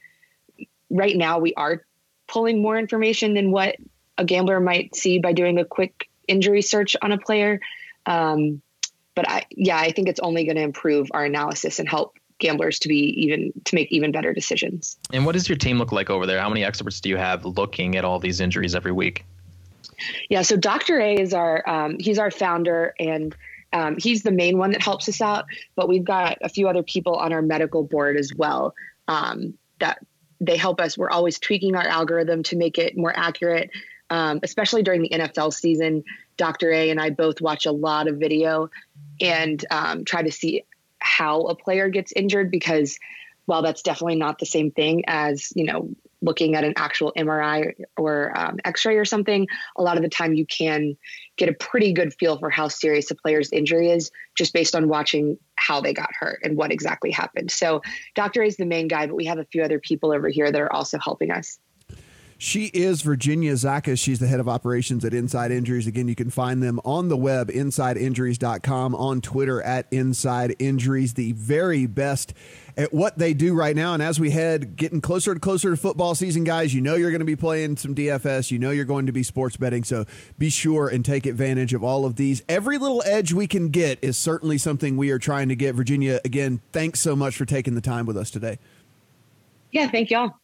right 0.89 1.15
now 1.15 1.39
we 1.39 1.53
are 1.53 1.83
pulling 2.27 2.61
more 2.61 2.77
information 2.77 3.33
than 3.33 3.51
what 3.51 3.75
a 4.17 4.25
gambler 4.25 4.59
might 4.59 4.95
see 4.95 5.19
by 5.19 5.33
doing 5.33 5.57
a 5.57 5.65
quick 5.65 6.09
injury 6.27 6.61
search 6.61 6.95
on 7.01 7.11
a 7.11 7.17
player. 7.17 7.59
Um, 8.05 8.61
but 9.15 9.29
I, 9.29 9.43
yeah, 9.51 9.77
I 9.77 9.91
think 9.91 10.07
it's 10.07 10.19
only 10.19 10.45
going 10.45 10.55
to 10.55 10.61
improve 10.61 11.09
our 11.11 11.25
analysis 11.25 11.79
and 11.79 11.87
help 11.87 12.17
gamblers 12.39 12.79
to 12.79 12.87
be 12.87 12.95
even 13.23 13.51
to 13.65 13.75
make 13.75 13.91
even 13.91 14.11
better 14.11 14.33
decisions. 14.33 14.97
And 15.13 15.25
what 15.25 15.33
does 15.33 15.47
your 15.47 15.57
team 15.57 15.77
look 15.77 15.91
like 15.91 16.09
over 16.09 16.25
there? 16.25 16.39
How 16.39 16.49
many 16.49 16.63
experts 16.63 16.99
do 16.99 17.09
you 17.09 17.17
have 17.17 17.45
looking 17.45 17.95
at 17.97 18.05
all 18.05 18.19
these 18.19 18.39
injuries 18.39 18.73
every 18.73 18.91
week? 18.91 19.25
Yeah, 20.31 20.41
so 20.41 20.55
Dr. 20.55 20.99
A 20.99 21.15
is 21.15 21.33
our 21.33 21.69
um, 21.69 21.97
he's 21.99 22.17
our 22.17 22.31
founder 22.31 22.93
and 22.99 23.35
um, 23.73 23.97
he's 23.99 24.23
the 24.23 24.31
main 24.31 24.57
one 24.57 24.71
that 24.71 24.81
helps 24.81 25.07
us 25.09 25.21
out. 25.21 25.45
But 25.75 25.87
we've 25.87 26.03
got 26.03 26.39
a 26.41 26.49
few 26.49 26.67
other 26.67 26.83
people 26.83 27.15
on 27.15 27.33
our 27.33 27.41
medical 27.41 27.83
board 27.83 28.17
as 28.17 28.33
well 28.33 28.73
um, 29.07 29.53
that 29.79 30.03
they 30.39 30.57
help 30.57 30.81
us. 30.81 30.97
We're 30.97 31.11
always 31.11 31.37
tweaking 31.37 31.75
our 31.75 31.87
algorithm 31.87 32.43
to 32.43 32.55
make 32.55 32.79
it 32.79 32.97
more 32.97 33.13
accurate 33.15 33.69
um, 34.11 34.41
especially 34.43 34.83
during 34.83 35.01
the 35.01 35.09
NFL 35.09 35.53
season, 35.53 36.03
Dr. 36.35 36.69
A 36.69 36.89
and 36.89 36.99
I 36.99 37.11
both 37.11 37.39
watch 37.39 37.65
a 37.65 37.71
lot 37.71 38.09
of 38.09 38.17
video 38.17 38.69
and 39.21 39.63
um, 39.71 40.03
try 40.03 40.21
to 40.21 40.31
see 40.31 40.65
how 40.99 41.43
a 41.43 41.55
player 41.55 41.87
gets 41.87 42.11
injured 42.11 42.51
because 42.51 42.99
while 43.45 43.61
that's 43.61 43.81
definitely 43.81 44.17
not 44.17 44.37
the 44.37 44.45
same 44.45 44.69
thing 44.69 45.05
as 45.07 45.51
you 45.55 45.63
know 45.63 45.89
looking 46.21 46.55
at 46.55 46.63
an 46.63 46.73
actual 46.75 47.11
MRI 47.17 47.73
or 47.97 48.37
um, 48.37 48.57
X-ray 48.63 48.95
or 48.95 49.05
something, 49.05 49.47
a 49.77 49.81
lot 49.81 49.97
of 49.97 50.03
the 50.03 50.09
time 50.09 50.33
you 50.33 50.45
can 50.45 50.97
get 51.37 51.49
a 51.49 51.53
pretty 51.53 51.93
good 51.93 52.13
feel 52.13 52.37
for 52.37 52.49
how 52.49 52.67
serious 52.67 53.09
a 53.11 53.15
player's 53.15 53.51
injury 53.51 53.89
is 53.89 54.11
just 54.35 54.53
based 54.53 54.75
on 54.75 54.87
watching 54.87 55.37
how 55.55 55.81
they 55.81 55.93
got 55.93 56.09
hurt 56.17 56.39
and 56.43 56.57
what 56.57 56.71
exactly 56.71 57.11
happened. 57.11 57.51
So 57.51 57.81
Dr. 58.15 58.43
A 58.43 58.47
is 58.47 58.57
the 58.57 58.65
main 58.65 58.87
guy, 58.87 59.07
but 59.07 59.15
we 59.15 59.25
have 59.25 59.39
a 59.39 59.45
few 59.45 59.63
other 59.63 59.79
people 59.79 60.11
over 60.11 60.29
here 60.29 60.51
that 60.51 60.61
are 60.61 60.71
also 60.71 60.97
helping 60.99 61.31
us. 61.31 61.59
She 62.43 62.71
is 62.73 63.03
Virginia 63.03 63.53
Zakas. 63.53 63.99
She's 63.99 64.17
the 64.17 64.25
head 64.25 64.39
of 64.39 64.49
operations 64.49 65.05
at 65.05 65.13
Inside 65.13 65.51
Injuries. 65.51 65.85
Again, 65.85 66.07
you 66.07 66.15
can 66.15 66.31
find 66.31 66.63
them 66.63 66.79
on 66.83 67.07
the 67.07 67.15
web, 67.15 67.51
insideinjuries.com, 67.51 68.95
on 68.95 69.21
Twitter 69.21 69.61
at 69.61 69.85
Inside 69.91 70.55
Injuries, 70.57 71.13
the 71.13 71.33
very 71.33 71.85
best 71.85 72.33
at 72.75 72.91
what 72.91 73.19
they 73.19 73.35
do 73.35 73.53
right 73.53 73.75
now. 73.75 73.93
And 73.93 74.01
as 74.01 74.19
we 74.19 74.31
head 74.31 74.75
getting 74.75 75.01
closer 75.01 75.33
and 75.33 75.39
closer 75.39 75.69
to 75.69 75.77
football 75.77 76.15
season, 76.15 76.43
guys, 76.43 76.73
you 76.73 76.81
know 76.81 76.95
you're 76.95 77.11
going 77.11 77.19
to 77.19 77.25
be 77.25 77.35
playing 77.35 77.77
some 77.77 77.93
DFS. 77.93 78.49
You 78.49 78.57
know 78.57 78.71
you're 78.71 78.85
going 78.85 79.05
to 79.05 79.11
be 79.11 79.21
sports 79.21 79.55
betting. 79.55 79.83
So 79.83 80.07
be 80.39 80.49
sure 80.49 80.87
and 80.87 81.05
take 81.05 81.27
advantage 81.27 81.75
of 81.75 81.83
all 81.83 82.05
of 82.05 82.15
these. 82.15 82.41
Every 82.49 82.79
little 82.79 83.03
edge 83.05 83.33
we 83.33 83.45
can 83.45 83.69
get 83.69 83.99
is 84.01 84.17
certainly 84.17 84.57
something 84.57 84.97
we 84.97 85.11
are 85.11 85.19
trying 85.19 85.49
to 85.49 85.55
get. 85.55 85.75
Virginia, 85.75 86.19
again, 86.25 86.59
thanks 86.71 87.01
so 87.01 87.15
much 87.15 87.37
for 87.37 87.45
taking 87.45 87.75
the 87.75 87.81
time 87.81 88.07
with 88.07 88.17
us 88.17 88.31
today. 88.31 88.57
Yeah, 89.69 89.91
thank 89.91 90.09
y'all. 90.09 90.40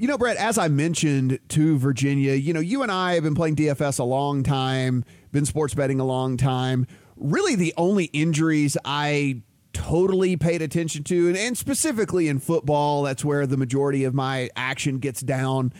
You 0.00 0.06
know, 0.06 0.16
Brett, 0.16 0.38
as 0.38 0.56
I 0.56 0.68
mentioned 0.68 1.40
to 1.50 1.76
Virginia, 1.76 2.32
you 2.32 2.54
know, 2.54 2.60
you 2.60 2.82
and 2.82 2.90
I 2.90 3.16
have 3.16 3.22
been 3.22 3.34
playing 3.34 3.56
DFS 3.56 3.98
a 3.98 4.04
long 4.04 4.42
time, 4.42 5.04
been 5.30 5.44
sports 5.44 5.74
betting 5.74 6.00
a 6.00 6.06
long 6.06 6.38
time. 6.38 6.86
Really, 7.18 7.54
the 7.54 7.74
only 7.76 8.06
injuries 8.06 8.78
I 8.82 9.42
totally 9.74 10.38
paid 10.38 10.62
attention 10.62 11.04
to, 11.04 11.28
and, 11.28 11.36
and 11.36 11.58
specifically 11.58 12.28
in 12.28 12.38
football, 12.38 13.02
that's 13.02 13.26
where 13.26 13.46
the 13.46 13.58
majority 13.58 14.04
of 14.04 14.14
my 14.14 14.48
action 14.56 15.00
gets 15.00 15.20
down, 15.20 15.70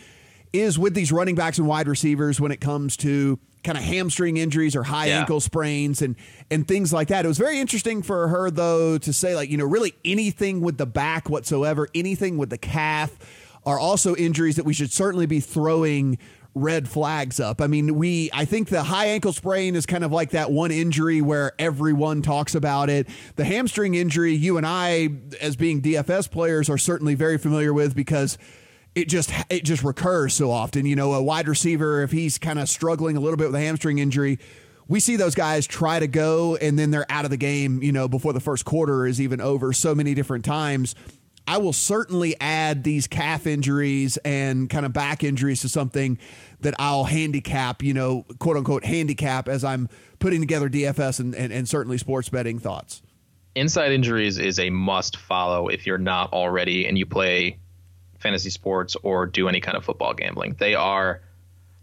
is 0.53 0.77
with 0.77 0.93
these 0.93 1.11
running 1.11 1.33
backs 1.33 1.57
and 1.57 1.67
wide 1.67 1.87
receivers 1.87 2.39
when 2.39 2.51
it 2.51 2.61
comes 2.61 2.97
to 2.97 3.39
kind 3.63 3.75
of 3.75 3.83
hamstring 3.83 4.37
injuries 4.37 4.75
or 4.75 4.83
high 4.83 5.07
yeah. 5.07 5.21
ankle 5.21 5.39
sprains 5.39 5.99
and 5.99 6.15
and 6.51 6.67
things 6.67 6.93
like 6.93 7.07
that. 7.07 7.25
It 7.25 7.27
was 7.27 7.39
very 7.39 7.59
interesting 7.59 8.03
for 8.03 8.27
her 8.27 8.51
though 8.51 8.99
to 8.99 9.13
say 9.13 9.33
like, 9.35 9.49
you 9.49 9.57
know, 9.57 9.65
really 9.65 9.95
anything 10.05 10.61
with 10.61 10.77
the 10.77 10.85
back 10.85 11.27
whatsoever, 11.27 11.87
anything 11.95 12.37
with 12.37 12.51
the 12.51 12.59
calf 12.59 13.17
are 13.65 13.79
also 13.79 14.15
injuries 14.15 14.55
that 14.55 14.65
we 14.65 14.73
should 14.73 14.91
certainly 14.91 15.25
be 15.25 15.39
throwing 15.39 16.17
red 16.53 16.89
flags 16.89 17.39
up. 17.39 17.61
I 17.61 17.67
mean, 17.67 17.95
we 17.95 18.29
I 18.33 18.45
think 18.45 18.69
the 18.69 18.83
high 18.83 19.07
ankle 19.07 19.33
sprain 19.33 19.75
is 19.75 19.85
kind 19.85 20.03
of 20.03 20.11
like 20.11 20.31
that 20.31 20.51
one 20.51 20.71
injury 20.71 21.21
where 21.21 21.53
everyone 21.59 22.21
talks 22.21 22.55
about 22.55 22.89
it. 22.89 23.07
The 23.35 23.45
hamstring 23.45 23.95
injury, 23.95 24.33
you 24.33 24.57
and 24.57 24.65
I 24.65 25.09
as 25.39 25.55
being 25.55 25.81
DFS 25.81 26.29
players 26.29 26.69
are 26.69 26.77
certainly 26.77 27.15
very 27.15 27.37
familiar 27.37 27.73
with 27.73 27.95
because 27.95 28.37
it 28.95 29.07
just 29.07 29.31
it 29.49 29.63
just 29.63 29.83
recurs 29.83 30.33
so 30.33 30.51
often. 30.51 30.85
You 30.85 30.95
know, 30.95 31.13
a 31.13 31.23
wide 31.23 31.47
receiver 31.47 32.01
if 32.01 32.11
he's 32.11 32.37
kind 32.37 32.59
of 32.59 32.67
struggling 32.67 33.15
a 33.15 33.19
little 33.19 33.37
bit 33.37 33.47
with 33.47 33.55
a 33.55 33.61
hamstring 33.61 33.99
injury, 33.99 34.37
we 34.87 34.99
see 34.99 35.15
those 35.15 35.35
guys 35.35 35.65
try 35.65 35.99
to 35.99 36.07
go 36.07 36.57
and 36.57 36.77
then 36.77 36.91
they're 36.91 37.09
out 37.09 37.23
of 37.23 37.31
the 37.31 37.37
game, 37.37 37.81
you 37.81 37.93
know, 37.93 38.09
before 38.09 38.33
the 38.33 38.41
first 38.41 38.65
quarter 38.65 39.05
is 39.05 39.21
even 39.21 39.39
over 39.39 39.71
so 39.71 39.95
many 39.95 40.13
different 40.13 40.43
times. 40.43 40.95
I 41.47 41.57
will 41.57 41.73
certainly 41.73 42.35
add 42.39 42.83
these 42.83 43.07
calf 43.07 43.47
injuries 43.47 44.17
and 44.17 44.69
kind 44.69 44.85
of 44.85 44.93
back 44.93 45.23
injuries 45.23 45.61
to 45.61 45.69
something 45.69 46.17
that 46.61 46.75
I'll 46.79 47.05
handicap, 47.05 47.83
you 47.83 47.93
know, 47.93 48.25
quote 48.39 48.57
unquote 48.57 48.85
handicap 48.85 49.47
as 49.47 49.63
I'm 49.63 49.89
putting 50.19 50.39
together 50.39 50.69
DFS 50.69 51.19
and, 51.19 51.35
and, 51.35 51.51
and 51.51 51.67
certainly 51.67 51.97
sports 51.97 52.29
betting 52.29 52.59
thoughts. 52.59 53.01
Inside 53.55 53.91
injuries 53.91 54.37
is 54.37 54.59
a 54.59 54.69
must 54.69 55.17
follow 55.17 55.67
if 55.67 55.85
you're 55.85 55.97
not 55.97 56.31
already 56.31 56.87
and 56.87 56.97
you 56.97 57.05
play 57.05 57.59
fantasy 58.19 58.49
sports 58.49 58.95
or 59.03 59.25
do 59.25 59.49
any 59.49 59.59
kind 59.59 59.75
of 59.75 59.83
football 59.83 60.13
gambling. 60.13 60.55
They 60.57 60.75
are 60.75 61.21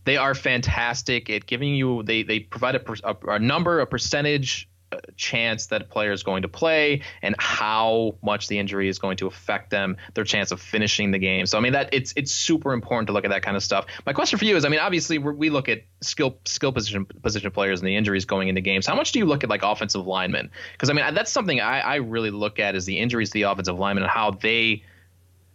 they 0.04 0.16
are 0.16 0.34
fantastic 0.34 1.28
at 1.28 1.44
giving 1.44 1.74
you 1.74 2.02
they 2.04 2.22
they 2.22 2.40
provide 2.40 2.76
a, 2.76 2.82
a, 3.04 3.34
a 3.34 3.38
number 3.38 3.80
a 3.80 3.86
percentage 3.86 4.67
Uh, 4.90 4.96
chance 5.16 5.66
that 5.66 5.82
a 5.82 5.84
player 5.84 6.12
is 6.12 6.22
going 6.22 6.40
to 6.40 6.48
play 6.48 7.02
and 7.20 7.34
how 7.38 8.16
much 8.22 8.48
the 8.48 8.58
injury 8.58 8.88
is 8.88 8.98
going 8.98 9.18
to 9.18 9.26
affect 9.26 9.68
them, 9.68 9.98
their 10.14 10.24
chance 10.24 10.50
of 10.50 10.62
finishing 10.62 11.10
the 11.10 11.18
game. 11.18 11.44
So 11.44 11.58
I 11.58 11.60
mean 11.60 11.74
that 11.74 11.90
it's 11.92 12.14
it's 12.16 12.32
super 12.32 12.72
important 12.72 13.08
to 13.08 13.12
look 13.12 13.26
at 13.26 13.30
that 13.30 13.42
kind 13.42 13.54
of 13.54 13.62
stuff. 13.62 13.84
My 14.06 14.14
question 14.14 14.38
for 14.38 14.46
you 14.46 14.56
is, 14.56 14.64
I 14.64 14.70
mean, 14.70 14.80
obviously 14.80 15.18
we 15.18 15.50
look 15.50 15.68
at 15.68 15.82
skill 16.00 16.38
skill 16.46 16.72
position 16.72 17.04
position 17.04 17.50
players 17.50 17.80
and 17.80 17.86
the 17.86 17.96
injuries 17.96 18.24
going 18.24 18.48
into 18.48 18.62
games. 18.62 18.86
How 18.86 18.94
much 18.94 19.12
do 19.12 19.18
you 19.18 19.26
look 19.26 19.44
at 19.44 19.50
like 19.50 19.62
offensive 19.62 20.06
linemen? 20.06 20.50
Because 20.72 20.88
I 20.88 20.94
mean 20.94 21.12
that's 21.12 21.32
something 21.32 21.60
I, 21.60 21.80
I 21.80 21.94
really 21.96 22.30
look 22.30 22.58
at 22.58 22.74
is 22.74 22.86
the 22.86 22.98
injuries 22.98 23.28
to 23.28 23.34
the 23.34 23.42
offensive 23.42 23.78
linemen 23.78 24.04
and 24.04 24.10
how 24.10 24.30
they 24.30 24.84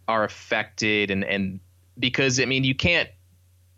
are 0.06 0.22
affected 0.22 1.10
and 1.10 1.24
and 1.24 1.58
because 1.98 2.38
I 2.38 2.44
mean 2.44 2.62
you 2.62 2.76
can't 2.76 3.08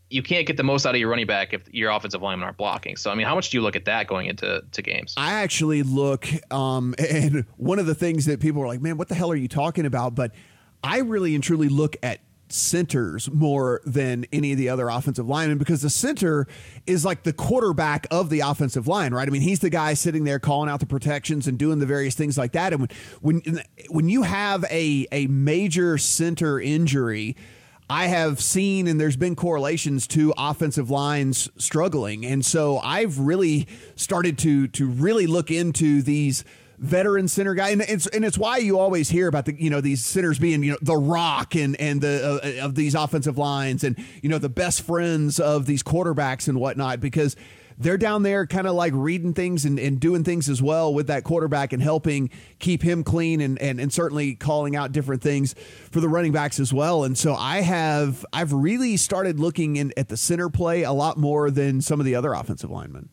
you 0.08 0.22
can't 0.22 0.46
get 0.46 0.56
the 0.56 0.62
most 0.62 0.86
out 0.86 0.94
of 0.94 1.00
your 1.00 1.10
running 1.10 1.26
back 1.26 1.52
if 1.52 1.62
your 1.72 1.90
offensive 1.90 2.22
linemen 2.22 2.44
aren't 2.44 2.56
blocking. 2.56 2.96
So 2.96 3.10
I 3.10 3.14
mean, 3.14 3.26
how 3.26 3.34
much 3.34 3.50
do 3.50 3.56
you 3.56 3.62
look 3.62 3.76
at 3.76 3.86
that 3.86 4.06
going 4.06 4.26
into 4.26 4.62
to 4.70 4.82
games? 4.82 5.14
I 5.16 5.32
actually 5.34 5.82
look, 5.82 6.28
um, 6.52 6.94
and 7.10 7.44
one 7.56 7.78
of 7.78 7.86
the 7.86 7.94
things 7.94 8.26
that 8.26 8.40
people 8.40 8.62
are 8.62 8.66
like, 8.66 8.80
"Man, 8.80 8.96
what 8.96 9.08
the 9.08 9.14
hell 9.14 9.30
are 9.30 9.36
you 9.36 9.48
talking 9.48 9.86
about?" 9.86 10.14
But 10.14 10.32
I 10.82 10.98
really 10.98 11.34
and 11.34 11.42
truly 11.42 11.68
look 11.68 11.96
at 12.02 12.20
centers 12.48 13.28
more 13.32 13.80
than 13.84 14.24
any 14.32 14.52
of 14.52 14.58
the 14.58 14.68
other 14.68 14.88
offensive 14.88 15.26
linemen 15.26 15.58
because 15.58 15.82
the 15.82 15.90
center 15.90 16.46
is 16.86 17.04
like 17.04 17.24
the 17.24 17.32
quarterback 17.32 18.06
of 18.10 18.30
the 18.30 18.40
offensive 18.40 18.86
line, 18.86 19.12
right? 19.12 19.26
I 19.26 19.30
mean, 19.32 19.42
he's 19.42 19.58
the 19.58 19.70
guy 19.70 19.94
sitting 19.94 20.22
there 20.22 20.38
calling 20.38 20.70
out 20.70 20.78
the 20.78 20.86
protections 20.86 21.48
and 21.48 21.58
doing 21.58 21.80
the 21.80 21.86
various 21.86 22.14
things 22.14 22.38
like 22.38 22.52
that. 22.52 22.72
And 22.72 22.90
when 23.20 23.38
when 23.40 23.62
when 23.88 24.08
you 24.08 24.22
have 24.22 24.64
a 24.70 25.06
a 25.10 25.26
major 25.26 25.98
center 25.98 26.60
injury 26.60 27.36
I 27.88 28.06
have 28.06 28.40
seen 28.40 28.88
and 28.88 29.00
there's 29.00 29.16
been 29.16 29.36
correlations 29.36 30.06
to 30.08 30.34
offensive 30.36 30.90
lines 30.90 31.48
struggling. 31.56 32.26
And 32.26 32.44
so 32.44 32.78
I've 32.78 33.18
really 33.18 33.68
started 33.94 34.38
to 34.38 34.66
to 34.68 34.86
really 34.86 35.26
look 35.26 35.50
into 35.50 36.02
these 36.02 36.44
veteran 36.78 37.26
center 37.26 37.54
guy 37.54 37.70
and 37.70 37.80
it's 37.80 38.06
and 38.08 38.22
it's 38.22 38.36
why 38.36 38.58
you 38.58 38.78
always 38.78 39.08
hear 39.08 39.28
about 39.28 39.46
the 39.46 39.54
you 39.58 39.70
know 39.70 39.80
these 39.80 40.04
centers 40.04 40.38
being 40.38 40.62
you 40.62 40.72
know 40.72 40.78
the 40.82 40.96
rock 40.96 41.54
and 41.54 41.74
and 41.80 42.02
the 42.02 42.60
uh, 42.60 42.66
of 42.66 42.74
these 42.74 42.94
offensive 42.94 43.38
lines 43.38 43.82
and 43.82 43.96
you 44.22 44.28
know 44.28 44.36
the 44.36 44.50
best 44.50 44.82
friends 44.82 45.40
of 45.40 45.64
these 45.64 45.82
quarterbacks 45.82 46.48
and 46.48 46.60
whatnot 46.60 47.00
because 47.00 47.34
they're 47.78 47.98
down 47.98 48.22
there 48.22 48.46
kind 48.46 48.66
of 48.66 48.74
like 48.74 48.92
reading 48.94 49.34
things 49.34 49.64
and, 49.64 49.78
and 49.78 50.00
doing 50.00 50.24
things 50.24 50.48
as 50.48 50.62
well 50.62 50.92
with 50.92 51.08
that 51.08 51.24
quarterback 51.24 51.72
and 51.72 51.82
helping 51.82 52.30
keep 52.58 52.82
him 52.82 53.04
clean 53.04 53.40
and, 53.40 53.60
and, 53.60 53.80
and 53.80 53.92
certainly 53.92 54.34
calling 54.34 54.76
out 54.76 54.92
different 54.92 55.22
things 55.22 55.54
for 55.90 56.00
the 56.00 56.08
running 56.08 56.32
backs 56.32 56.58
as 56.58 56.72
well. 56.72 57.04
And 57.04 57.16
so 57.16 57.34
I 57.34 57.60
have 57.60 58.24
I've 58.32 58.52
really 58.52 58.96
started 58.96 59.38
looking 59.38 59.76
in, 59.76 59.92
at 59.96 60.08
the 60.08 60.16
center 60.16 60.48
play 60.48 60.82
a 60.82 60.92
lot 60.92 61.18
more 61.18 61.50
than 61.50 61.80
some 61.80 62.00
of 62.00 62.06
the 62.06 62.14
other 62.14 62.32
offensive 62.32 62.70
linemen. 62.70 63.08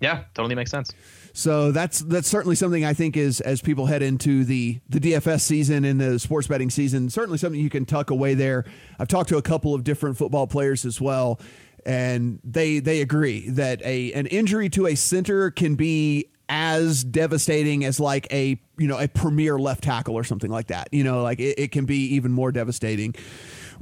Yeah, 0.00 0.24
totally 0.34 0.56
makes 0.56 0.70
sense. 0.70 0.92
So 1.32 1.72
that's 1.72 2.00
that's 2.00 2.28
certainly 2.28 2.56
something 2.56 2.84
I 2.84 2.92
think 2.92 3.16
is 3.16 3.40
as 3.40 3.62
people 3.62 3.86
head 3.86 4.02
into 4.02 4.44
the 4.44 4.80
the 4.88 5.00
DFS 5.00 5.40
season 5.40 5.84
and 5.84 5.98
the 6.00 6.18
sports 6.18 6.46
betting 6.46 6.68
season, 6.68 7.08
certainly 7.08 7.38
something 7.38 7.60
you 7.60 7.70
can 7.70 7.86
tuck 7.86 8.10
away 8.10 8.34
there. 8.34 8.64
I've 8.98 9.08
talked 9.08 9.30
to 9.30 9.38
a 9.38 9.42
couple 9.42 9.74
of 9.74 9.82
different 9.82 10.18
football 10.18 10.46
players 10.46 10.84
as 10.84 11.00
well, 11.00 11.40
and 11.84 12.40
they 12.44 12.78
they 12.78 13.00
agree 13.00 13.48
that 13.50 13.82
a 13.82 14.12
an 14.12 14.26
injury 14.26 14.68
to 14.70 14.86
a 14.86 14.94
center 14.94 15.50
can 15.50 15.74
be 15.74 16.26
as 16.48 17.02
devastating 17.02 17.84
as 17.84 17.98
like 17.98 18.26
a 18.32 18.60
you 18.78 18.86
know 18.86 18.98
a 18.98 19.08
premier 19.08 19.58
left 19.58 19.84
tackle 19.84 20.14
or 20.14 20.24
something 20.24 20.50
like 20.50 20.68
that. 20.68 20.88
You 20.92 21.04
know 21.04 21.22
like 21.22 21.40
it, 21.40 21.58
it 21.58 21.72
can 21.72 21.84
be 21.84 22.14
even 22.14 22.32
more 22.32 22.52
devastating 22.52 23.14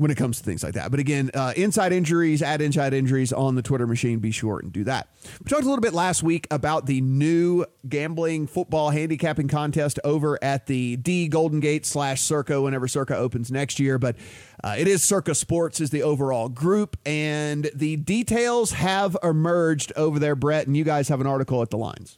when 0.00 0.10
it 0.10 0.16
comes 0.16 0.38
to 0.38 0.44
things 0.44 0.64
like 0.64 0.72
that. 0.72 0.90
But 0.90 0.98
again, 0.98 1.30
uh, 1.34 1.52
inside 1.56 1.92
injuries, 1.92 2.40
add 2.40 2.62
inside 2.62 2.94
injuries 2.94 3.34
on 3.34 3.54
the 3.54 3.60
Twitter 3.60 3.86
machine. 3.86 4.18
Be 4.18 4.30
sure 4.30 4.58
and 4.58 4.72
do 4.72 4.82
that. 4.84 5.08
We 5.44 5.50
talked 5.50 5.62
a 5.62 5.68
little 5.68 5.82
bit 5.82 5.92
last 5.92 6.22
week 6.22 6.46
about 6.50 6.86
the 6.86 7.02
new 7.02 7.66
gambling 7.86 8.46
football 8.46 8.88
handicapping 8.88 9.48
contest 9.48 10.00
over 10.02 10.42
at 10.42 10.66
the 10.66 10.96
D 10.96 11.28
Golden 11.28 11.60
Gate 11.60 11.84
slash 11.84 12.22
Circa 12.22 12.62
whenever 12.62 12.88
Circa 12.88 13.14
opens 13.14 13.52
next 13.52 13.78
year. 13.78 13.98
But 13.98 14.16
uh, 14.64 14.76
it 14.78 14.88
is 14.88 15.02
Circa 15.02 15.34
Sports 15.34 15.82
is 15.82 15.90
the 15.90 16.02
overall 16.02 16.48
group, 16.48 16.96
and 17.04 17.70
the 17.74 17.96
details 17.96 18.72
have 18.72 19.18
emerged 19.22 19.92
over 19.96 20.18
there, 20.18 20.34
Brett. 20.34 20.66
And 20.66 20.74
you 20.74 20.84
guys 20.84 21.08
have 21.08 21.20
an 21.20 21.26
article 21.26 21.60
at 21.60 21.68
the 21.68 21.76
lines. 21.76 22.16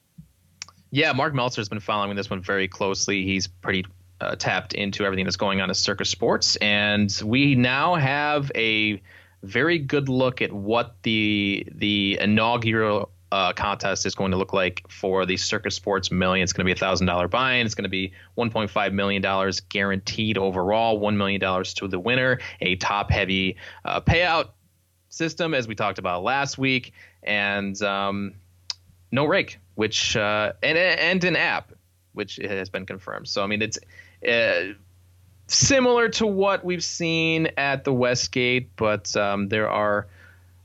Yeah, 0.93 1.11
Marc 1.15 1.35
Meltzer's 1.35 1.69
been 1.69 1.81
following 1.81 2.15
this 2.15 2.31
one 2.31 2.43
very 2.43 2.69
closely. 2.69 3.25
He's 3.25 3.49
pretty 3.49 3.87
uh, 4.23 4.37
tapped 4.37 4.73
into 4.73 5.05
everything 5.05 5.25
that's 5.25 5.37
going 5.37 5.61
on 5.61 5.71
at 5.71 5.77
Circa 5.77 6.05
Sports, 6.05 6.57
and 6.57 7.21
we 7.25 7.55
now 7.55 7.95
have 7.95 8.51
a 8.55 9.03
very 9.43 9.79
good 9.79 10.09
look 10.09 10.41
at 10.41 10.53
what 10.53 10.97
the 11.03 11.67
the 11.75 12.19
inaugural 12.21 13.11
uh, 13.33 13.53
contest 13.55 14.05
is 14.05 14.15
going 14.15 14.31
to 14.31 14.37
look 14.37 14.53
like 14.53 14.85
for 14.91 15.25
the 15.25 15.37
Circa 15.37 15.71
Sports 15.71 16.13
Million. 16.13 16.45
It's 16.45 16.53
going 16.53 16.65
to 16.65 16.67
be 16.67 16.73
a 16.73 16.81
thousand 16.81 17.07
dollar 17.07 17.29
buy-in. 17.29 17.65
It's 17.65 17.75
going 17.75 17.85
to 17.85 17.89
be 17.89 18.13
1.5 18.37 18.93
million 18.93 19.23
dollars 19.23 19.61
guaranteed 19.61 20.37
overall. 20.37 21.01
One 21.01 21.17
million 21.17 21.41
dollars 21.41 21.75
to 21.75 21.89
the 21.89 21.99
winner. 21.99 22.41
A 22.61 22.77
top-heavy 22.77 23.57
uh, 23.85 24.03
payout 24.03 24.51
system, 25.09 25.55
as 25.55 25.67
we 25.67 25.75
talked 25.75 25.99
about 25.99 26.23
last 26.23 26.59
week, 26.59 26.93
and 27.23 27.81
um, 27.83 28.35
no 29.11 29.25
rake, 29.25 29.59
which 29.75 30.15
uh, 30.15 30.53
and 30.63 30.77
and 30.77 31.25
an 31.25 31.37
app, 31.37 31.73
which 32.13 32.37
has 32.37 32.69
been 32.69 32.85
confirmed. 32.85 33.29
So 33.29 33.43
I 33.43 33.47
mean, 33.47 33.63
it's 33.63 33.79
uh, 34.27 34.75
similar 35.47 36.09
to 36.11 36.27
what 36.27 36.65
we've 36.65 36.85
seen 36.85 37.49
at 37.57 37.85
the 37.85 37.93
Westgate, 37.93 38.75
but 38.77 39.15
um, 39.17 39.49
there 39.49 39.69
are. 39.69 40.07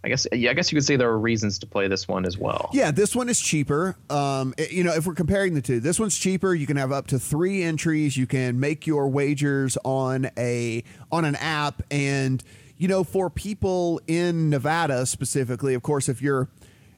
I 0.04 0.10
guess 0.10 0.28
yeah, 0.32 0.52
I 0.52 0.54
guess 0.54 0.72
you 0.72 0.78
could 0.78 0.86
say 0.86 0.96
there 0.96 1.10
are 1.10 1.20
reasons 1.20 1.60
to 1.60 1.66
play 1.66 1.88
this 1.88 2.08
one 2.08 2.26
as 2.26 2.38
well. 2.38 2.70
Yeah, 2.72 2.92
this 2.92 3.16
one 3.16 3.28
is 3.30 3.42
cheaper. 3.42 3.98
Um, 4.10 4.54
it, 4.58 4.72
you 4.72 4.84
know, 4.84 4.94
if 4.94 5.06
we're 5.06 5.16
comparing 5.16 5.54
the 5.54 5.62
two, 5.62 5.80
this 5.80 6.00
one's 6.00 6.18
cheaper. 6.18 6.54
You 6.54 6.68
can 6.68 6.78
have 6.78 6.92
up 6.92 7.08
to 7.08 7.20
three 7.20 7.64
entries. 7.64 8.16
You 8.16 8.28
can 8.28 8.60
make 8.60 8.88
your 8.88 9.10
wagers 9.10 9.76
on 9.84 10.30
a 10.38 10.84
on 11.12 11.26
an 11.26 11.36
app, 11.36 11.82
and 11.92 12.42
you 12.78 12.88
know, 12.88 13.04
for 13.04 13.30
people 13.30 14.00
in 14.08 14.50
Nevada 14.50 15.06
specifically, 15.06 15.74
of 15.74 15.82
course, 15.82 16.08
if 16.08 16.22
you're 16.22 16.48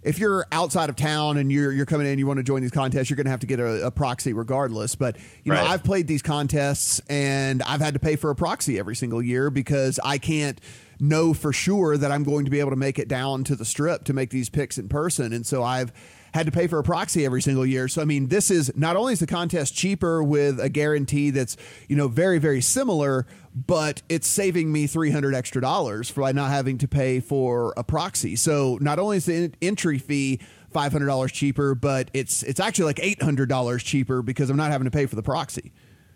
if 0.01 0.17
you're 0.17 0.45
outside 0.51 0.89
of 0.89 0.95
town 0.95 1.37
and 1.37 1.51
you're 1.51 1.71
you're 1.71 1.85
coming 1.85 2.07
in, 2.07 2.19
you 2.19 2.27
want 2.27 2.37
to 2.37 2.43
join 2.43 2.61
these 2.61 2.71
contests, 2.71 3.09
you're 3.09 3.17
going 3.17 3.25
to 3.25 3.31
have 3.31 3.41
to 3.41 3.47
get 3.47 3.59
a, 3.59 3.87
a, 3.87 3.91
proxy 3.91 4.33
regardless. 4.33 4.95
But 4.95 5.17
you 5.43 5.53
know, 5.53 5.61
I've 5.61 5.83
played 5.83 6.07
these 6.07 6.21
contests 6.21 7.01
and 7.09 7.61
I've 7.63 7.81
had 7.81 7.93
to 7.95 7.99
pay 7.99 8.15
for 8.15 8.29
a 8.29 8.35
proxy 8.35 8.79
every 8.79 8.95
single 8.95 9.21
year 9.21 9.49
because 9.49 9.99
I 10.03 10.17
can't 10.17 10.59
know 10.99 11.33
for 11.33 11.51
sure 11.51 11.97
that 11.97 12.11
I'm 12.11 12.23
going 12.23 12.45
to 12.45 12.51
be 12.51 12.59
able 12.59 12.71
to 12.71 12.77
make 12.77 12.99
it 12.99 13.07
down 13.07 13.43
to 13.45 13.55
the 13.55 13.65
strip 13.65 14.05
to 14.05 14.13
make 14.13 14.29
these 14.29 14.49
picks 14.49 14.77
in 14.77 14.89
person, 14.89 15.33
and 15.33 15.45
so 15.45 15.63
I've 15.63 15.91
had 16.33 16.45
to 16.45 16.51
pay 16.51 16.67
for 16.67 16.79
a 16.79 16.83
proxy 16.83 17.25
every 17.25 17.41
single 17.41 17.65
year. 17.65 17.87
So 17.87 18.01
I 18.01 18.05
mean, 18.05 18.27
this 18.27 18.51
is 18.51 18.71
not 18.75 18.95
only 18.95 19.13
is 19.13 19.19
the 19.19 19.27
contest 19.27 19.75
cheaper 19.75 20.23
with 20.23 20.59
a 20.59 20.69
guarantee 20.69 21.29
that's 21.29 21.57
you 21.87 21.95
know 21.95 22.07
very 22.07 22.39
very 22.39 22.61
similar, 22.61 23.25
but 23.55 24.01
it's 24.09 24.27
saving 24.27 24.71
me 24.71 24.87
300 24.87 25.33
extra 25.33 25.61
dollars 25.61 26.09
for 26.09 26.31
not 26.33 26.49
having 26.49 26.77
to 26.79 26.87
pay 26.87 27.19
for 27.19 27.73
a 27.77 27.83
proxy. 27.83 28.35
So 28.35 28.77
not 28.81 28.99
only 28.99 29.17
is 29.17 29.25
the 29.25 29.51
entry 29.61 29.97
fee 29.97 30.39
$500 30.73 31.31
cheaper, 31.31 31.75
but 31.75 32.11
it's 32.13 32.43
it's 32.43 32.59
actually 32.59 32.85
like 32.85 32.97
$800 32.97 33.83
cheaper 33.83 34.21
because 34.21 34.49
I'm 34.49 34.57
not 34.57 34.71
having 34.71 34.85
to 34.85 34.91
pay 34.91 35.05
for 35.05 35.15
the 35.15 35.23
proxy. 35.23 35.71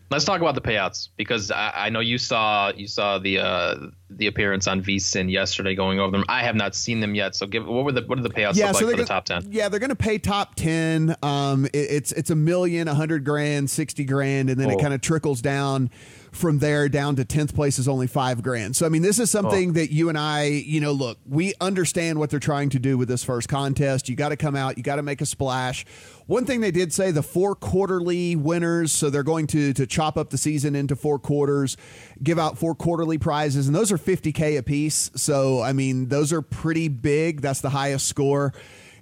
Let's 0.09 0.25
talk 0.25 0.41
about 0.41 0.53
the 0.53 0.61
payouts 0.61 1.09
because 1.17 1.49
I, 1.49 1.71
I 1.75 1.89
know 1.89 1.99
you 1.99 2.17
saw 2.17 2.71
you 2.75 2.87
saw 2.87 3.17
the 3.17 3.39
uh, 3.39 3.75
the 4.09 4.27
appearance 4.27 4.67
on 4.67 4.83
VSIN 4.83 5.31
yesterday 5.31 5.73
going 5.73 5.99
over 5.99 6.11
them. 6.11 6.25
I 6.29 6.43
have 6.43 6.55
not 6.55 6.75
seen 6.75 6.99
them 6.99 7.15
yet. 7.15 7.35
So 7.35 7.47
give 7.47 7.65
what 7.65 7.83
were 7.83 7.91
the 7.91 8.03
what 8.03 8.19
are 8.19 8.21
the 8.21 8.29
payouts 8.29 8.55
yeah, 8.55 8.71
so 8.71 8.85
like 8.85 8.95
for 8.95 9.01
the 9.01 9.07
top 9.07 9.25
ten? 9.25 9.47
Yeah, 9.49 9.69
they're 9.69 9.79
going 9.79 9.89
to 9.89 9.95
pay 9.95 10.19
top 10.19 10.55
ten. 10.55 11.15
Um, 11.23 11.65
it, 11.65 11.75
it's 11.75 12.11
it's 12.11 12.29
a 12.29 12.35
million, 12.35 12.87
a 12.87 12.93
hundred 12.93 13.25
grand, 13.25 13.69
sixty 13.69 14.03
grand, 14.03 14.49
and 14.49 14.59
then 14.59 14.69
oh. 14.69 14.77
it 14.77 14.81
kind 14.81 14.93
of 14.93 15.01
trickles 15.01 15.41
down 15.41 15.89
from 16.35 16.59
there 16.59 16.89
down 16.89 17.15
to 17.15 17.25
10th 17.25 17.53
place 17.53 17.79
is 17.79 17.87
only 17.87 18.07
five 18.07 18.41
grand. 18.41 18.75
So, 18.75 18.85
I 18.85 18.89
mean, 18.89 19.01
this 19.01 19.19
is 19.19 19.29
something 19.29 19.69
oh. 19.69 19.73
that 19.73 19.91
you 19.91 20.09
and 20.09 20.17
I, 20.17 20.45
you 20.45 20.79
know, 20.79 20.91
look, 20.91 21.17
we 21.25 21.53
understand 21.61 22.19
what 22.19 22.29
they're 22.29 22.39
trying 22.39 22.69
to 22.69 22.79
do 22.79 22.97
with 22.97 23.07
this 23.07 23.23
first 23.23 23.47
contest. 23.47 24.09
You 24.09 24.15
got 24.15 24.29
to 24.29 24.37
come 24.37 24.55
out, 24.55 24.77
you 24.77 24.83
got 24.83 24.97
to 24.97 25.03
make 25.03 25.21
a 25.21 25.25
splash. 25.25 25.85
One 26.25 26.45
thing 26.45 26.61
they 26.61 26.71
did 26.71 26.93
say 26.93 27.11
the 27.11 27.23
four 27.23 27.55
quarterly 27.55 28.35
winners, 28.35 28.91
so 28.91 29.09
they're 29.09 29.23
going 29.23 29.47
to 29.47 29.73
to 29.73 29.85
chop 29.85 30.17
up 30.17 30.29
the 30.29 30.37
season 30.37 30.75
into 30.75 30.95
four 30.95 31.19
quarters, 31.19 31.75
give 32.21 32.39
out 32.39 32.57
four 32.57 32.75
quarterly 32.75 33.17
prizes, 33.17 33.67
and 33.67 33.75
those 33.75 33.91
are 33.91 33.97
50k 33.97 34.57
a 34.57 34.63
piece. 34.63 35.11
So, 35.15 35.61
I 35.61 35.73
mean, 35.73 36.07
those 36.07 36.31
are 36.31 36.41
pretty 36.41 36.87
big. 36.87 37.41
That's 37.41 37.61
the 37.61 37.69
highest 37.69 38.07
score 38.07 38.53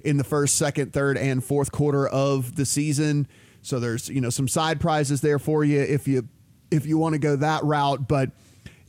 in 0.04 0.18
the 0.18 0.24
first, 0.24 0.56
second, 0.58 0.94
third, 0.94 1.18
and 1.18 1.44
fourth 1.44 1.72
quarter 1.72 2.08
of 2.08 2.56
the 2.56 2.66
season. 2.66 3.28
So 3.62 3.80
there's 3.80 4.10
you 4.10 4.22
know 4.22 4.30
some 4.30 4.48
side 4.48 4.80
prizes 4.80 5.22
there 5.22 5.40
for 5.40 5.64
you 5.64 5.80
if 5.80 6.08
you 6.08 6.28
if 6.72 6.86
you 6.86 6.98
want 6.98 7.14
to 7.14 7.20
go 7.20 7.36
that 7.36 7.64
route. 7.64 8.08
But 8.08 8.32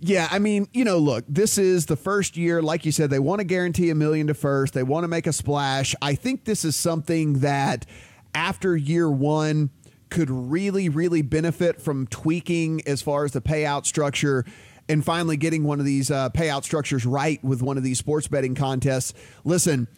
yeah, 0.01 0.29
I 0.31 0.39
mean, 0.39 0.69
you 0.73 0.85
know, 0.85 0.99
look, 0.99 1.25
this 1.29 1.59
is 1.59 1.87
the 1.87 1.97
first 1.97 2.37
year. 2.37 2.63
Like 2.63 2.85
you 2.85 2.93
said, 2.93 3.11
they 3.11 3.19
want 3.19 3.41
to 3.41 3.45
guarantee 3.45 3.91
a 3.91 3.95
million 3.95 4.27
to 4.29 4.35
first. 4.35 4.75
They 4.75 4.83
want 4.83 5.05
to 5.05 5.09
make 5.09 5.27
a 5.27 5.33
splash. 5.33 5.95
I 6.03 6.15
think 6.15 6.45
this 6.45 6.65
is 6.65 6.75
something 6.75 7.41
that 7.41 7.87
after 8.35 8.77
year 8.77 9.11
one 9.11 9.71
could 10.11 10.31
really, 10.31 10.89
really 10.89 11.23
benefit 11.23 11.81
from 11.81 12.07
tweaking 12.07 12.83
as 12.87 13.01
far 13.01 13.25
as 13.25 13.33
the 13.33 13.41
payout 13.41 13.87
structure 13.87 14.45
and 14.89 15.05
finally 15.05 15.37
getting 15.37 15.65
one 15.65 15.79
of 15.79 15.87
these 15.87 16.11
uh, 16.11 16.29
payout 16.31 16.65
structures 16.65 17.07
right 17.07 17.43
with 17.45 17.63
one 17.63 17.79
of 17.79 17.83
these 17.83 17.99
sports 17.99 18.29
betting 18.29 18.55
contests. 18.55 19.15
Listen, 19.45 19.89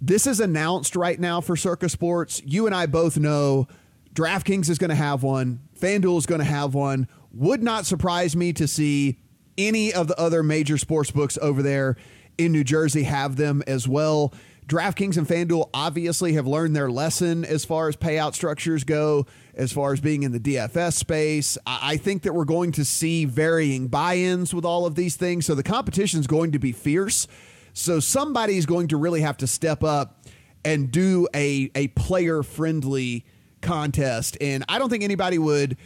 this 0.00 0.26
is 0.26 0.40
announced 0.40 0.96
right 0.96 1.20
now 1.20 1.40
for 1.40 1.56
Circa 1.56 1.88
Sports. 1.88 2.42
You 2.44 2.66
and 2.66 2.74
I 2.74 2.86
both 2.86 3.18
know 3.18 3.68
DraftKings 4.14 4.68
is 4.68 4.78
going 4.78 4.90
to 4.90 4.96
have 4.96 5.22
one, 5.22 5.60
FanDuel 5.78 6.18
is 6.18 6.26
going 6.26 6.40
to 6.40 6.44
have 6.44 6.74
one. 6.74 7.08
Would 7.32 7.62
not 7.62 7.86
surprise 7.86 8.34
me 8.34 8.52
to 8.54 8.66
see 8.66 9.18
any 9.56 9.92
of 9.92 10.08
the 10.08 10.18
other 10.18 10.42
major 10.42 10.78
sports 10.78 11.10
books 11.10 11.38
over 11.40 11.62
there 11.62 11.96
in 12.38 12.52
New 12.52 12.64
Jersey 12.64 13.04
have 13.04 13.36
them 13.36 13.62
as 13.66 13.86
well. 13.86 14.32
DraftKings 14.66 15.16
and 15.16 15.26
FanDuel 15.26 15.68
obviously 15.74 16.34
have 16.34 16.46
learned 16.46 16.76
their 16.76 16.90
lesson 16.90 17.44
as 17.44 17.64
far 17.64 17.88
as 17.88 17.96
payout 17.96 18.34
structures 18.34 18.84
go, 18.84 19.26
as 19.54 19.72
far 19.72 19.92
as 19.92 20.00
being 20.00 20.22
in 20.22 20.30
the 20.30 20.38
DFS 20.38 20.92
space. 20.92 21.58
I 21.66 21.96
think 21.96 22.22
that 22.22 22.34
we're 22.34 22.44
going 22.44 22.72
to 22.72 22.84
see 22.84 23.24
varying 23.24 23.88
buy 23.88 24.16
ins 24.16 24.54
with 24.54 24.64
all 24.64 24.86
of 24.86 24.94
these 24.94 25.16
things. 25.16 25.44
So 25.44 25.56
the 25.56 25.64
competition 25.64 26.20
is 26.20 26.28
going 26.28 26.52
to 26.52 26.60
be 26.60 26.70
fierce. 26.70 27.26
So 27.72 27.98
somebody's 27.98 28.64
going 28.64 28.88
to 28.88 28.96
really 28.96 29.22
have 29.22 29.36
to 29.38 29.48
step 29.48 29.82
up 29.82 30.24
and 30.64 30.90
do 30.90 31.26
a, 31.34 31.70
a 31.74 31.88
player 31.88 32.44
friendly 32.44 33.24
contest. 33.62 34.36
And 34.40 34.64
I 34.68 34.78
don't 34.78 34.88
think 34.88 35.02
anybody 35.02 35.38
would 35.38 35.76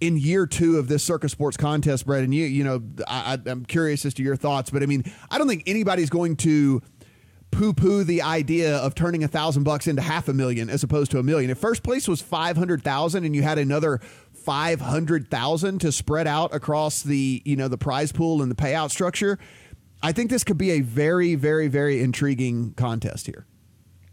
in 0.00 0.16
year 0.16 0.46
two 0.46 0.78
of 0.78 0.88
this 0.88 1.04
Circa 1.04 1.28
Sports 1.28 1.56
contest, 1.56 2.06
Brett, 2.06 2.22
and 2.22 2.34
you, 2.34 2.44
you 2.44 2.64
know, 2.64 2.82
I, 3.06 3.38
I'm 3.46 3.64
curious 3.64 4.04
as 4.04 4.14
to 4.14 4.22
your 4.22 4.36
thoughts, 4.36 4.70
but 4.70 4.82
I 4.82 4.86
mean, 4.86 5.04
I 5.30 5.38
don't 5.38 5.48
think 5.48 5.64
anybody's 5.66 6.10
going 6.10 6.36
to 6.36 6.82
poo-poo 7.50 8.04
the 8.04 8.22
idea 8.22 8.76
of 8.76 8.94
turning 8.94 9.24
a 9.24 9.28
thousand 9.28 9.64
bucks 9.64 9.86
into 9.86 10.02
half 10.02 10.28
a 10.28 10.32
million 10.34 10.68
as 10.68 10.82
opposed 10.82 11.10
to 11.10 11.18
a 11.18 11.22
million. 11.22 11.50
If 11.50 11.58
first 11.58 11.82
place 11.82 12.06
was 12.06 12.20
five 12.20 12.56
hundred 12.56 12.82
thousand 12.82 13.24
and 13.24 13.34
you 13.34 13.42
had 13.42 13.58
another 13.58 14.00
five 14.32 14.80
hundred 14.80 15.30
thousand 15.30 15.80
to 15.80 15.90
spread 15.90 16.26
out 16.26 16.54
across 16.54 17.02
the 17.02 17.42
you 17.44 17.56
know 17.56 17.68
the 17.68 17.78
prize 17.78 18.12
pool 18.12 18.42
and 18.42 18.50
the 18.50 18.54
payout 18.54 18.90
structure, 18.90 19.38
I 20.02 20.12
think 20.12 20.30
this 20.30 20.44
could 20.44 20.58
be 20.58 20.72
a 20.72 20.80
very, 20.80 21.34
very, 21.34 21.68
very 21.68 22.02
intriguing 22.02 22.74
contest 22.74 23.26
here. 23.26 23.46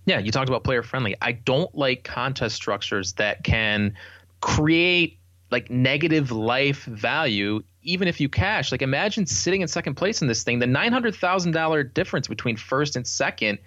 Yeah, 0.06 0.20
you 0.20 0.32
talked 0.32 0.50
about 0.50 0.64
player 0.64 0.84
friendly. 0.84 1.16
I 1.22 1.34
don't 1.34 1.74
like 1.76 2.04
contest 2.04 2.56
structures 2.56 3.14
that 3.14 3.44
can 3.44 3.96
create 4.40 5.20
like 5.56 5.70
negative 5.70 6.34
life 6.34 6.84
value 6.84 7.64
even 7.82 8.10
if 8.10 8.20
you 8.20 8.28
cash. 8.28 8.74
Like 8.74 8.82
imagine 8.82 9.26
sitting 9.26 9.62
in 9.62 9.70
second 9.70 9.96
place 9.96 10.22
in 10.22 10.28
this 10.28 10.44
thing. 10.44 10.60
The 10.60 10.66
$900000 10.66 11.94
difference 11.94 12.28
between 12.28 12.58
first 12.58 12.98
and 12.98 13.08
second 13.08 13.60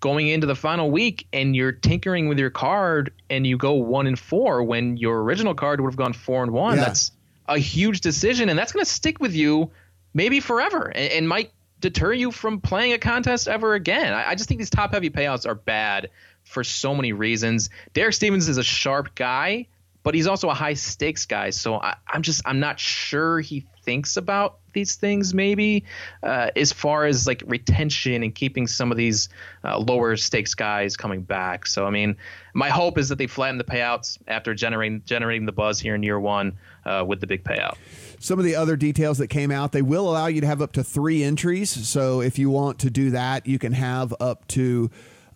going 0.00 0.28
into 0.28 0.46
the 0.46 0.54
final 0.54 0.90
week 0.90 1.26
and 1.34 1.54
you're 1.54 1.72
tinkering 1.72 2.28
with 2.28 2.38
your 2.38 2.48
card 2.48 3.12
and 3.28 3.46
you 3.46 3.58
go 3.58 3.74
one 3.74 4.06
and 4.06 4.18
four 4.18 4.62
when 4.64 4.96
your 4.96 5.22
original 5.22 5.54
card 5.54 5.82
would 5.82 5.90
have 5.90 5.98
gone 5.98 6.14
four 6.14 6.42
and 6.42 6.52
one. 6.52 6.78
Yeah. 6.78 6.84
that's 6.84 7.12
a 7.46 7.58
huge 7.58 8.00
decision 8.00 8.48
and 8.48 8.58
that's 8.58 8.72
going 8.72 8.82
to 8.86 8.90
stick 8.90 9.20
with 9.20 9.34
you 9.34 9.70
maybe 10.14 10.40
forever 10.40 10.86
and, 10.86 11.12
and, 11.12 11.28
might 11.28 11.52
deter 11.80 12.14
you 12.14 12.30
from 12.30 12.58
playing 12.58 12.94
a 12.94 12.98
contest 12.98 13.48
ever 13.48 13.74
again. 13.74 14.14
I, 14.14 14.30
I 14.30 14.34
just 14.34 14.48
think 14.48 14.60
these 14.60 14.70
top 14.70 14.94
heavy 14.94 15.10
payouts 15.10 15.46
are 15.46 15.54
bad 15.54 16.08
for 16.42 16.64
so 16.64 16.94
many 16.94 17.12
reasons. 17.12 17.68
Derek 17.92 18.14
stevens 18.14 18.48
is 18.48 18.56
a 18.56 18.62
sharp 18.62 19.14
guy 19.14 19.66
but 20.04 20.14
he's 20.14 20.26
also 20.28 20.48
a 20.50 20.54
high 20.54 20.74
stakes 20.74 21.26
guy. 21.26 21.50
So 21.50 21.76
I, 21.76 21.96
am 22.12 22.22
just 22.22 22.42
I'm 22.44 22.60
not 22.60 22.78
sure 22.78 23.40
he 23.40 23.66
thinks 23.82 24.16
about 24.16 24.58
these 24.72 24.96
things 24.96 25.34
maybe 25.34 25.84
uh, 26.22 26.50
as 26.56 26.72
far 26.72 27.06
as 27.06 27.26
like 27.26 27.42
retention 27.46 28.22
and 28.22 28.34
keeping 28.34 28.66
some 28.66 28.90
of 28.90 28.96
these 28.96 29.28
uh, 29.64 29.78
lower 29.78 30.16
stakes 30.16 30.54
guys 30.54 30.96
coming 30.96 31.22
back. 31.22 31.66
So 31.66 31.86
I 31.86 31.90
mean, 31.90 32.16
my 32.52 32.68
hope 32.68 32.98
is 32.98 33.08
that 33.08 33.16
they 33.16 33.26
flatten 33.26 33.58
the 33.58 33.64
payouts 33.64 34.18
after 34.28 34.54
generating 34.54 35.02
generating 35.06 35.46
the 35.46 35.52
buzz 35.52 35.80
here 35.80 35.94
in 35.94 36.02
year 36.02 36.20
one 36.20 36.58
uh, 36.84 37.02
with 37.06 37.20
the 37.20 37.26
big 37.26 37.42
payout. 37.42 37.76
Some 38.20 38.38
of 38.38 38.44
the 38.44 38.56
other 38.56 38.76
details 38.76 39.18
that 39.18 39.28
came 39.28 39.50
out, 39.50 39.72
they 39.72 39.82
will 39.82 40.08
allow 40.08 40.26
you 40.26 40.42
to 40.42 40.46
have 40.46 40.60
up 40.60 40.72
to 40.72 40.84
three 40.84 41.22
entries. 41.24 41.70
So 41.70 42.20
if 42.20 42.38
you 42.38 42.50
want 42.50 42.78
to 42.80 42.90
do 42.90 43.10
that, 43.10 43.46
you 43.46 43.58
can 43.58 43.72
have 43.72 44.14
up 44.20 44.46
to 44.48 44.90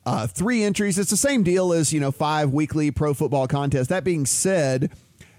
uh, 0.09 0.27
three 0.27 0.63
entries. 0.63 0.99
It's 0.99 1.11
the 1.11 1.19
same 1.19 1.43
deal 1.43 1.71
as, 1.71 1.93
you 1.93 2.01
know, 2.01 2.11
five 2.11 2.51
weekly 2.51 2.91
pro 2.91 3.13
football 3.13 3.47
contests. 3.47 3.89
That 3.89 4.05
being 4.05 4.25
said, 4.25 4.91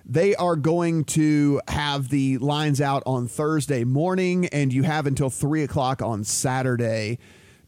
they 0.05 0.35
are 0.35 0.55
going 0.55 1.05
to 1.05 1.59
have 1.67 2.09
the 2.09 2.37
lines 2.37 2.79
out 2.79 3.01
on 3.07 3.27
Thursday 3.27 3.83
morning, 3.83 4.45
and 4.49 4.71
you 4.71 4.83
have 4.83 5.07
until 5.07 5.31
three 5.31 5.63
o'clock 5.63 6.03
on 6.03 6.23
Saturday 6.23 7.17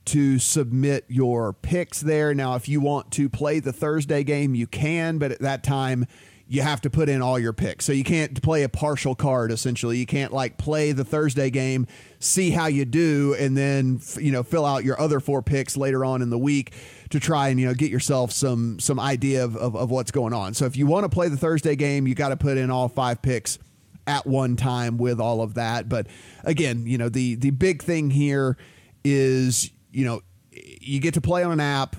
to 0.05 0.37
submit 0.37 1.05
your 1.07 1.53
picks 1.53 2.01
there. 2.01 2.35
Now, 2.35 2.53
if 2.53 2.69
you 2.69 2.79
want 2.79 3.09
to 3.13 3.29
play 3.29 3.59
the 3.59 3.73
Thursday 3.73 4.23
game, 4.23 4.53
you 4.53 4.67
can, 4.67 5.17
but 5.17 5.31
at 5.31 5.39
that 5.39 5.63
time, 5.63 6.05
you 6.51 6.61
have 6.61 6.81
to 6.81 6.89
put 6.89 7.07
in 7.07 7.21
all 7.21 7.39
your 7.39 7.53
picks. 7.53 7.85
So 7.85 7.93
you 7.93 8.03
can't 8.03 8.41
play 8.41 8.63
a 8.63 8.69
partial 8.69 9.15
card 9.15 9.53
essentially. 9.53 9.97
You 9.97 10.05
can't 10.05 10.33
like 10.33 10.57
play 10.57 10.91
the 10.91 11.05
Thursday 11.05 11.49
game, 11.49 11.87
see 12.19 12.49
how 12.49 12.67
you 12.67 12.83
do 12.83 13.33
and 13.39 13.55
then 13.55 14.01
you 14.19 14.33
know 14.33 14.43
fill 14.43 14.65
out 14.65 14.83
your 14.83 14.99
other 14.99 15.21
four 15.21 15.41
picks 15.41 15.77
later 15.77 16.03
on 16.03 16.21
in 16.21 16.29
the 16.29 16.37
week 16.37 16.73
to 17.09 17.21
try 17.21 17.47
and 17.47 17.57
you 17.57 17.65
know 17.65 17.73
get 17.73 17.89
yourself 17.89 18.33
some 18.33 18.81
some 18.81 18.99
idea 18.99 19.45
of, 19.45 19.55
of, 19.55 19.77
of 19.77 19.89
what's 19.91 20.11
going 20.11 20.33
on. 20.33 20.53
So 20.53 20.65
if 20.65 20.75
you 20.75 20.85
want 20.85 21.05
to 21.05 21.09
play 21.09 21.29
the 21.29 21.37
Thursday 21.37 21.77
game, 21.77 22.05
you 22.05 22.15
got 22.15 22.29
to 22.29 22.37
put 22.37 22.57
in 22.57 22.69
all 22.69 22.89
five 22.89 23.21
picks 23.21 23.57
at 24.05 24.27
one 24.27 24.57
time 24.57 24.97
with 24.97 25.21
all 25.21 25.41
of 25.41 25.53
that. 25.53 25.87
But 25.87 26.07
again, 26.43 26.85
you 26.85 26.97
know, 26.97 27.07
the 27.07 27.35
the 27.35 27.51
big 27.51 27.81
thing 27.81 28.09
here 28.09 28.57
is, 29.05 29.71
you 29.89 30.03
know, 30.03 30.21
you 30.51 30.99
get 30.99 31.13
to 31.13 31.21
play 31.21 31.43
on 31.43 31.53
an 31.53 31.61
app 31.61 31.95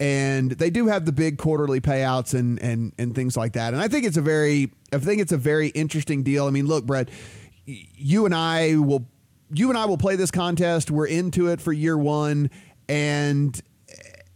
and 0.00 0.50
they 0.52 0.70
do 0.70 0.86
have 0.88 1.04
the 1.04 1.12
big 1.12 1.38
quarterly 1.38 1.80
payouts 1.80 2.34
and 2.34 2.60
and 2.60 2.92
and 2.98 3.14
things 3.14 3.36
like 3.36 3.52
that. 3.52 3.74
And 3.74 3.82
I 3.82 3.88
think 3.88 4.04
it's 4.04 4.16
a 4.16 4.22
very 4.22 4.72
I 4.92 4.98
think 4.98 5.20
it's 5.20 5.32
a 5.32 5.36
very 5.36 5.68
interesting 5.68 6.22
deal. 6.22 6.46
I 6.46 6.50
mean, 6.50 6.66
look, 6.66 6.84
Brett, 6.84 7.08
you 7.64 8.26
and 8.26 8.34
I 8.34 8.76
will 8.76 9.06
you 9.52 9.68
and 9.68 9.78
I 9.78 9.84
will 9.84 9.98
play 9.98 10.16
this 10.16 10.30
contest. 10.30 10.90
We're 10.90 11.06
into 11.06 11.48
it 11.48 11.60
for 11.60 11.72
year 11.72 11.96
one, 11.96 12.50
and 12.88 13.60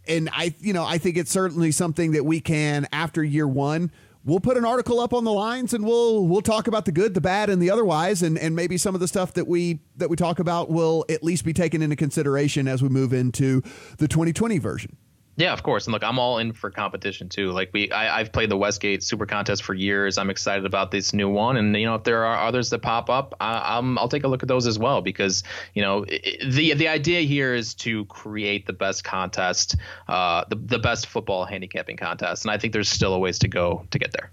and 0.07 0.29
I 0.31 0.55
you 0.59 0.73
know 0.73 0.85
I 0.85 0.97
think 0.97 1.17
it's 1.17 1.31
certainly 1.31 1.71
something 1.71 2.11
that 2.11 2.25
we 2.25 2.39
can 2.39 2.87
after 2.91 3.23
year 3.23 3.47
one. 3.47 3.91
We'll 4.25 4.41
put 4.41 4.57
an 4.57 4.65
article 4.65 4.99
up 4.99 5.13
on 5.13 5.23
the 5.23 5.31
lines 5.31 5.73
and 5.73 5.85
we'll 5.85 6.25
we'll 6.25 6.41
talk 6.41 6.67
about 6.67 6.85
the 6.85 6.91
good, 6.91 7.13
the 7.13 7.21
bad, 7.21 7.49
and 7.49 7.61
the 7.61 7.71
otherwise, 7.71 8.21
and, 8.21 8.37
and 8.37 8.55
maybe 8.55 8.77
some 8.77 8.93
of 8.93 9.01
the 9.01 9.07
stuff 9.07 9.33
that 9.33 9.47
we 9.47 9.79
that 9.97 10.09
we 10.09 10.15
talk 10.15 10.39
about 10.39 10.69
will 10.69 11.05
at 11.09 11.23
least 11.23 11.43
be 11.43 11.53
taken 11.53 11.81
into 11.81 11.95
consideration 11.95 12.67
as 12.67 12.81
we 12.81 12.89
move 12.89 13.11
into 13.11 13.61
the 13.97 14.07
2020 14.07 14.57
version. 14.57 14.97
Yeah, 15.39 15.53
of 15.53 15.63
course. 15.63 15.87
And 15.87 15.93
look, 15.93 16.03
I'm 16.03 16.19
all 16.19 16.37
in 16.39 16.51
for 16.51 16.69
competition 16.69 17.29
too. 17.29 17.51
Like 17.51 17.69
we, 17.71 17.89
I, 17.93 18.17
have 18.17 18.33
played 18.33 18.51
the 18.51 18.57
Westgate 18.57 19.01
Super 19.01 19.25
Contest 19.25 19.63
for 19.63 19.73
years. 19.73 20.17
I'm 20.17 20.29
excited 20.29 20.65
about 20.65 20.91
this 20.91 21.13
new 21.13 21.29
one, 21.29 21.55
and 21.55 21.73
you 21.77 21.85
know, 21.85 21.95
if 21.95 22.03
there 22.03 22.25
are 22.25 22.45
others 22.45 22.69
that 22.71 22.79
pop 22.79 23.09
up, 23.09 23.33
I, 23.39 23.77
am 23.77 23.97
I'll 23.97 24.09
take 24.09 24.25
a 24.25 24.27
look 24.27 24.43
at 24.43 24.49
those 24.49 24.67
as 24.67 24.77
well 24.77 25.01
because 25.01 25.45
you 25.73 25.81
know, 25.81 26.03
the 26.03 26.73
the 26.73 26.89
idea 26.89 27.21
here 27.21 27.55
is 27.55 27.73
to 27.75 28.03
create 28.05 28.67
the 28.67 28.73
best 28.73 29.05
contest, 29.05 29.77
uh, 30.09 30.43
the 30.49 30.57
the 30.57 30.79
best 30.79 31.07
football 31.07 31.45
handicapping 31.45 31.95
contest, 31.95 32.43
and 32.43 32.51
I 32.51 32.57
think 32.57 32.73
there's 32.73 32.89
still 32.89 33.13
a 33.13 33.19
ways 33.19 33.39
to 33.39 33.47
go 33.47 33.85
to 33.91 33.97
get 33.97 34.11
there. 34.11 34.29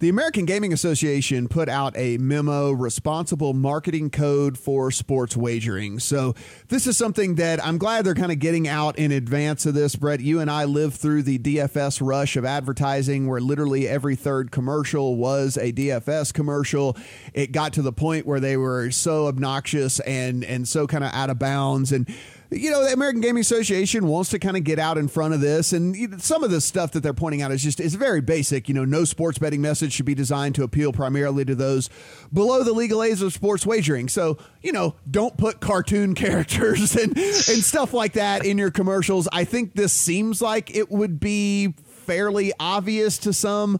The 0.00 0.08
American 0.08 0.46
Gaming 0.46 0.72
Association 0.72 1.46
put 1.46 1.68
out 1.68 1.92
a 1.94 2.16
memo, 2.16 2.70
Responsible 2.70 3.52
Marketing 3.52 4.08
Code 4.08 4.56
for 4.56 4.90
Sports 4.90 5.36
Wagering. 5.36 5.98
So, 5.98 6.34
this 6.68 6.86
is 6.86 6.96
something 6.96 7.34
that 7.34 7.62
I'm 7.62 7.76
glad 7.76 8.06
they're 8.06 8.14
kind 8.14 8.32
of 8.32 8.38
getting 8.38 8.66
out 8.66 8.96
in 8.96 9.12
advance 9.12 9.66
of 9.66 9.74
this. 9.74 9.96
Brett, 9.96 10.20
you 10.20 10.40
and 10.40 10.50
I 10.50 10.64
lived 10.64 10.94
through 10.94 11.24
the 11.24 11.38
DFS 11.38 12.00
rush 12.00 12.36
of 12.38 12.46
advertising 12.46 13.28
where 13.28 13.42
literally 13.42 13.86
every 13.86 14.16
third 14.16 14.50
commercial 14.50 15.16
was 15.16 15.58
a 15.58 15.70
DFS 15.70 16.32
commercial. 16.32 16.96
It 17.34 17.52
got 17.52 17.74
to 17.74 17.82
the 17.82 17.92
point 17.92 18.24
where 18.24 18.40
they 18.40 18.56
were 18.56 18.90
so 18.90 19.26
obnoxious 19.26 20.00
and, 20.00 20.44
and 20.44 20.66
so 20.66 20.86
kind 20.86 21.04
of 21.04 21.12
out 21.12 21.28
of 21.28 21.38
bounds. 21.38 21.92
And 21.92 22.08
you 22.50 22.70
know, 22.70 22.84
the 22.84 22.92
American 22.92 23.20
Gaming 23.20 23.42
Association 23.42 24.08
wants 24.08 24.30
to 24.30 24.38
kind 24.40 24.56
of 24.56 24.64
get 24.64 24.80
out 24.80 24.98
in 24.98 25.06
front 25.06 25.34
of 25.34 25.40
this, 25.40 25.72
and 25.72 26.20
some 26.20 26.42
of 26.42 26.50
the 26.50 26.60
stuff 26.60 26.90
that 26.92 27.02
they're 27.02 27.14
pointing 27.14 27.42
out 27.42 27.52
is 27.52 27.62
just 27.62 27.78
is 27.78 27.94
very 27.94 28.20
basic. 28.20 28.68
You 28.68 28.74
know, 28.74 28.84
no 28.84 29.04
sports 29.04 29.38
betting 29.38 29.60
message 29.60 29.92
should 29.92 30.06
be 30.06 30.16
designed 30.16 30.56
to 30.56 30.64
appeal 30.64 30.92
primarily 30.92 31.44
to 31.44 31.54
those 31.54 31.88
below 32.32 32.64
the 32.64 32.72
legal 32.72 33.04
age 33.04 33.22
of 33.22 33.32
sports 33.32 33.64
wagering. 33.64 34.08
So, 34.08 34.36
you 34.62 34.72
know, 34.72 34.96
don't 35.08 35.36
put 35.36 35.60
cartoon 35.60 36.14
characters 36.16 36.96
and 36.96 37.16
and 37.16 37.64
stuff 37.64 37.92
like 37.92 38.14
that 38.14 38.44
in 38.44 38.58
your 38.58 38.72
commercials. 38.72 39.28
I 39.32 39.44
think 39.44 39.74
this 39.74 39.92
seems 39.92 40.42
like 40.42 40.74
it 40.74 40.90
would 40.90 41.20
be 41.20 41.74
fairly 41.86 42.52
obvious 42.58 43.18
to 43.18 43.32
some 43.32 43.78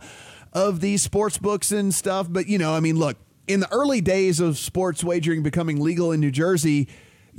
of 0.52 0.80
these 0.80 1.02
sports 1.02 1.38
books 1.38 1.72
and 1.72 1.92
stuff, 1.92 2.28
but 2.30 2.46
you 2.46 2.58
know, 2.58 2.74
I 2.74 2.80
mean, 2.80 2.96
look, 2.96 3.16
in 3.48 3.58
the 3.58 3.72
early 3.72 4.00
days 4.00 4.38
of 4.38 4.58
sports 4.58 5.02
wagering 5.02 5.42
becoming 5.42 5.80
legal 5.80 6.12
in 6.12 6.20
New 6.20 6.30
Jersey 6.30 6.88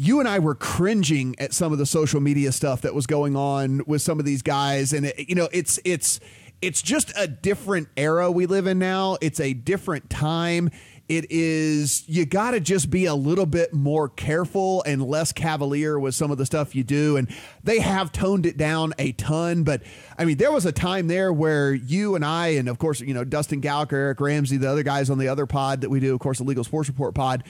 you 0.01 0.19
and 0.19 0.27
I 0.27 0.39
were 0.39 0.55
cringing 0.55 1.35
at 1.37 1.53
some 1.53 1.71
of 1.71 1.77
the 1.77 1.85
social 1.85 2.21
media 2.21 2.51
stuff 2.51 2.81
that 2.81 2.95
was 2.95 3.05
going 3.05 3.35
on 3.35 3.83
with 3.85 4.01
some 4.01 4.17
of 4.17 4.25
these 4.25 4.41
guys, 4.41 4.93
and 4.93 5.05
it, 5.05 5.29
you 5.29 5.35
know, 5.35 5.47
it's 5.51 5.79
it's 5.85 6.19
it's 6.59 6.81
just 6.81 7.13
a 7.15 7.27
different 7.27 7.87
era 7.95 8.31
we 8.31 8.47
live 8.47 8.65
in 8.65 8.79
now. 8.79 9.17
It's 9.21 9.39
a 9.39 9.53
different 9.53 10.09
time. 10.09 10.71
It 11.07 11.29
is 11.29 12.03
you 12.07 12.25
got 12.25 12.51
to 12.51 12.59
just 12.59 12.89
be 12.89 13.05
a 13.05 13.13
little 13.13 13.45
bit 13.45 13.75
more 13.75 14.09
careful 14.09 14.81
and 14.87 15.03
less 15.03 15.31
cavalier 15.31 15.99
with 15.99 16.15
some 16.15 16.31
of 16.31 16.39
the 16.39 16.47
stuff 16.47 16.73
you 16.73 16.83
do, 16.83 17.15
and 17.15 17.27
they 17.63 17.79
have 17.79 18.11
toned 18.11 18.47
it 18.47 18.57
down 18.57 18.95
a 18.97 19.11
ton. 19.11 19.61
But 19.63 19.83
I 20.17 20.25
mean, 20.25 20.37
there 20.37 20.51
was 20.51 20.65
a 20.65 20.71
time 20.71 21.09
there 21.09 21.31
where 21.31 21.75
you 21.75 22.15
and 22.15 22.25
I, 22.25 22.47
and 22.47 22.67
of 22.69 22.79
course, 22.79 23.01
you 23.01 23.13
know, 23.13 23.23
Dustin 23.23 23.59
Gallagher, 23.59 23.97
Eric 23.97 24.19
Ramsey, 24.19 24.57
the 24.57 24.71
other 24.71 24.81
guys 24.81 25.11
on 25.11 25.19
the 25.19 25.27
other 25.27 25.45
pod 25.45 25.81
that 25.81 25.91
we 25.91 25.99
do, 25.99 26.11
of 26.11 26.19
course, 26.19 26.39
the 26.39 26.43
Legal 26.43 26.63
Sports 26.63 26.89
Report 26.89 27.13
pod 27.13 27.43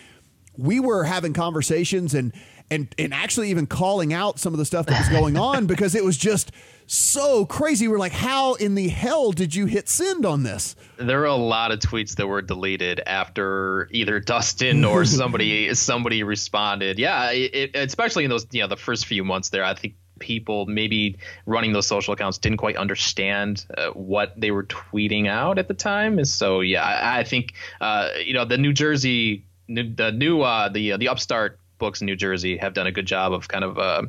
we 0.58 0.80
were 0.80 1.04
having 1.04 1.34
conversations 1.34 2.14
and 2.14 2.34
and 2.70 2.94
and 2.98 3.14
actually 3.14 3.50
even 3.50 3.68
calling 3.68 4.14
out 4.14 4.40
some 4.40 4.54
of 4.54 4.58
the 4.58 4.66
stuff 4.66 4.86
that 4.88 5.00
was 5.00 5.10
going 5.10 5.38
on 5.38 5.68
because 5.68 5.94
it 5.94 6.04
was 6.04 6.18
just 6.18 6.52
so 6.88 7.46
crazy. 7.46 7.88
We're 7.88 8.00
like, 8.00 8.12
how 8.12 8.56
in 8.56 8.76
the 8.76 8.90
hell 8.90 9.32
did 9.32 9.56
you 9.56 9.66
hit 9.66 9.88
send 9.88 10.26
on 10.26 10.44
this? 10.44 10.76
There 10.98 11.20
were 11.20 11.26
a 11.26 11.36
lot 11.36 11.72
of 11.72 11.80
tweets 11.80 12.16
that 12.16 12.28
were 12.28 12.42
deleted 12.42 13.02
after 13.06 13.88
either 13.92 14.20
Dustin 14.20 14.84
or 14.84 15.06
somebody 15.06 15.74
somebody 15.74 16.24
responded. 16.24 17.00
Yeah, 17.00 17.32
it, 17.32 17.76
especially 17.76 18.24
in 18.24 18.30
those 18.30 18.48
you 18.52 18.62
know 18.62 18.68
the 18.68 18.78
first 18.78 19.06
few 19.06 19.24
months 19.24 19.50
there. 19.50 19.64
I 19.64 19.74
think 19.74 19.96
people 20.20 20.66
maybe 20.68 21.18
running 21.46 21.74
those 21.74 21.88
social 21.88 22.14
accounts 22.14 22.38
didn't 22.38 22.60
quite 22.60 22.78
understand 22.78 23.66
uh, 23.76 23.90
what 23.90 24.40
they 24.40 24.52
were 24.52 24.64
tweeting 24.64 25.28
out 25.28 25.58
at 25.58 25.68
the 25.68 25.74
time. 25.74 26.18
And 26.18 26.28
so 26.28 26.62
yeah, 26.62 26.84
I, 26.84 27.20
I 27.20 27.24
think 27.24 27.54
uh, 27.82 28.10
you 28.24 28.34
know 28.34 28.46
the 28.46 28.58
New 28.58 28.74
Jersey 28.74 29.46
new, 29.72 29.94
the 29.96 30.12
new 30.12 30.42
uh, 30.42 30.70
the 30.70 30.94
uh, 30.94 30.98
the 30.98 31.08
upstart 31.08 31.60
books 31.78 32.02
in 32.02 32.06
New 32.06 32.16
Jersey 32.16 32.58
have 32.58 32.74
done 32.74 32.88
a 32.88 32.92
good 32.92 33.06
job 33.06 33.34
of 33.34 33.48
kind 33.48 33.64
of 33.64 33.78
uh, 33.78 34.04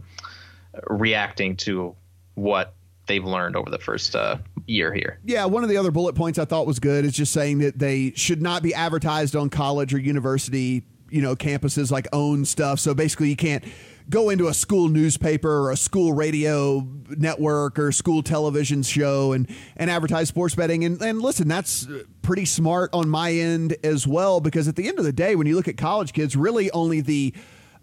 reacting 0.89 1.57
to 1.59 1.95
what 2.35 2.75
they've 3.07 3.25
learned 3.25 3.57
over 3.57 3.71
the 3.71 3.79
first 3.79 4.15
uh, 4.15 4.39
year 4.67 4.93
here. 4.93 5.19
Yeah, 5.25 5.45
one 5.47 5.63
of 5.63 5.71
the 5.71 5.77
other 5.77 5.91
bullet 5.91 6.15
points 6.15 6.39
I 6.39 6.45
thought 6.45 6.67
was 6.67 6.79
good 6.79 7.05
is 7.05 7.13
just 7.13 7.33
saying 7.33 7.59
that 7.59 7.79
they 7.79 8.13
should 8.15 8.43
not 8.43 8.63
be 8.63 8.75
advertised 8.75 9.35
on 9.35 9.51
college 9.51 9.93
or 9.95 9.99
university, 9.99 10.85
you 11.11 11.23
know, 11.23 11.35
campuses 11.35 11.91
like 11.91 12.07
own 12.13 12.45
stuff. 12.45 12.79
So 12.79 12.95
basically, 12.95 13.29
you 13.29 13.37
can't 13.37 13.65
go 14.11 14.31
into 14.31 14.49
a 14.49 14.55
school 14.55 14.89
newspaper 14.89 15.51
or 15.51 15.71
a 15.71 15.77
school 15.77 16.13
radio 16.13 16.87
network 17.09 17.79
or 17.79 17.93
school 17.93 18.23
television 18.23 18.83
show 18.83 19.33
and 19.33 19.49
and 19.77 19.91
advertise 19.91 20.29
sports 20.29 20.55
betting. 20.55 20.85
And 20.85 21.01
and 21.03 21.21
listen 21.21 21.49
that's 21.49 21.87
pretty 22.23 22.45
smart 22.45 22.91
on 22.93 23.09
my 23.09 23.33
end 23.33 23.77
as 23.83 24.07
well 24.07 24.41
because 24.41 24.69
at 24.69 24.77
the 24.77 24.89
end 24.89 24.99
of 24.99 25.05
the 25.05 25.13
day 25.13 25.35
when 25.35 25.47
you 25.47 25.57
look 25.57 25.69
at 25.69 25.77
college 25.77 26.13
kids 26.13 26.37
really 26.37 26.71
only 26.71 27.01
the 27.01 27.35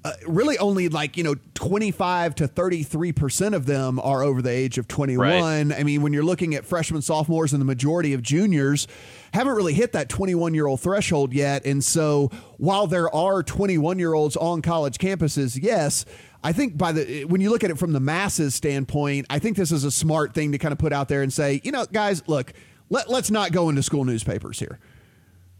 uh, 0.05 0.13
really 0.25 0.57
only 0.59 0.87
like 0.87 1.17
you 1.17 1.23
know 1.23 1.35
25 1.55 2.35
to 2.35 2.47
33 2.47 3.11
percent 3.11 3.53
of 3.53 3.65
them 3.65 3.99
are 3.99 4.23
over 4.23 4.41
the 4.41 4.49
age 4.49 4.77
of 4.77 4.87
21 4.87 5.27
right. 5.27 5.77
i 5.77 5.83
mean 5.83 6.01
when 6.01 6.13
you're 6.13 6.23
looking 6.23 6.55
at 6.55 6.65
freshmen 6.65 7.01
sophomores 7.01 7.51
and 7.51 7.59
the 7.59 7.65
majority 7.65 8.13
of 8.13 8.21
juniors 8.21 8.87
haven't 9.33 9.53
really 9.53 9.73
hit 9.73 9.91
that 9.91 10.07
21 10.07 10.53
year 10.53 10.67
old 10.67 10.79
threshold 10.79 11.33
yet 11.33 11.65
and 11.65 11.83
so 11.83 12.31
while 12.57 12.87
there 12.87 13.13
are 13.13 13.43
21 13.43 13.99
year 13.99 14.13
olds 14.13 14.37
on 14.37 14.61
college 14.61 14.97
campuses 14.97 15.61
yes 15.61 16.05
I 16.41 16.53
think 16.53 16.77
by 16.77 16.93
the 16.93 17.25
when 17.25 17.41
you 17.41 17.49
look 17.49 17.65
at 17.65 17.69
it 17.69 17.77
from 17.77 17.91
the 17.91 17.99
masses 17.99 18.55
standpoint, 18.55 19.25
I 19.29 19.39
think 19.39 19.57
this 19.57 19.73
is 19.73 19.83
a 19.83 19.91
smart 19.91 20.33
thing 20.33 20.53
to 20.53 20.57
kind 20.57 20.71
of 20.71 20.77
put 20.77 20.93
out 20.93 21.09
there 21.09 21.21
and 21.21 21.33
say, 21.33 21.59
you 21.65 21.71
know, 21.73 21.85
guys, 21.91 22.23
look, 22.27 22.53
let, 22.89 23.09
let's 23.09 23.29
not 23.29 23.51
go 23.51 23.67
into 23.67 23.83
school 23.83 24.05
newspapers 24.05 24.57
here. 24.57 24.79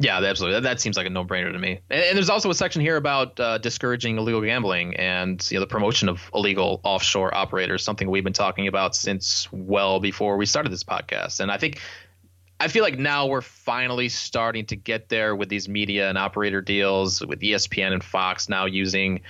Yeah, 0.01 0.19
absolutely. 0.19 0.55
That, 0.55 0.63
that 0.63 0.81
seems 0.81 0.95
like 0.95 1.07
a 1.07 1.09
no-brainer 1.09 1.51
to 1.51 1.59
me. 1.59 1.81
And, 1.89 2.01
and 2.01 2.17
there's 2.17 2.29
also 2.29 2.49
a 2.49 2.55
section 2.55 2.81
here 2.81 2.95
about 2.95 3.37
uh, 3.37 3.57
discouraging 3.57 4.17
illegal 4.17 4.41
gambling 4.41 4.95
and 4.95 5.45
you 5.51 5.57
know 5.57 5.59
the 5.59 5.67
promotion 5.67 6.07
of 6.07 6.29
illegal 6.33 6.79
offshore 6.83 7.35
operators, 7.35 7.83
something 7.83 8.09
we've 8.09 8.23
been 8.23 8.31
talking 8.31 8.67
about 8.67 8.95
since 8.95 9.51
well 9.51 9.99
before 9.99 10.37
we 10.37 10.45
started 10.45 10.71
this 10.71 10.85
podcast. 10.85 11.41
And 11.41 11.51
I 11.51 11.57
think 11.57 11.81
I 12.61 12.69
feel 12.69 12.83
like 12.83 12.97
now 12.97 13.27
we're 13.27 13.41
finally 13.41 14.07
starting 14.07 14.65
to 14.67 14.77
get 14.77 15.09
there 15.09 15.35
with 15.35 15.49
these 15.49 15.67
media 15.67 16.07
and 16.07 16.17
operator 16.17 16.61
deals 16.61 17.25
with 17.25 17.41
ESPN 17.41 17.91
and 17.91 18.03
Fox 18.03 18.47
now 18.47 18.65
using 18.65 19.21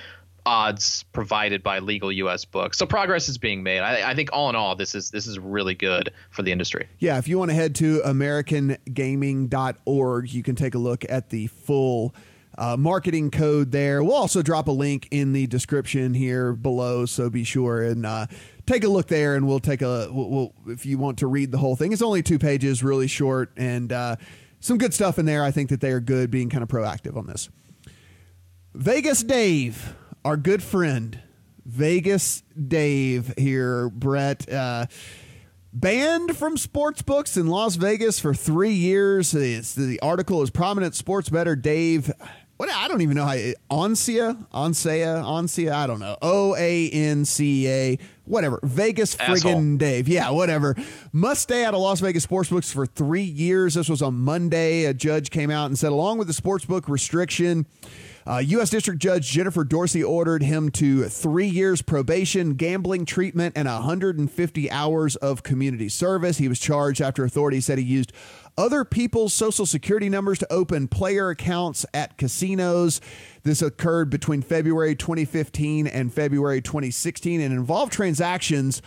odds 0.45 1.03
provided 1.11 1.61
by 1.63 1.79
legal 1.79 2.11
U.S. 2.11 2.45
books. 2.45 2.77
So 2.77 2.85
progress 2.85 3.27
is 3.29 3.37
being 3.37 3.63
made. 3.63 3.79
I, 3.79 4.11
I, 4.11 4.15
think 4.15 4.29
all 4.33 4.49
in 4.49 4.55
all, 4.55 4.75
this 4.75 4.95
is 4.95 5.11
this 5.11 5.27
is 5.27 5.39
really 5.39 5.75
good 5.75 6.11
for 6.29 6.43
the 6.43 6.51
industry. 6.51 6.87
Yeah, 6.99 7.17
if 7.17 7.27
you 7.27 7.39
want 7.39 7.51
to 7.51 7.55
head 7.55 7.75
to 7.75 8.01
AmericanGaming.org, 8.01 10.33
you 10.33 10.43
can 10.43 10.55
take 10.55 10.75
a 10.75 10.79
look 10.79 11.05
at 11.09 11.29
the 11.29 11.47
full. 11.47 12.13
Uh, 12.57 12.75
marketing 12.75 13.29
code 13.31 13.71
there. 13.71 14.03
We'll 14.03 14.15
also 14.15 14.41
drop 14.41 14.67
a 14.67 14.71
link 14.71 15.07
in 15.11 15.31
the 15.31 15.47
description 15.47 16.13
here 16.13 16.51
below, 16.51 17.05
so 17.05 17.29
be 17.29 17.45
sure 17.45 17.83
and 17.83 18.05
uh, 18.05 18.27
take 18.65 18.83
a 18.83 18.89
look 18.89 19.07
there. 19.07 19.35
And 19.35 19.47
we'll 19.47 19.61
take 19.61 19.81
a 19.81 20.09
we'll, 20.11 20.29
we'll, 20.29 20.53
if 20.67 20.85
you 20.85 20.97
want 20.97 21.19
to 21.19 21.27
read 21.27 21.53
the 21.53 21.57
whole 21.57 21.77
thing. 21.77 21.93
It's 21.93 22.01
only 22.01 22.21
two 22.21 22.37
pages, 22.37 22.83
really 22.83 23.07
short, 23.07 23.53
and 23.55 23.93
uh, 23.93 24.17
some 24.59 24.77
good 24.77 24.93
stuff 24.93 25.17
in 25.17 25.25
there. 25.25 25.41
I 25.41 25.51
think 25.51 25.69
that 25.69 25.79
they 25.79 25.91
are 25.91 26.01
good, 26.01 26.31
being 26.31 26.49
kind 26.49 26.61
of 26.61 26.67
proactive 26.67 27.15
on 27.15 27.27
this. 27.27 27.47
Vegas 28.73 29.23
Dave 29.23 29.95
our 30.26 30.38
good 30.38 30.61
friend 30.61 31.20
Vegas 31.65 32.43
Dave 32.67 33.34
here, 33.38 33.89
Brett. 33.89 34.51
Uh, 34.51 34.88
banned 35.72 36.36
from 36.36 36.57
sports 36.57 37.01
books 37.01 37.38
in 37.38 37.47
Las 37.47 37.76
Vegas 37.76 38.20
for 38.20 38.34
three 38.34 38.74
years. 38.74 39.34
It's, 39.34 39.76
the 39.76 39.99
article 40.01 40.41
is 40.41 40.49
prominent 40.49 40.95
sports 40.95 41.30
better 41.30 41.55
Dave. 41.55 42.11
What 42.57 42.70
I 42.70 42.89
don't 42.89 43.01
even 43.01 43.15
know 43.15 43.24
how 43.24 43.36
Oncia, 43.72 44.47
Oncia, 44.51 45.24
Oncia. 45.24 45.72
I 45.72 45.88
don't 45.88 45.99
know. 45.99 46.17
O 46.22 46.55
A 46.57 46.89
N 46.89 47.24
C 47.24 47.70
A. 47.70 47.97
Whatever. 48.26 48.59
Vegas 48.63 49.15
friggin' 49.15 49.78
Dave. 49.78 50.09
Yeah, 50.09 50.32
whatever. 50.32 50.76
Must 51.13 51.41
stay 51.41 51.63
out 51.63 51.74
of 51.74 51.80
Las 51.80 52.01
Vegas 52.01 52.24
sports 52.24 52.49
books 52.49 52.72
for 52.72 52.86
three 52.86 53.24
years. 53.24 53.76
This 53.76 53.88
was 53.88 54.01
on 54.01 54.15
Monday. 54.15 54.86
A 54.86 54.93
judge 54.93 55.30
came 55.30 55.49
out 55.49 55.67
and 55.67 55.80
said, 55.80 55.91
along 55.93 56.17
with 56.17 56.28
the 56.28 56.34
sports 56.34 56.65
book 56.65 56.89
restriction 56.89 57.65
Uh, 58.30 58.38
U.S. 58.38 58.69
District 58.69 59.01
Judge 59.01 59.32
Jennifer 59.32 59.63
Dorsey 59.63 60.03
ordered 60.03 60.43
him 60.43 60.69
to 60.73 61.05
three 61.09 61.47
years 61.47 61.82
probation, 61.82 62.53
gambling 62.53 63.05
treatment, 63.05 63.57
and 63.57 63.67
150 63.67 64.69
hours 64.69 65.15
of 65.15 65.41
community 65.41 65.89
service. 65.89 66.38
He 66.38 66.47
was 66.47 66.59
charged 66.59 67.01
after 67.01 67.23
authorities 67.23 67.65
said 67.65 67.80
he 67.80 67.84
used 67.84 68.13
other 68.55 68.86
people's 68.86 69.34
social 69.34 69.65
security 69.65 70.09
numbers 70.09 70.38
to 70.39 70.53
open 70.53 70.88
player 70.88 71.32
accounts 71.32 71.88
at 71.91 72.19
casinos. 72.19 73.01
This 73.41 73.63
occurred 73.63 74.11
between 74.11 74.43
February 74.43 74.95
2015 74.95 75.88
and 75.88 76.13
February 76.13 76.61
2016 76.61 77.41
and 77.41 77.51
involved 77.51 77.91
transactions 77.91 78.84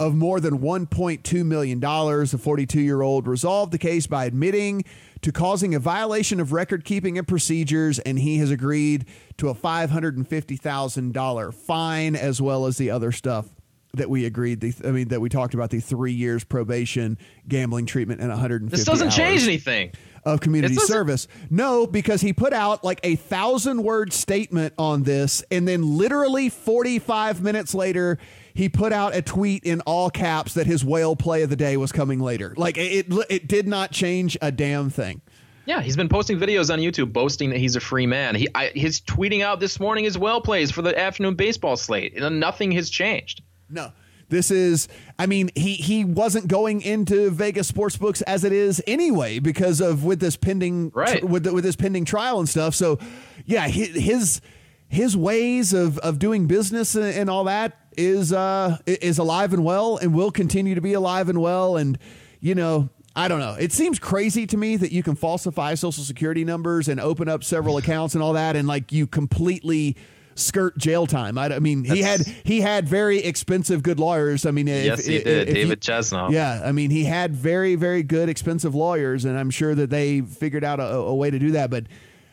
of 0.00 0.14
more 0.14 0.40
than 0.40 0.60
$1.2 0.60 1.44
million. 1.44 1.80
The 1.80 2.40
42 2.40 2.80
year 2.80 3.02
old 3.02 3.26
resolved 3.26 3.72
the 3.72 3.78
case 3.78 4.06
by 4.06 4.24
admitting 4.24 4.84
to 5.22 5.32
causing 5.32 5.74
a 5.74 5.78
violation 5.78 6.40
of 6.40 6.52
record 6.52 6.84
keeping 6.84 7.18
and 7.18 7.26
procedures, 7.26 7.98
and 8.00 8.18
he 8.18 8.38
has 8.38 8.50
agreed 8.50 9.06
to 9.38 9.48
a 9.48 9.54
$550,000 9.54 11.54
fine 11.54 12.16
as 12.16 12.40
well 12.40 12.66
as 12.66 12.78
the 12.78 12.90
other 12.90 13.12
stuff 13.12 13.46
that 13.94 14.10
we 14.10 14.24
agreed. 14.24 14.60
The, 14.60 14.74
I 14.84 14.90
mean, 14.90 15.08
that 15.08 15.20
we 15.20 15.28
talked 15.28 15.54
about 15.54 15.70
the 15.70 15.80
three 15.80 16.12
years 16.12 16.44
probation, 16.44 17.18
gambling 17.46 17.86
treatment, 17.86 18.20
and 18.20 18.30
150. 18.30 18.76
This 18.76 18.84
doesn't 18.84 19.10
change 19.10 19.44
anything 19.44 19.92
of 20.24 20.40
community 20.40 20.74
service. 20.74 21.26
No, 21.50 21.86
because 21.86 22.20
he 22.20 22.32
put 22.32 22.52
out 22.52 22.84
like 22.84 23.00
a 23.02 23.16
thousand 23.16 23.82
word 23.82 24.12
statement 24.12 24.74
on 24.78 25.02
this, 25.02 25.42
and 25.50 25.66
then 25.66 25.96
literally 25.96 26.48
45 26.48 27.42
minutes 27.42 27.74
later, 27.74 28.18
he 28.58 28.68
put 28.68 28.92
out 28.92 29.14
a 29.14 29.22
tweet 29.22 29.62
in 29.62 29.80
all 29.82 30.10
caps 30.10 30.54
that 30.54 30.66
his 30.66 30.84
whale 30.84 31.14
play 31.14 31.42
of 31.42 31.48
the 31.48 31.54
day 31.54 31.76
was 31.76 31.92
coming 31.92 32.18
later. 32.18 32.54
Like 32.56 32.76
it, 32.76 33.06
it 33.30 33.46
did 33.46 33.68
not 33.68 33.92
change 33.92 34.36
a 34.42 34.50
damn 34.50 34.90
thing. 34.90 35.20
Yeah, 35.64 35.80
he's 35.80 35.96
been 35.96 36.08
posting 36.08 36.40
videos 36.40 36.72
on 36.72 36.80
YouTube 36.80 37.12
boasting 37.12 37.50
that 37.50 37.60
he's 37.60 37.76
a 37.76 37.80
free 37.80 38.06
man. 38.06 38.34
He 38.34 38.48
I, 38.56 38.72
he's 38.74 39.00
tweeting 39.00 39.42
out 39.42 39.60
this 39.60 39.78
morning 39.78 40.02
his 40.02 40.18
whale 40.18 40.40
plays 40.40 40.72
for 40.72 40.82
the 40.82 40.98
afternoon 40.98 41.36
baseball 41.36 41.76
slate, 41.76 42.20
and 42.20 42.40
nothing 42.40 42.72
has 42.72 42.90
changed. 42.90 43.42
No. 43.70 43.92
This 44.28 44.50
is, 44.50 44.88
I 45.20 45.26
mean, 45.26 45.50
he 45.54 45.74
he 45.74 46.04
wasn't 46.04 46.48
going 46.48 46.82
into 46.82 47.30
Vegas 47.30 47.68
sports 47.68 47.96
books 47.96 48.22
as 48.22 48.42
it 48.42 48.52
is 48.52 48.82
anyway 48.88 49.38
because 49.38 49.80
of 49.80 50.02
with 50.02 50.18
this 50.18 50.36
pending 50.36 50.90
right. 50.96 51.22
with 51.22 51.46
with 51.46 51.62
this 51.62 51.76
pending 51.76 52.06
trial 52.06 52.40
and 52.40 52.48
stuff. 52.48 52.74
So, 52.74 52.98
yeah, 53.46 53.68
his 53.68 54.40
his 54.88 55.16
ways 55.16 55.72
of 55.72 55.98
of 55.98 56.18
doing 56.18 56.48
business 56.48 56.96
and 56.96 57.30
all 57.30 57.44
that 57.44 57.87
is 57.98 58.32
uh 58.32 58.78
is 58.86 59.18
alive 59.18 59.52
and 59.52 59.64
well 59.64 59.96
and 59.96 60.14
will 60.14 60.30
continue 60.30 60.74
to 60.74 60.80
be 60.80 60.94
alive 60.94 61.28
and 61.28 61.40
well 61.40 61.76
and 61.76 61.98
you 62.40 62.54
know 62.54 62.88
I 63.16 63.26
don't 63.26 63.40
know. 63.40 63.56
It 63.58 63.72
seems 63.72 63.98
crazy 63.98 64.46
to 64.46 64.56
me 64.56 64.76
that 64.76 64.92
you 64.92 65.02
can 65.02 65.16
falsify 65.16 65.74
social 65.74 66.04
security 66.04 66.44
numbers 66.44 66.86
and 66.86 67.00
open 67.00 67.28
up 67.28 67.42
several 67.42 67.76
accounts 67.76 68.14
and 68.14 68.22
all 68.22 68.34
that 68.34 68.54
and 68.54 68.68
like 68.68 68.92
you 68.92 69.08
completely 69.08 69.96
skirt 70.36 70.78
jail 70.78 71.04
time. 71.04 71.36
I, 71.36 71.56
I 71.56 71.58
mean, 71.58 71.82
he 71.82 72.00
had 72.00 72.20
he 72.44 72.60
had 72.60 72.88
very 72.88 73.18
expensive 73.18 73.82
good 73.82 73.98
lawyers. 73.98 74.46
I 74.46 74.52
mean, 74.52 74.68
yes, 74.68 75.04
he 75.04 75.18
did. 75.18 75.52
David 75.52 75.80
Chesnoff. 75.80 76.30
Yeah, 76.30 76.62
I 76.64 76.70
mean, 76.70 76.90
he 76.90 77.04
had 77.04 77.34
very 77.34 77.74
very 77.74 78.04
good 78.04 78.28
expensive 78.28 78.74
lawyers, 78.74 79.24
and 79.24 79.36
I'm 79.36 79.50
sure 79.50 79.74
that 79.74 79.90
they 79.90 80.20
figured 80.20 80.62
out 80.62 80.78
a, 80.78 80.86
a 80.86 81.14
way 81.14 81.30
to 81.30 81.38
do 81.40 81.52
that. 81.52 81.70
But 81.70 81.86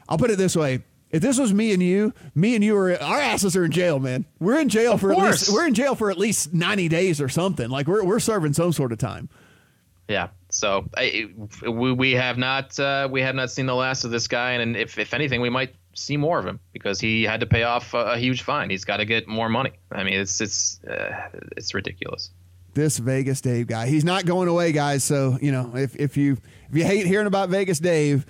I'll 0.07 0.20
put 0.20 0.30
it 0.30 0.38
this 0.38 0.55
way: 0.55 0.84
if 1.16 1.22
this 1.22 1.39
was 1.39 1.53
me 1.53 1.72
and 1.72 1.82
you, 1.82 2.13
me 2.36 2.55
and 2.55 2.63
you 2.63 2.76
are 2.76 3.01
our 3.01 3.20
asses 3.20 3.55
are 3.55 3.63
in 3.63 3.72
jail, 3.72 3.99
man. 3.99 4.26
We're 4.38 4.59
in 4.59 4.68
jail 4.68 4.93
of 4.93 5.01
for 5.01 5.13
course. 5.13 5.24
at 5.24 5.32
least 5.32 5.53
we're 5.53 5.68
in 5.68 5.74
jail 5.74 5.95
for 5.95 6.11
at 6.11 6.18
least 6.18 6.53
ninety 6.53 6.89
days 6.89 7.22
or 7.22 7.30
something. 7.30 7.70
Like 7.70 7.88
we're 7.88 8.03
we're 8.03 8.20
serving 8.20 8.51
some 8.51 8.74
sort 8.74 8.91
of 8.91 8.97
time. 8.97 9.30
Yeah. 10.09 10.28
So 10.49 10.89
I, 10.95 11.30
we, 11.63 11.93
we 11.93 12.11
have 12.11 12.38
not 12.38 12.78
uh, 12.78 13.07
we 13.09 13.22
have 13.22 13.34
not 13.34 13.49
seen 13.49 13.66
the 13.66 13.76
last 13.76 14.03
of 14.03 14.11
this 14.11 14.28
guy, 14.28 14.51
and 14.51 14.76
if 14.76 14.97
if 14.99 15.13
anything, 15.13 15.39
we 15.39 15.49
might 15.49 15.74
see 15.93 16.18
more 16.18 16.38
of 16.38 16.45
him 16.45 16.59
because 16.74 16.99
he 16.99 17.24
had 17.24 17.39
to 17.39 17.45
pay 17.45 17.63
off 17.63 17.93
a, 17.93 17.99
a 18.13 18.18
huge 18.18 18.41
fine. 18.41 18.70
He's 18.70 18.84
got 18.84 18.97
to 18.97 19.05
get 19.05 19.26
more 19.26 19.47
money. 19.47 19.72
I 19.93 20.03
mean, 20.03 20.16
it's 20.16 20.41
it's 20.41 20.84
uh, 20.84 21.30
it's 21.55 21.74
ridiculous. 21.74 22.32
This 22.74 22.97
Vegas 22.97 23.39
Dave 23.39 23.68
guy, 23.68 23.88
he's 23.88 24.03
not 24.03 24.26
going 24.26 24.49
away, 24.49 24.74
guys. 24.74 25.05
So 25.05 25.38
you 25.41 25.53
know, 25.53 25.72
if 25.76 25.95
if 25.95 26.18
you 26.18 26.34
if 26.70 26.76
you 26.76 26.84
hate 26.84 27.05
hearing 27.07 27.28
about 27.28 27.47
Vegas 27.47 27.80
Dave 27.80 28.26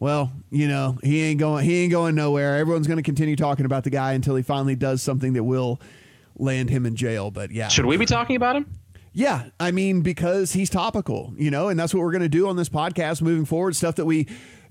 well, 0.00 0.32
you 0.50 0.66
know, 0.66 0.98
he 1.04 1.22
ain't 1.22 1.38
going 1.38 1.64
he 1.64 1.82
ain't 1.82 1.92
going 1.92 2.16
nowhere. 2.16 2.56
Everyone's 2.56 2.88
going 2.88 2.96
to 2.96 3.02
continue 3.02 3.36
talking 3.36 3.66
about 3.66 3.84
the 3.84 3.90
guy 3.90 4.14
until 4.14 4.34
he 4.34 4.42
finally 4.42 4.74
does 4.74 5.02
something 5.02 5.34
that 5.34 5.44
will 5.44 5.80
land 6.36 6.70
him 6.70 6.86
in 6.86 6.96
jail, 6.96 7.30
but 7.30 7.52
yeah. 7.52 7.68
Should 7.68 7.84
we 7.84 7.98
be 7.98 8.06
talking 8.06 8.34
about 8.34 8.56
him? 8.56 8.66
Yeah, 9.12 9.46
I 9.60 9.72
mean 9.72 10.00
because 10.00 10.52
he's 10.52 10.70
topical, 10.70 11.34
you 11.36 11.50
know, 11.50 11.68
and 11.68 11.78
that's 11.78 11.92
what 11.92 12.00
we're 12.00 12.12
going 12.12 12.22
to 12.22 12.28
do 12.28 12.48
on 12.48 12.56
this 12.56 12.68
podcast 12.68 13.20
moving 13.20 13.44
forward, 13.44 13.76
stuff 13.76 13.96
that 13.96 14.06
we 14.06 14.26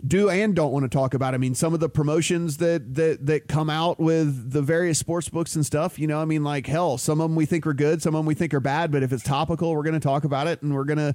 do 0.06 0.30
and 0.30 0.56
don't 0.56 0.72
want 0.72 0.84
to 0.84 0.90
talk 0.90 1.14
about. 1.14 1.34
I 1.34 1.38
mean, 1.38 1.54
some 1.54 1.74
of 1.74 1.80
the 1.80 1.90
promotions 1.90 2.58
that 2.58 2.96
that 2.96 3.26
that 3.28 3.48
come 3.48 3.70
out 3.70 4.00
with 4.00 4.52
the 4.52 4.64
various 4.64 4.98
sports 4.98 5.30
books 5.30 5.56
and 5.56 5.64
stuff, 5.66 6.00
you 6.00 6.08
know, 6.08 6.20
I 6.20 6.26
mean 6.26 6.44
like 6.44 6.66
hell, 6.66 6.98
some 6.98 7.22
of 7.22 7.30
them 7.30 7.36
we 7.36 7.46
think 7.46 7.68
are 7.68 7.74
good, 7.74 8.02
some 8.02 8.16
of 8.16 8.20
them 8.20 8.26
we 8.26 8.34
think 8.34 8.54
are 8.56 8.60
bad, 8.60 8.92
but 8.92 9.04
if 9.04 9.14
it's 9.14 9.24
topical, 9.24 9.76
we're 9.76 9.84
going 9.84 9.94
to 9.94 10.00
talk 10.00 10.24
about 10.24 10.48
it 10.48 10.64
and 10.64 10.74
we're 10.74 10.86
going 10.86 10.98
to 10.98 11.14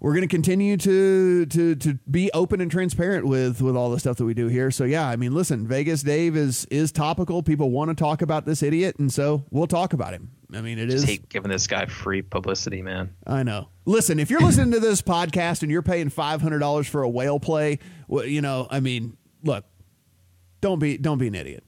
we're 0.00 0.12
going 0.12 0.22
to 0.22 0.28
continue 0.28 0.76
to 0.76 1.46
to 1.46 1.74
to 1.76 1.94
be 2.10 2.30
open 2.32 2.60
and 2.60 2.70
transparent 2.70 3.26
with 3.26 3.62
with 3.62 3.76
all 3.76 3.90
the 3.90 3.98
stuff 3.98 4.16
that 4.18 4.24
we 4.24 4.34
do 4.34 4.48
here. 4.48 4.70
So 4.70 4.84
yeah, 4.84 5.08
I 5.08 5.16
mean, 5.16 5.34
listen, 5.34 5.66
Vegas 5.66 6.02
Dave 6.02 6.36
is 6.36 6.66
is 6.66 6.92
topical. 6.92 7.42
People 7.42 7.70
want 7.70 7.88
to 7.90 7.94
talk 7.94 8.20
about 8.22 8.44
this 8.44 8.62
idiot, 8.62 8.96
and 8.98 9.12
so 9.12 9.44
we'll 9.50 9.66
talk 9.66 9.92
about 9.92 10.12
him. 10.12 10.30
I 10.52 10.60
mean, 10.60 10.78
it 10.78 10.86
Just 10.86 10.96
is 10.98 11.04
hate 11.04 11.28
giving 11.28 11.50
this 11.50 11.66
guy 11.66 11.86
free 11.86 12.22
publicity, 12.22 12.82
man. 12.82 13.14
I 13.26 13.42
know. 13.42 13.68
Listen, 13.86 14.20
if 14.20 14.30
you're 14.30 14.40
listening 14.40 14.72
to 14.72 14.80
this 14.80 15.02
podcast 15.02 15.62
and 15.62 15.70
you're 15.70 15.82
paying 15.82 16.10
five 16.10 16.40
hundred 16.42 16.58
dollars 16.60 16.86
for 16.86 17.02
a 17.02 17.08
whale 17.08 17.40
play, 17.40 17.78
well, 18.06 18.24
you 18.24 18.40
know, 18.40 18.66
I 18.70 18.80
mean, 18.80 19.16
look, 19.42 19.64
don't 20.60 20.78
be 20.78 20.96
don't 20.98 21.18
be 21.18 21.28
an 21.28 21.34
idiot. 21.34 21.64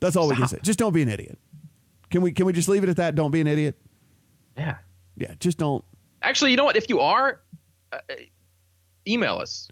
That's 0.00 0.16
all 0.16 0.26
Stop. 0.26 0.36
we 0.36 0.40
can 0.40 0.48
say. 0.48 0.58
Just 0.62 0.78
don't 0.78 0.92
be 0.92 1.02
an 1.02 1.08
idiot. 1.08 1.38
Can 2.10 2.22
we 2.22 2.32
can 2.32 2.46
we 2.46 2.52
just 2.52 2.68
leave 2.68 2.84
it 2.84 2.88
at 2.88 2.96
that? 2.96 3.14
Don't 3.14 3.30
be 3.30 3.40
an 3.40 3.46
idiot. 3.46 3.76
Yeah. 4.56 4.76
Yeah. 5.16 5.34
Just 5.40 5.58
don't. 5.58 5.84
Actually, 6.22 6.52
you 6.52 6.56
know 6.56 6.64
what? 6.64 6.76
If 6.76 6.88
you 6.88 7.00
are, 7.00 7.40
uh, 7.92 7.98
email 9.06 9.36
us. 9.36 9.68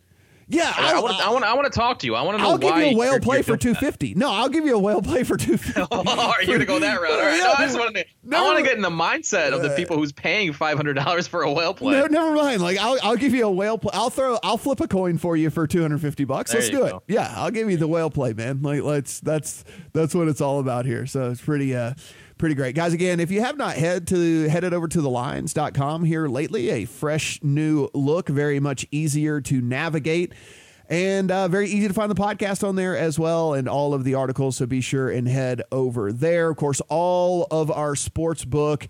Yeah, 0.52 0.72
I, 0.76 1.00
want 1.00 1.16
to. 1.16 1.24
I 1.24 1.30
want. 1.30 1.44
I 1.44 1.54
want 1.54 1.72
to 1.72 1.78
talk 1.78 2.00
to 2.00 2.06
you. 2.06 2.16
I 2.16 2.22
want 2.22 2.36
to 2.36 2.42
know. 2.42 2.50
I'll 2.50 2.58
give 2.58 2.76
you 2.76 2.86
a 2.86 2.96
whale 2.96 3.20
play 3.20 3.42
for 3.42 3.56
two 3.56 3.72
fifty. 3.72 4.16
No, 4.16 4.32
I'll 4.32 4.48
give 4.48 4.64
you 4.64 4.74
a 4.74 4.80
whale 4.80 5.00
play 5.00 5.22
for 5.22 5.36
two 5.36 5.56
fifty. 5.56 5.80
oh, 5.92 6.32
are 6.36 6.42
you 6.42 6.52
gonna 6.52 6.64
go 6.64 6.80
that 6.80 7.00
route? 7.00 7.12
All 7.12 7.18
right. 7.18 7.38
No, 7.38 7.54
I 7.56 7.66
just 7.66 7.78
want 7.78 7.94
to. 7.94 8.04
I 8.36 8.42
want 8.42 8.58
to 8.58 8.64
get 8.64 8.74
in 8.74 8.82
the 8.82 8.90
mindset 8.90 9.52
of 9.52 9.62
the 9.62 9.70
people 9.76 9.96
who's 9.96 10.10
paying 10.10 10.52
five 10.52 10.76
hundred 10.76 10.94
dollars 10.94 11.28
for 11.28 11.42
a 11.42 11.52
whale 11.52 11.72
play. 11.72 11.92
No, 12.00 12.06
never 12.06 12.34
mind. 12.34 12.62
Like 12.62 12.78
I'll, 12.78 12.98
I'll 13.00 13.16
give 13.16 13.32
you 13.32 13.46
a 13.46 13.50
whale 13.50 13.78
play. 13.78 13.92
I'll 13.94 14.10
throw. 14.10 14.40
I'll 14.42 14.58
flip 14.58 14.80
a 14.80 14.88
coin 14.88 15.18
for 15.18 15.36
you 15.36 15.50
for 15.50 15.68
two 15.68 15.82
hundred 15.82 16.00
fifty 16.00 16.24
bucks. 16.24 16.52
Let's 16.52 16.68
do 16.68 16.78
go. 16.78 16.86
it. 16.86 16.94
Yeah, 17.06 17.32
I'll 17.36 17.52
give 17.52 17.70
you 17.70 17.76
the 17.76 17.86
whale 17.86 18.10
play, 18.10 18.32
man. 18.32 18.60
Like 18.60 18.82
let's. 18.82 19.20
That's 19.20 19.62
that's 19.92 20.16
what 20.16 20.26
it's 20.26 20.40
all 20.40 20.58
about 20.58 20.84
here. 20.84 21.06
So 21.06 21.30
it's 21.30 21.40
pretty. 21.40 21.76
uh 21.76 21.94
pretty 22.40 22.54
great. 22.54 22.74
Guys, 22.74 22.94
again, 22.94 23.20
if 23.20 23.30
you 23.30 23.42
have 23.42 23.58
not 23.58 23.76
head 23.76 24.06
to 24.08 24.48
headed 24.48 24.72
over 24.72 24.88
to 24.88 25.02
the 25.02 25.10
lines.com 25.10 26.04
here 26.04 26.26
lately, 26.26 26.70
a 26.70 26.86
fresh 26.86 27.38
new 27.42 27.88
look, 27.92 28.28
very 28.30 28.58
much 28.58 28.86
easier 28.90 29.42
to 29.42 29.60
navigate. 29.60 30.32
And 30.88 31.30
uh, 31.30 31.48
very 31.48 31.68
easy 31.68 31.86
to 31.86 31.94
find 31.94 32.10
the 32.10 32.16
podcast 32.16 32.66
on 32.66 32.76
there 32.76 32.96
as 32.96 33.18
well, 33.18 33.52
and 33.52 33.68
all 33.68 33.92
of 33.94 34.04
the 34.04 34.14
articles. 34.14 34.56
So 34.56 34.66
be 34.66 34.80
sure 34.80 35.08
and 35.10 35.28
head 35.28 35.62
over 35.70 36.12
there. 36.12 36.50
Of 36.50 36.56
course, 36.56 36.80
all 36.88 37.46
of 37.50 37.70
our 37.70 37.94
sports 37.94 38.44
book. 38.44 38.88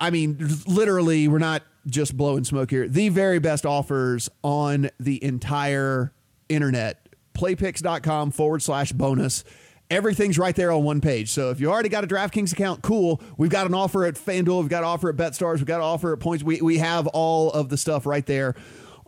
I 0.00 0.10
mean, 0.10 0.38
literally, 0.66 1.28
we're 1.28 1.38
not 1.38 1.62
just 1.86 2.16
blowing 2.16 2.44
smoke 2.44 2.70
here. 2.70 2.88
The 2.88 3.10
very 3.10 3.38
best 3.38 3.66
offers 3.66 4.30
on 4.42 4.90
the 4.98 5.22
entire 5.22 6.12
internet. 6.48 7.08
Playpicks.com 7.34 8.30
forward 8.30 8.62
slash 8.62 8.92
bonus 8.92 9.44
Everything's 9.88 10.38
right 10.38 10.54
there 10.56 10.72
on 10.72 10.82
one 10.82 11.00
page. 11.00 11.30
So 11.30 11.50
if 11.50 11.60
you 11.60 11.70
already 11.70 11.88
got 11.88 12.02
a 12.02 12.08
DraftKings 12.08 12.52
account, 12.52 12.82
cool. 12.82 13.20
We've 13.36 13.50
got 13.50 13.66
an 13.66 13.74
offer 13.74 14.04
at 14.04 14.14
FanDuel. 14.14 14.60
We've 14.60 14.68
got 14.68 14.82
an 14.82 14.88
offer 14.88 15.08
at 15.08 15.16
BetStars. 15.16 15.56
We've 15.56 15.66
got 15.66 15.76
an 15.76 15.86
offer 15.86 16.12
at 16.12 16.18
Points. 16.18 16.42
We, 16.42 16.60
we 16.60 16.78
have 16.78 17.06
all 17.08 17.52
of 17.52 17.68
the 17.68 17.76
stuff 17.76 18.04
right 18.04 18.26
there 18.26 18.56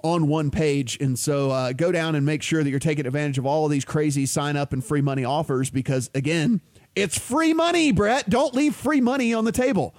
on 0.04 0.28
one 0.28 0.50
page. 0.50 0.96
And 1.00 1.18
so 1.18 1.50
uh, 1.50 1.72
go 1.72 1.90
down 1.90 2.14
and 2.14 2.24
make 2.24 2.42
sure 2.42 2.62
that 2.62 2.70
you're 2.70 2.78
taking 2.78 3.06
advantage 3.06 3.38
of 3.38 3.46
all 3.46 3.64
of 3.64 3.70
these 3.70 3.84
crazy 3.84 4.26
sign 4.26 4.56
up 4.56 4.72
and 4.72 4.84
free 4.84 5.00
money 5.00 5.24
offers 5.24 5.70
because, 5.70 6.10
again, 6.14 6.60
it's 6.94 7.18
free 7.18 7.54
money, 7.54 7.92
Brett. 7.92 8.28
Don't 8.28 8.54
leave 8.54 8.74
free 8.74 9.00
money 9.00 9.34
on 9.34 9.44
the 9.44 9.52
table. 9.52 9.94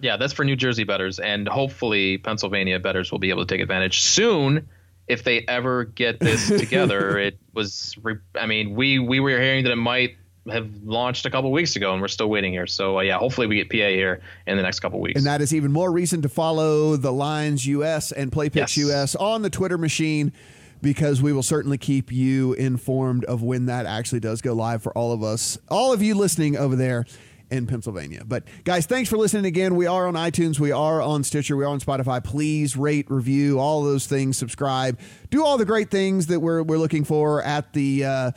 Yeah, 0.00 0.16
that's 0.16 0.32
for 0.32 0.44
New 0.44 0.56
Jersey 0.56 0.84
betters. 0.84 1.18
And 1.18 1.46
hopefully 1.46 2.18
Pennsylvania 2.18 2.80
betters 2.80 3.12
will 3.12 3.18
be 3.18 3.30
able 3.30 3.44
to 3.44 3.54
take 3.54 3.60
advantage 3.60 4.00
soon 4.00 4.68
if 5.06 5.24
they 5.24 5.44
ever 5.46 5.84
get 5.84 6.20
this 6.20 6.48
together. 6.58 7.18
it 7.18 7.38
was, 7.52 7.96
I 8.34 8.46
mean, 8.46 8.74
we, 8.74 8.98
we 8.98 9.20
were 9.20 9.30
hearing 9.30 9.64
that 9.64 9.72
it 9.72 9.76
might 9.76 10.16
have 10.50 10.68
launched 10.84 11.26
a 11.26 11.30
couple 11.30 11.52
weeks 11.52 11.76
ago, 11.76 11.92
and 11.92 12.02
we're 12.02 12.08
still 12.08 12.28
waiting 12.28 12.52
here. 12.52 12.66
So 12.66 12.98
uh, 12.98 13.02
yeah, 13.02 13.18
hopefully 13.18 13.46
we 13.46 13.56
get 13.56 13.70
PA 13.70 13.76
here 13.76 14.20
in 14.46 14.56
the 14.56 14.62
next 14.62 14.80
couple 14.80 15.00
weeks. 15.00 15.18
And 15.18 15.26
that 15.26 15.40
is 15.40 15.54
even 15.54 15.72
more 15.72 15.92
reason 15.92 16.22
to 16.22 16.28
follow 16.28 16.96
the 16.96 17.12
Lines 17.12 17.66
US 17.66 18.12
and 18.12 18.32
PlayPicks 18.32 18.76
yes. 18.76 18.76
US 18.78 19.14
on 19.16 19.42
the 19.42 19.50
Twitter 19.50 19.78
machine 19.78 20.32
because 20.80 21.22
we 21.22 21.32
will 21.32 21.44
certainly 21.44 21.78
keep 21.78 22.10
you 22.10 22.54
informed 22.54 23.24
of 23.26 23.42
when 23.42 23.66
that 23.66 23.86
actually 23.86 24.18
does 24.18 24.40
go 24.40 24.52
live 24.52 24.82
for 24.82 24.92
all 24.98 25.12
of 25.12 25.22
us, 25.22 25.56
all 25.68 25.92
of 25.92 26.02
you 26.02 26.14
listening 26.14 26.56
over 26.56 26.74
there 26.74 27.04
in 27.52 27.66
Pennsylvania. 27.66 28.22
But 28.26 28.44
guys, 28.64 28.86
thanks 28.86 29.10
for 29.10 29.16
listening 29.16 29.44
again. 29.44 29.76
We 29.76 29.86
are 29.86 30.08
on 30.08 30.14
iTunes, 30.14 30.58
we 30.58 30.72
are 30.72 31.00
on 31.00 31.22
Stitcher, 31.22 31.56
we 31.56 31.64
are 31.64 31.68
on 31.68 31.80
Spotify. 31.80 32.24
Please 32.24 32.76
rate, 32.76 33.10
review, 33.10 33.60
all 33.60 33.82
those 33.82 34.06
things, 34.06 34.38
subscribe, 34.38 34.98
do 35.30 35.44
all 35.44 35.58
the 35.58 35.64
great 35.64 35.90
things 35.90 36.26
that 36.28 36.40
we're, 36.40 36.62
we're 36.62 36.78
looking 36.78 37.04
for 37.04 37.42
at 37.42 37.72
the 37.74 38.04
uh, 38.04 38.30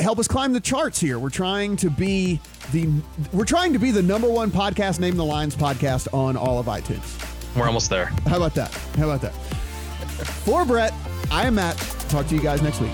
help 0.00 0.18
us 0.18 0.26
climb 0.26 0.52
the 0.52 0.60
charts 0.60 0.98
here. 0.98 1.18
We're 1.18 1.30
trying 1.30 1.76
to 1.76 1.90
be 1.90 2.40
the 2.72 2.88
we're 3.32 3.44
trying 3.44 3.74
to 3.74 3.78
be 3.78 3.90
the 3.90 4.02
number 4.02 4.28
one 4.28 4.50
podcast, 4.50 4.98
name 4.98 5.16
the 5.16 5.24
lines 5.24 5.54
podcast 5.54 6.12
on 6.14 6.36
all 6.36 6.58
of 6.58 6.66
iTunes. 6.66 7.20
We're 7.54 7.66
almost 7.66 7.90
there. 7.90 8.06
How 8.26 8.36
about 8.36 8.54
that? 8.54 8.72
How 8.96 9.10
about 9.10 9.20
that? 9.20 9.34
For 10.44 10.64
Brett, 10.64 10.94
I 11.30 11.46
am 11.46 11.56
Matt. 11.56 11.76
Talk 12.08 12.26
to 12.28 12.34
you 12.34 12.40
guys 12.40 12.62
next 12.62 12.80
week. 12.80 12.92